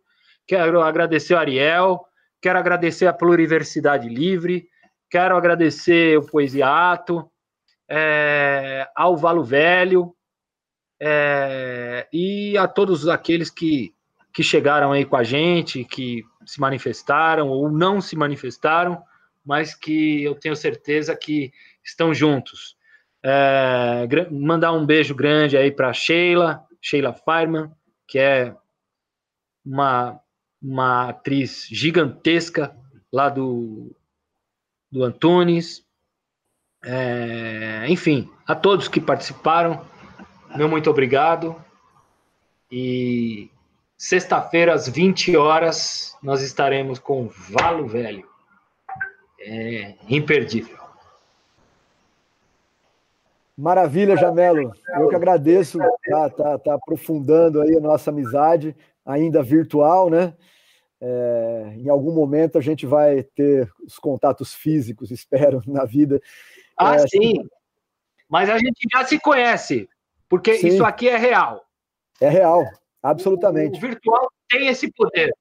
quero 0.46 0.80
agradecer 0.80 1.34
o 1.34 1.38
Ariel, 1.38 2.02
quero 2.40 2.58
agradecer 2.58 3.06
a 3.06 3.12
Pluriversidade 3.12 4.08
Livre, 4.08 4.66
quero 5.10 5.36
agradecer 5.36 6.16
o 6.16 6.24
Poesiato, 6.24 7.30
é, 7.90 8.88
ao 8.96 9.18
Valo 9.18 9.44
Velho 9.44 10.16
é, 10.98 12.08
e 12.10 12.56
a 12.56 12.66
todos 12.66 13.06
aqueles 13.06 13.50
que, 13.50 13.92
que 14.32 14.42
chegaram 14.42 14.92
aí 14.92 15.04
com 15.04 15.16
a 15.16 15.22
gente, 15.22 15.84
que 15.84 16.24
se 16.46 16.60
manifestaram 16.60 17.48
ou 17.48 17.70
não 17.70 18.00
se 18.00 18.16
manifestaram, 18.16 19.02
mas 19.44 19.74
que 19.74 20.22
eu 20.22 20.34
tenho 20.34 20.56
certeza 20.56 21.14
que 21.14 21.52
estão 21.84 22.14
juntos. 22.14 22.76
É, 23.22 24.06
mandar 24.30 24.72
um 24.72 24.86
beijo 24.86 25.14
grande 25.14 25.56
aí 25.56 25.70
para 25.70 25.92
Sheila, 25.92 26.64
Sheila 26.80 27.12
Fireman, 27.12 27.72
que 28.06 28.18
é 28.18 28.54
uma, 29.64 30.20
uma 30.62 31.08
atriz 31.10 31.66
gigantesca 31.70 32.76
lá 33.12 33.28
do, 33.28 33.94
do 34.90 35.02
Antunes. 35.02 35.84
É, 36.84 37.86
enfim, 37.88 38.30
a 38.46 38.54
todos 38.54 38.86
que 38.86 39.00
participaram, 39.00 39.84
meu 40.56 40.68
muito 40.68 40.88
obrigado. 40.88 41.56
E 42.70 43.50
sexta-feira, 43.96 44.74
às 44.74 44.88
20 44.88 45.36
horas, 45.36 46.16
nós 46.22 46.42
estaremos 46.42 46.98
com 46.98 47.28
Valo 47.28 47.86
Velho. 47.86 48.28
É 49.40 49.94
imperdível. 50.08 50.76
Maravilha, 53.56 54.16
Jamelo. 54.16 54.70
Eu 54.98 55.08
que 55.08 55.16
agradeço, 55.16 55.78
tá, 55.78 56.28
tá, 56.30 56.58
tá 56.58 56.74
aprofundando 56.74 57.62
aí 57.62 57.74
a 57.74 57.80
nossa 57.80 58.10
amizade, 58.10 58.76
ainda 59.04 59.42
virtual, 59.42 60.10
né? 60.10 60.34
É, 61.00 61.74
em 61.76 61.88
algum 61.88 62.12
momento 62.12 62.58
a 62.58 62.60
gente 62.60 62.86
vai 62.86 63.22
ter 63.22 63.70
os 63.86 63.98
contatos 63.98 64.54
físicos, 64.54 65.10
espero, 65.12 65.62
na 65.66 65.84
vida. 65.84 66.20
Ah, 66.76 66.96
é, 66.96 67.06
sim. 67.06 67.48
Mas 68.28 68.50
a 68.50 68.58
gente 68.58 68.80
já 68.92 69.04
se 69.04 69.18
conhece, 69.18 69.88
porque 70.28 70.54
sim. 70.54 70.68
isso 70.68 70.84
aqui 70.84 71.08
é 71.08 71.16
real. 71.16 71.64
É 72.20 72.28
real, 72.28 72.64
absolutamente. 73.02 73.78
O, 73.78 73.80
virtual 73.80 74.30
tem 74.48 74.68
esse 74.68 74.90
poder. 74.92 75.34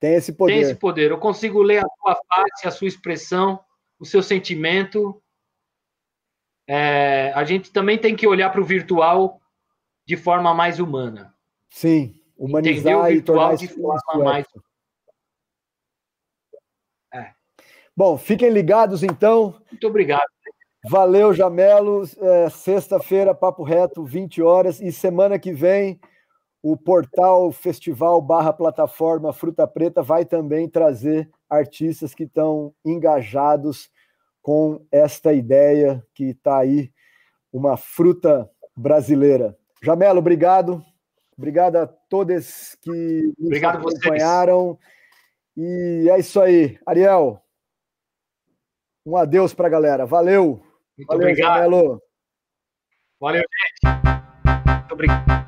Tem 0.00 0.14
esse 0.14 0.32
poder. 0.32 0.52
Tem 0.52 0.62
esse 0.62 0.74
poder. 0.74 1.10
Eu 1.10 1.18
consigo 1.18 1.62
ler 1.62 1.84
a 1.84 1.88
sua 2.00 2.14
face, 2.14 2.68
a 2.68 2.70
sua 2.70 2.88
expressão, 2.88 3.60
o 3.98 4.04
seu 4.04 4.22
sentimento 4.22 5.20
é, 6.68 7.32
a 7.34 7.44
gente 7.44 7.72
também 7.72 7.96
tem 7.96 8.14
que 8.14 8.26
olhar 8.26 8.50
para 8.50 8.60
o 8.60 8.64
virtual 8.64 9.40
de 10.06 10.18
forma 10.18 10.52
mais 10.52 10.78
humana. 10.78 11.34
Sim, 11.70 12.14
humanizar 12.36 13.10
e 13.10 13.22
tornar 13.22 13.56
de 13.56 13.68
forma 13.68 14.22
mais. 14.22 14.46
É. 17.14 17.32
Bom, 17.96 18.18
fiquem 18.18 18.50
ligados 18.50 19.02
então. 19.02 19.58
Muito 19.70 19.86
obrigado. 19.86 20.28
Valeu, 20.84 21.32
Jamelo. 21.32 22.02
É, 22.18 22.50
Sexta-feira, 22.50 23.34
Papo 23.34 23.62
Reto, 23.62 24.04
20 24.04 24.42
horas. 24.42 24.78
E 24.78 24.92
semana 24.92 25.38
que 25.38 25.52
vem, 25.52 25.98
o 26.62 26.76
portal 26.76 27.52
Festival 27.52 28.20
barra 28.20 28.52
Plataforma 28.52 29.32
Fruta 29.32 29.66
Preta 29.66 30.02
vai 30.02 30.24
também 30.24 30.68
trazer 30.68 31.30
artistas 31.48 32.14
que 32.14 32.24
estão 32.24 32.74
engajados 32.84 33.90
com 34.42 34.84
esta 34.90 35.32
ideia 35.32 36.04
que 36.14 36.30
está 36.30 36.58
aí, 36.58 36.92
uma 37.52 37.76
fruta 37.76 38.50
brasileira. 38.76 39.56
Jamelo, 39.82 40.18
obrigado. 40.18 40.82
Obrigado 41.36 41.76
a 41.76 41.86
todos 41.86 42.76
que 42.80 43.32
nos 43.38 43.46
obrigado 43.46 43.78
acompanharam. 43.78 44.78
Vocês. 45.56 46.04
E 46.04 46.10
é 46.10 46.18
isso 46.18 46.40
aí. 46.40 46.78
Ariel, 46.84 47.40
um 49.06 49.16
adeus 49.16 49.54
para 49.54 49.68
a 49.68 49.70
galera. 49.70 50.04
Valeu. 50.04 50.62
Muito 50.96 51.08
Valeu, 51.08 51.28
obrigado. 51.28 51.54
Jamelo. 51.56 52.02
Valeu, 53.20 53.42
gente. 53.42 53.94
Muito 54.80 54.94
obrigado. 54.94 55.47